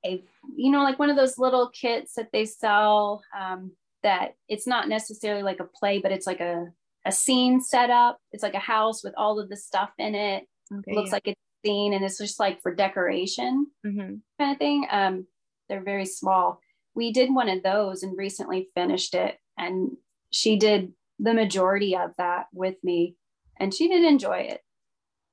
a, 0.06 0.24
you 0.56 0.72
know, 0.72 0.84
like 0.84 1.00
one 1.00 1.10
of 1.10 1.16
those 1.16 1.38
little 1.38 1.70
kits 1.70 2.14
that 2.16 2.30
they 2.32 2.46
sell. 2.46 3.24
Um, 3.38 3.72
that 4.04 4.36
it's 4.48 4.68
not 4.68 4.90
necessarily 4.90 5.44
like 5.44 5.60
a 5.60 5.66
play, 5.66 6.00
but 6.00 6.12
it's 6.12 6.28
like 6.28 6.40
a 6.40 6.68
a 7.06 7.12
scene 7.12 7.60
set 7.62 7.90
up. 7.90 8.20
It's 8.32 8.44
like 8.44 8.54
a 8.54 8.60
house 8.60 9.04
with 9.04 9.14
all 9.18 9.40
of 9.40 9.50
the 9.50 9.58
stuff 9.58 9.92
in 9.98 10.16
it. 10.16 10.48
Okay, 10.74 10.94
looks 10.94 11.10
yeah. 11.10 11.16
like 11.16 11.28
it's 11.28 11.40
scene 11.64 11.94
and 11.94 12.04
it's 12.04 12.18
just 12.18 12.40
like 12.40 12.62
for 12.62 12.74
decoration 12.74 13.68
mm-hmm. 13.86 14.16
kind 14.40 14.52
of 14.52 14.58
thing. 14.58 14.86
Um, 14.90 15.28
they're 15.70 15.84
very 15.84 16.06
small. 16.06 16.60
We 16.96 17.12
did 17.12 17.34
one 17.34 17.50
of 17.50 17.64
those 17.64 18.04
and 18.04 18.18
recently 18.18 18.70
finished 18.76 19.16
it, 19.16 19.38
and 19.58 19.98
she 20.30 20.58
did 20.58 20.94
the 21.20 21.34
majority 21.34 21.96
of 21.96 22.12
that 22.18 22.48
with 22.54 22.76
me, 22.84 23.16
and 23.60 23.74
she 23.74 23.88
did 23.88 24.04
enjoy 24.04 24.40
it. 24.40 24.62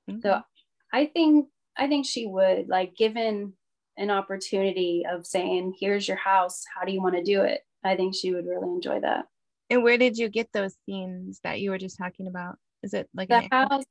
Mm-hmm. 0.09 0.21
So 0.21 0.41
I 0.93 1.07
think 1.07 1.49
I 1.77 1.89
think 1.89 2.07
she 2.07 2.27
would 2.27 2.69
like 2.69 2.97
given 2.97 3.55
an 4.01 4.11
opportunity 4.11 5.05
of 5.09 5.27
saying, 5.27 5.75
"Here's 5.79 6.09
your 6.09 6.17
house. 6.17 6.65
How 6.75 6.85
do 6.85 6.93
you 6.93 7.01
want 7.01 7.15
to 7.15 7.23
do 7.23 7.43
it?" 7.43 7.61
I 7.85 7.95
think 7.95 8.15
she 8.15 8.35
would 8.35 8.47
really 8.47 8.69
enjoy 8.69 9.01
that. 9.01 9.27
And 9.71 9.85
where 9.85 9.97
did 9.97 10.19
you 10.19 10.29
get 10.29 10.53
those 10.53 10.75
scenes 10.85 11.41
that 11.45 11.61
you 11.61 11.71
were 11.71 11.79
just 11.79 11.97
talking 11.97 12.27
about? 12.27 12.57
Is 12.83 12.95
it 12.95 13.09
like 13.15 13.29
the 13.29 13.47
house? 13.51 13.85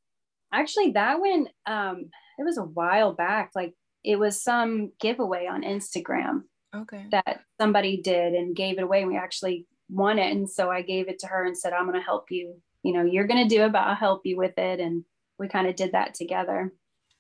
Actually, 0.52 0.92
that 0.92 1.20
one 1.20 1.48
um, 1.66 2.10
it 2.38 2.44
was 2.44 2.58
a 2.58 2.64
while 2.64 3.14
back. 3.14 3.52
Like 3.56 3.74
it 4.04 4.18
was 4.18 4.42
some 4.42 4.92
giveaway 5.00 5.48
on 5.48 5.64
Instagram. 5.64 6.44
Okay. 6.76 7.06
That 7.12 7.42
somebody 7.60 8.02
did 8.02 8.34
and 8.34 8.56
gave 8.56 8.78
it 8.78 8.84
away. 8.84 9.02
And 9.02 9.12
we 9.12 9.18
actually 9.18 9.68
won 9.90 10.20
it. 10.20 10.32
And 10.32 10.50
so 10.50 10.70
I 10.70 10.82
gave 10.82 11.08
it 11.08 11.20
to 11.20 11.28
her 11.28 11.46
and 11.46 11.58
said, 11.58 11.74
I'm 11.74 11.88
going 11.88 12.00
to 12.00 12.06
help 12.06 12.26
you. 12.30 12.56
You 12.84 12.94
know, 12.94 13.04
you're 13.04 13.28
going 13.28 13.48
to 13.48 13.56
do 13.56 13.64
it, 13.64 13.72
but 13.72 13.80
I'll 13.80 13.96
help 13.96 14.22
you 14.24 14.38
with 14.38 14.58
it. 14.58 14.80
And 14.80 15.04
we 15.38 15.48
kind 15.48 15.68
of 15.68 15.76
did 15.76 15.94
that 15.94 16.14
together. 16.14 16.72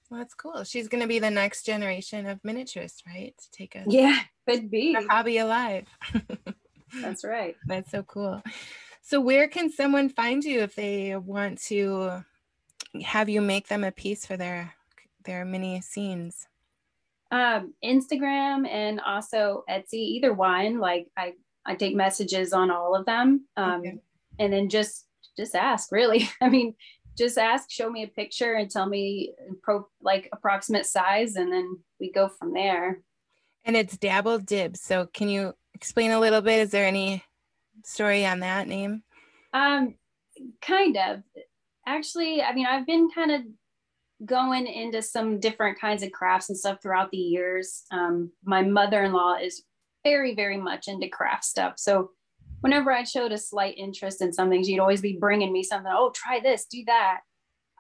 Well, 0.10 0.20
that's 0.20 0.34
cool. 0.34 0.64
She's 0.64 0.88
going 0.88 1.02
to 1.02 1.08
be 1.08 1.20
the 1.20 1.30
next 1.30 1.66
generation 1.66 2.26
of 2.26 2.42
miniaturists, 2.42 3.06
right? 3.06 3.36
To 3.38 3.52
take 3.52 3.76
a 3.76 3.84
yeah, 3.88 4.20
could 4.48 4.72
be 4.72 4.96
a 4.96 5.02
hobby 5.08 5.38
alive. 5.38 5.88
that's 7.02 7.24
right. 7.24 7.56
That's 7.68 7.92
so 7.92 8.04
cool. 8.04 8.42
So, 9.02 9.22
where 9.22 9.48
can 9.48 9.72
someone 9.72 10.10
find 10.10 10.44
you 10.44 10.62
if 10.62 10.76
they 10.76 11.16
want 11.16 11.62
to 11.64 12.24
have 13.04 13.30
you 13.30 13.42
make 13.42 13.68
them 13.68 13.84
a 13.84 13.92
piece 13.92 14.26
for 14.26 14.36
their 14.36 14.74
their 15.26 15.46
mini 15.46 15.82
scenes? 15.82 16.48
Um, 17.32 17.74
Instagram 17.84 18.68
and 18.68 19.00
also 19.00 19.64
Etsy, 19.70 19.94
either 19.94 20.34
one. 20.34 20.80
Like 20.80 21.08
I, 21.16 21.34
I 21.66 21.76
take 21.76 21.96
messages 21.96 22.54
on 22.54 22.72
all 22.72 22.96
of 22.96 23.06
them. 23.06 23.46
Um, 23.56 23.82
okay. 23.82 24.00
and 24.40 24.52
then 24.52 24.70
just, 24.70 25.06
just 25.38 25.54
ask 25.56 25.92
really. 25.92 26.28
I 26.42 26.50
mean, 26.50 26.74
just 27.20 27.38
ask, 27.38 27.70
show 27.70 27.90
me 27.90 28.04
a 28.04 28.08
picture 28.08 28.54
and 28.54 28.72
tell 28.72 28.88
me 28.88 29.34
pro 29.62 29.86
like 30.02 30.30
approximate 30.34 30.86
size. 30.86 31.36
And 31.36 31.52
then 31.54 31.78
we 32.00 32.12
go 32.12 32.30
from 32.30 32.54
there. 32.54 33.02
And 33.66 33.76
it's 33.76 33.98
Dabble 33.98 34.40
Dibs. 34.40 34.82
So 34.82 35.08
can 35.14 35.30
you 35.30 35.54
explain 35.76 36.12
a 36.12 36.20
little 36.20 36.42
bit? 36.42 36.62
Is 36.62 36.72
there 36.72 36.86
any 36.86 37.24
story 37.84 38.26
on 38.26 38.40
that 38.40 38.68
name? 38.68 39.04
Um, 39.54 39.96
kind 40.62 40.98
of. 40.98 41.20
Actually, 41.86 42.42
I 42.42 42.54
mean, 42.54 42.66
I've 42.66 42.88
been 42.88 43.10
kind 43.14 43.32
of 43.32 43.42
going 44.26 44.68
into 44.68 45.02
some 45.02 45.40
different 45.40 45.80
kinds 45.80 46.04
of 46.04 46.12
crafts 46.12 46.50
and 46.50 46.58
stuff 46.58 46.80
throughout 46.82 47.12
the 47.12 47.18
years. 47.18 47.84
Um, 47.92 48.32
my 48.44 48.62
mother-in-law 48.62 49.38
is 49.42 49.64
very, 50.04 50.36
very 50.36 50.58
much 50.58 50.88
into 50.88 51.10
craft 51.10 51.44
stuff. 51.44 51.74
So 51.78 52.12
whenever 52.62 52.92
I 52.92 53.04
showed 53.04 53.32
a 53.32 53.38
slight 53.38 53.78
interest 53.78 54.22
in 54.22 54.34
something, 54.34 54.64
she'd 54.64 54.80
always 54.80 55.02
be 55.02 55.18
bringing 55.20 55.52
me 55.52 55.64
something. 55.64 55.92
Oh, 55.94 56.12
try 56.12 56.40
this, 56.40 56.66
do 56.66 56.84
that. 56.86 57.22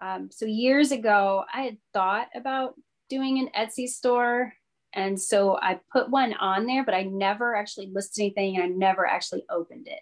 Um, 0.01 0.29
so 0.31 0.45
years 0.45 0.91
ago, 0.91 1.43
I 1.53 1.63
had 1.63 1.77
thought 1.93 2.29
about 2.35 2.75
doing 3.09 3.39
an 3.39 3.49
Etsy 3.57 3.87
store. 3.87 4.53
And 4.93 5.19
so 5.19 5.57
I 5.61 5.79
put 5.91 6.09
one 6.09 6.33
on 6.33 6.65
there, 6.65 6.83
but 6.83 6.93
I 6.93 7.03
never 7.03 7.55
actually 7.55 7.91
listed 7.93 8.21
anything 8.21 8.55
and 8.55 8.63
I 8.63 8.67
never 8.67 9.05
actually 9.05 9.43
opened 9.49 9.87
it. 9.87 9.99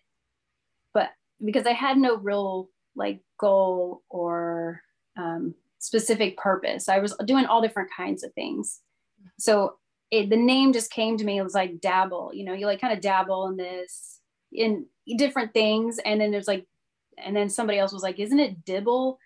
But 0.94 1.10
because 1.44 1.66
I 1.66 1.74
had 1.74 1.98
no 1.98 2.16
real 2.18 2.70
like 2.96 3.22
goal 3.40 4.04
or 4.10 4.82
um, 5.18 5.56
specific 5.80 6.38
purpose. 6.38 6.90
I 6.90 7.00
was 7.00 7.16
doing 7.26 7.46
all 7.46 7.62
different 7.62 7.90
kinds 7.96 8.24
of 8.24 8.34
things. 8.34 8.82
So 9.40 9.76
it, 10.12 10.30
the 10.30 10.38
name 10.38 10.74
just 10.74 10.92
came 10.92 11.18
to 11.18 11.24
me. 11.24 11.38
It 11.38 11.44
was 11.44 11.54
like 11.54 11.80
dabble, 11.80 12.32
you 12.34 12.46
know, 12.46 12.54
you 12.54 12.66
like 12.66 12.82
kind 12.82 12.94
of 12.94 13.02
dabble 13.02 13.48
in 13.48 13.58
this 13.58 14.17
in 14.52 14.86
different 15.18 15.54
things. 15.54 16.00
And 16.00 16.20
then 16.20 16.32
there's 16.32 16.48
like, 16.48 16.66
and 17.18 17.36
then 17.36 17.50
somebody 17.50 17.80
else 17.80 17.94
was 17.94 18.04
like, 18.04 18.20
isn't 18.20 18.40
it 18.40 18.66
dibble? 18.66 19.20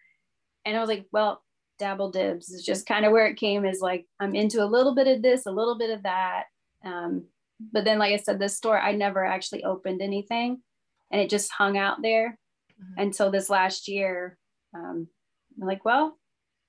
And 0.65 0.77
I 0.77 0.79
was 0.79 0.89
like, 0.89 1.05
well, 1.11 1.43
dabble 1.79 2.11
dibs 2.11 2.49
is 2.49 2.63
just 2.63 2.85
kind 2.85 3.05
of 3.05 3.11
where 3.11 3.25
it 3.25 3.37
came 3.37 3.65
is 3.65 3.81
like, 3.81 4.05
I'm 4.19 4.35
into 4.35 4.63
a 4.63 4.65
little 4.65 4.95
bit 4.95 5.07
of 5.07 5.21
this, 5.21 5.45
a 5.45 5.51
little 5.51 5.77
bit 5.77 5.89
of 5.89 6.03
that. 6.03 6.43
Um, 6.85 7.25
but 7.73 7.85
then, 7.85 7.99
like 7.99 8.13
I 8.13 8.17
said, 8.17 8.39
this 8.39 8.55
store, 8.55 8.79
I 8.79 8.93
never 8.93 9.25
actually 9.25 9.63
opened 9.63 10.01
anything 10.01 10.61
and 11.11 11.21
it 11.21 11.29
just 11.29 11.51
hung 11.51 11.77
out 11.77 12.01
there 12.01 12.37
mm-hmm. 12.81 13.01
until 13.01 13.31
this 13.31 13.49
last 13.49 13.87
year. 13.87 14.37
Um, 14.73 15.07
I'm 15.59 15.67
like, 15.67 15.83
well, 15.83 16.17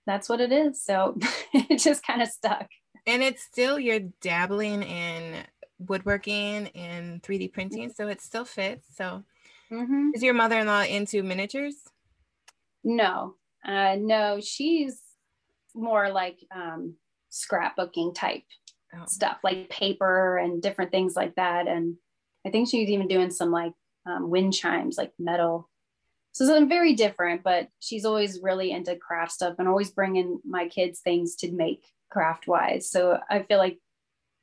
that's 0.07 0.29
what 0.29 0.41
it 0.41 0.53
is. 0.53 0.83
So 0.83 1.17
it 1.55 1.79
just 1.79 2.05
kind 2.07 2.23
of 2.23 2.29
stuck. 2.29 2.69
And 3.07 3.23
it's 3.23 3.43
still 3.43 3.79
you're 3.79 4.01
dabbling 4.21 4.83
in 4.83 5.45
woodworking 5.89 6.69
and 6.69 7.23
3D 7.23 7.53
printing, 7.53 7.93
so 7.93 8.09
it 8.09 8.21
still 8.21 8.45
fits. 8.45 8.87
So 8.97 9.25
mm-hmm. 9.71 10.11
is 10.15 10.23
your 10.23 10.35
mother-in-law 10.35 10.85
into 10.85 11.23
miniatures? 11.23 11.77
No, 12.85 13.37
uh, 13.65 13.97
no, 13.99 14.41
she's 14.41 15.01
more 15.75 16.11
like 16.11 16.39
um, 16.55 16.95
scrapbooking 17.31 18.15
type 18.15 18.45
oh. 18.95 19.05
stuff, 19.07 19.39
like 19.43 19.69
paper 19.69 20.39
and 20.39 20.63
different 20.63 20.91
things 20.91 21.15
like 21.17 21.35
that. 21.37 21.67
And 21.69 21.97
I 22.47 22.51
think 22.51 22.69
she's 22.69 22.89
even 22.89 23.09
doing 23.09 23.31
some 23.31 23.51
like 23.51 23.73
um, 24.07 24.31
wind 24.31 24.55
chimes, 24.55 24.97
like 24.99 25.13
metal. 25.19 25.69
So 26.33 26.47
something 26.47 26.69
very 26.69 26.95
different, 26.95 27.43
but 27.43 27.69
she's 27.81 28.05
always 28.05 28.41
really 28.43 28.73
into 28.73 28.97
craft 28.97 29.33
stuff 29.33 29.57
and 29.59 29.69
always 29.69 29.91
bringing 29.91 30.41
my 30.45 30.67
kids 30.69 31.01
things 31.01 31.37
to 31.37 31.53
make 31.53 31.85
craft 32.11 32.47
wise. 32.47 32.91
So 32.91 33.19
I 33.31 33.43
feel 33.43 33.59
like 33.59 33.79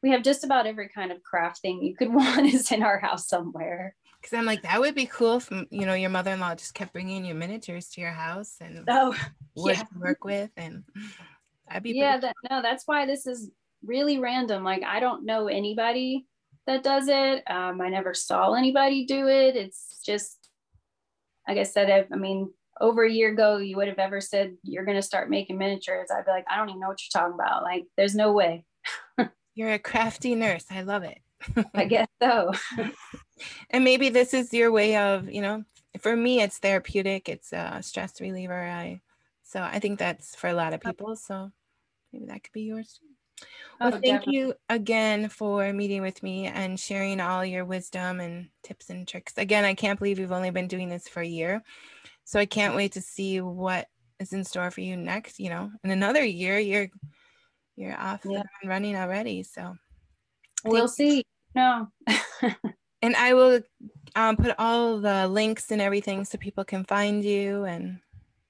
we 0.02 0.12
have 0.12 0.24
just 0.24 0.44
about 0.44 0.68
every 0.68 0.90
kind 0.90 1.12
of 1.12 1.22
craft 1.24 1.60
thing 1.62 1.84
you 1.84 1.96
could 1.96 2.14
want 2.14 2.46
is 2.46 2.72
in 2.72 2.84
our 2.84 3.00
house 3.00 3.28
somewhere. 3.28 3.96
Because 4.22 4.38
I'm 4.38 4.46
like, 4.46 4.64
that 4.64 4.82
would 4.82 4.96
be 4.96 5.06
cool 5.06 5.38
if 5.38 5.50
you 5.50 5.86
know 5.86 5.94
your 5.94 6.10
mother-in-law 6.10 6.56
just 6.56 6.74
kept 6.74 6.92
bringing 6.92 7.24
you 7.24 7.34
miniatures 7.34 7.90
to 7.92 8.02
your 8.02 8.12
house 8.12 8.58
and 8.60 8.84
oh, 8.90 9.16
would 9.56 9.78
yeah. 9.78 9.84
work 9.98 10.24
with, 10.24 10.52
and 10.58 10.84
I'd 11.70 11.84
be 11.84 11.92
yeah. 11.92 12.18
That, 12.18 12.36
no, 12.50 12.62
that's 12.62 12.84
why 12.86 13.06
this 13.06 13.26
is 13.26 13.50
really 13.84 14.20
random. 14.20 14.64
Like 14.64 14.84
I 14.84 15.00
don't 15.00 15.26
know 15.26 15.48
anybody 15.48 16.26
that 16.70 16.84
does 16.84 17.08
it. 17.08 17.50
Um, 17.50 17.82
I 17.82 17.90
never 17.90 18.14
saw 18.14 18.54
anybody 18.54 19.06
do 19.06 19.28
it. 19.28 19.56
It's 19.56 20.02
just, 20.06 20.50
like 21.48 21.58
I 21.58 21.64
said, 21.64 21.90
I, 21.90 22.14
I 22.14 22.18
mean, 22.18 22.52
over 22.80 23.04
a 23.04 23.12
year 23.12 23.32
ago, 23.32 23.58
you 23.58 23.76
would 23.78 23.88
have 23.88 23.98
ever 24.00 24.22
said 24.22 24.56
you're 24.64 24.86
going 24.86 24.98
to 24.98 25.02
start 25.02 25.30
making 25.30 25.58
miniatures. 25.58 26.10
I'd 26.12 26.26
be 26.26 26.32
like, 26.32 26.46
I 26.50 26.58
don't 26.58 26.70
even 26.70 26.80
know 26.80 26.88
what 26.88 27.00
you're 27.02 27.22
talking 27.22 27.34
about. 27.34 27.64
Like, 27.64 27.86
there's 27.98 28.16
no 28.16 28.34
way. 28.34 28.66
you're 29.60 29.74
a 29.74 29.78
crafty 29.78 30.36
nurse. 30.36 30.64
I 30.72 30.84
love 30.84 31.04
it. 31.04 31.20
I 31.74 31.84
guess 31.84 32.08
so. 32.22 32.54
and 33.70 33.84
maybe 33.84 34.08
this 34.08 34.34
is 34.34 34.54
your 34.54 34.72
way 34.72 34.96
of, 34.96 35.30
you 35.30 35.42
know, 35.42 35.66
for 36.00 36.16
me, 36.16 36.42
it's 36.42 36.60
therapeutic. 36.60 37.28
It's 37.28 37.52
a 37.52 37.80
stress 37.82 38.22
reliever. 38.22 38.58
I, 38.58 39.02
so 39.44 39.62
I 39.62 39.80
think 39.80 40.00
that's 40.00 40.34
for 40.34 40.48
a 40.48 40.54
lot 40.54 40.74
of 40.74 40.80
people. 40.80 41.14
So 41.18 41.52
maybe 42.14 42.28
that 42.28 42.42
could 42.46 42.54
be 42.54 42.62
yours. 42.62 43.02
Oh, 43.42 43.46
well, 43.82 43.88
oh, 43.90 43.92
thank 43.92 44.04
definitely. 44.04 44.38
you 44.38 44.54
again 44.70 45.28
for 45.28 45.74
meeting 45.74 46.02
with 46.04 46.24
me 46.24 46.48
and 46.48 46.80
sharing 46.80 47.20
all 47.20 47.44
your 47.44 47.66
wisdom 47.66 48.22
and 48.22 48.48
tips 48.64 48.90
and 48.90 49.06
tricks. 49.06 49.34
Again, 49.36 49.66
I 49.66 49.74
can't 49.74 50.00
believe 50.00 50.20
you've 50.20 50.32
only 50.32 50.52
been 50.52 50.70
doing 50.70 50.88
this 50.88 51.10
for 51.10 51.20
a 51.20 51.28
year. 51.28 51.62
So 52.24 52.40
I 52.40 52.46
can't 52.46 52.78
wait 52.78 52.94
to 52.94 53.02
see 53.02 53.42
what 53.42 53.88
is 54.22 54.32
in 54.32 54.46
store 54.46 54.72
for 54.72 54.80
you 54.80 54.96
next. 54.96 55.38
You 55.38 55.50
know, 55.50 55.70
in 55.84 55.92
another 55.92 56.24
year, 56.24 56.60
you're 56.60 56.88
you're 57.80 57.98
off 57.98 58.22
yeah. 58.26 58.44
and 58.62 58.70
running 58.70 58.96
already. 58.96 59.42
So 59.42 59.76
we'll 60.66 60.90
see. 60.90 61.24
No. 61.56 61.88
and 63.02 63.16
I 63.16 63.34
will 63.34 63.62
um, 64.16 64.36
put 64.36 64.54
all 64.60 65.00
the 65.00 65.28
links 65.30 65.72
and 65.72 65.82
everything 65.82 66.26
so 66.26 66.38
people 66.38 66.66
can 66.66 66.84
find 66.84 67.24
you 67.24 67.64
and 67.64 68.00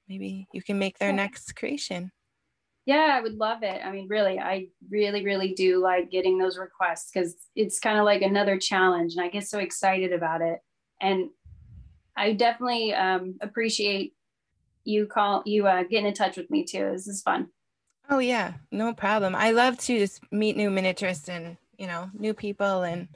maybe 0.07 0.47
you 0.51 0.63
can 0.63 0.79
make 0.79 0.97
their 0.97 1.13
next 1.13 1.55
creation. 1.55 2.11
Yeah, 2.87 3.15
I 3.15 3.21
would 3.21 3.35
love 3.35 3.61
it. 3.61 3.81
I 3.85 3.91
mean, 3.91 4.07
really, 4.07 4.39
I 4.39 4.69
really, 4.89 5.23
really 5.23 5.53
do 5.53 5.79
like 5.79 6.09
getting 6.09 6.39
those 6.39 6.57
requests 6.57 7.11
because 7.13 7.35
it's 7.55 7.79
kind 7.79 7.99
of 7.99 8.05
like 8.05 8.23
another 8.23 8.57
challenge 8.57 9.13
and 9.13 9.23
I 9.23 9.29
get 9.29 9.47
so 9.47 9.59
excited 9.59 10.11
about 10.11 10.41
it. 10.41 10.59
And 10.99 11.29
I 12.17 12.33
definitely 12.33 12.95
um, 12.95 13.35
appreciate 13.41 14.13
you 14.85 15.05
call 15.05 15.43
you 15.45 15.67
uh, 15.67 15.83
getting 15.83 16.07
in 16.07 16.15
touch 16.15 16.35
with 16.35 16.49
me 16.49 16.65
too. 16.65 16.89
This 16.91 17.07
is 17.07 17.21
fun. 17.21 17.49
Oh 18.09 18.19
yeah, 18.19 18.53
no 18.71 18.93
problem. 18.93 19.35
I 19.35 19.51
love 19.51 19.77
to 19.79 19.99
just 19.99 20.21
meet 20.31 20.57
new 20.57 20.69
miniaturists 20.69 21.29
and 21.29 21.57
you 21.77 21.87
know 21.87 22.09
new 22.13 22.33
people, 22.33 22.81
and 22.83 23.07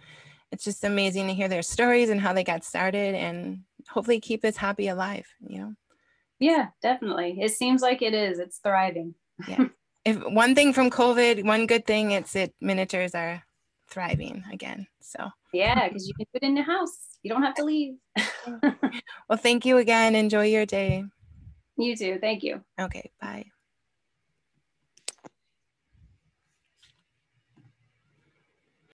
it's 0.51 0.63
just 0.63 0.83
amazing 0.83 1.27
to 1.27 1.33
hear 1.33 1.47
their 1.47 1.63
stories 1.63 2.09
and 2.09 2.21
how 2.21 2.33
they 2.33 2.43
got 2.43 2.63
started, 2.63 3.15
and 3.15 3.61
hopefully 3.89 4.19
keep 4.19 4.41
this 4.41 4.57
hobby 4.57 4.87
alive. 4.87 5.27
You 5.47 5.59
know. 5.59 5.73
Yeah, 6.39 6.67
definitely. 6.81 7.37
It 7.39 7.53
seems 7.53 7.81
like 7.81 8.01
it 8.01 8.13
is. 8.13 8.39
It's 8.39 8.59
thriving. 8.59 9.15
yeah. 9.47 9.65
If 10.05 10.17
one 10.17 10.53
thing 10.53 10.73
from 10.73 10.89
COVID, 10.89 11.45
one 11.45 11.65
good 11.65 11.85
thing, 11.85 12.11
it's 12.11 12.35
it 12.35 12.53
miniatures 12.59 13.15
are 13.15 13.41
thriving 13.87 14.43
again. 14.51 14.85
So 14.99 15.29
yeah, 15.53 15.87
because 15.87 16.09
you 16.09 16.13
can 16.13 16.25
put 16.33 16.43
it 16.43 16.47
in 16.47 16.55
the 16.55 16.61
house. 16.61 17.19
You 17.23 17.31
don't 17.31 17.41
have 17.41 17.55
to 17.55 17.63
leave. 17.63 17.95
well, 19.29 19.37
thank 19.37 19.65
you 19.65 19.77
again. 19.77 20.13
Enjoy 20.13 20.43
your 20.43 20.65
day. 20.65 21.05
You 21.77 21.95
too. 21.95 22.17
Thank 22.19 22.43
you. 22.43 22.61
Okay. 22.77 23.11
Bye. 23.21 23.52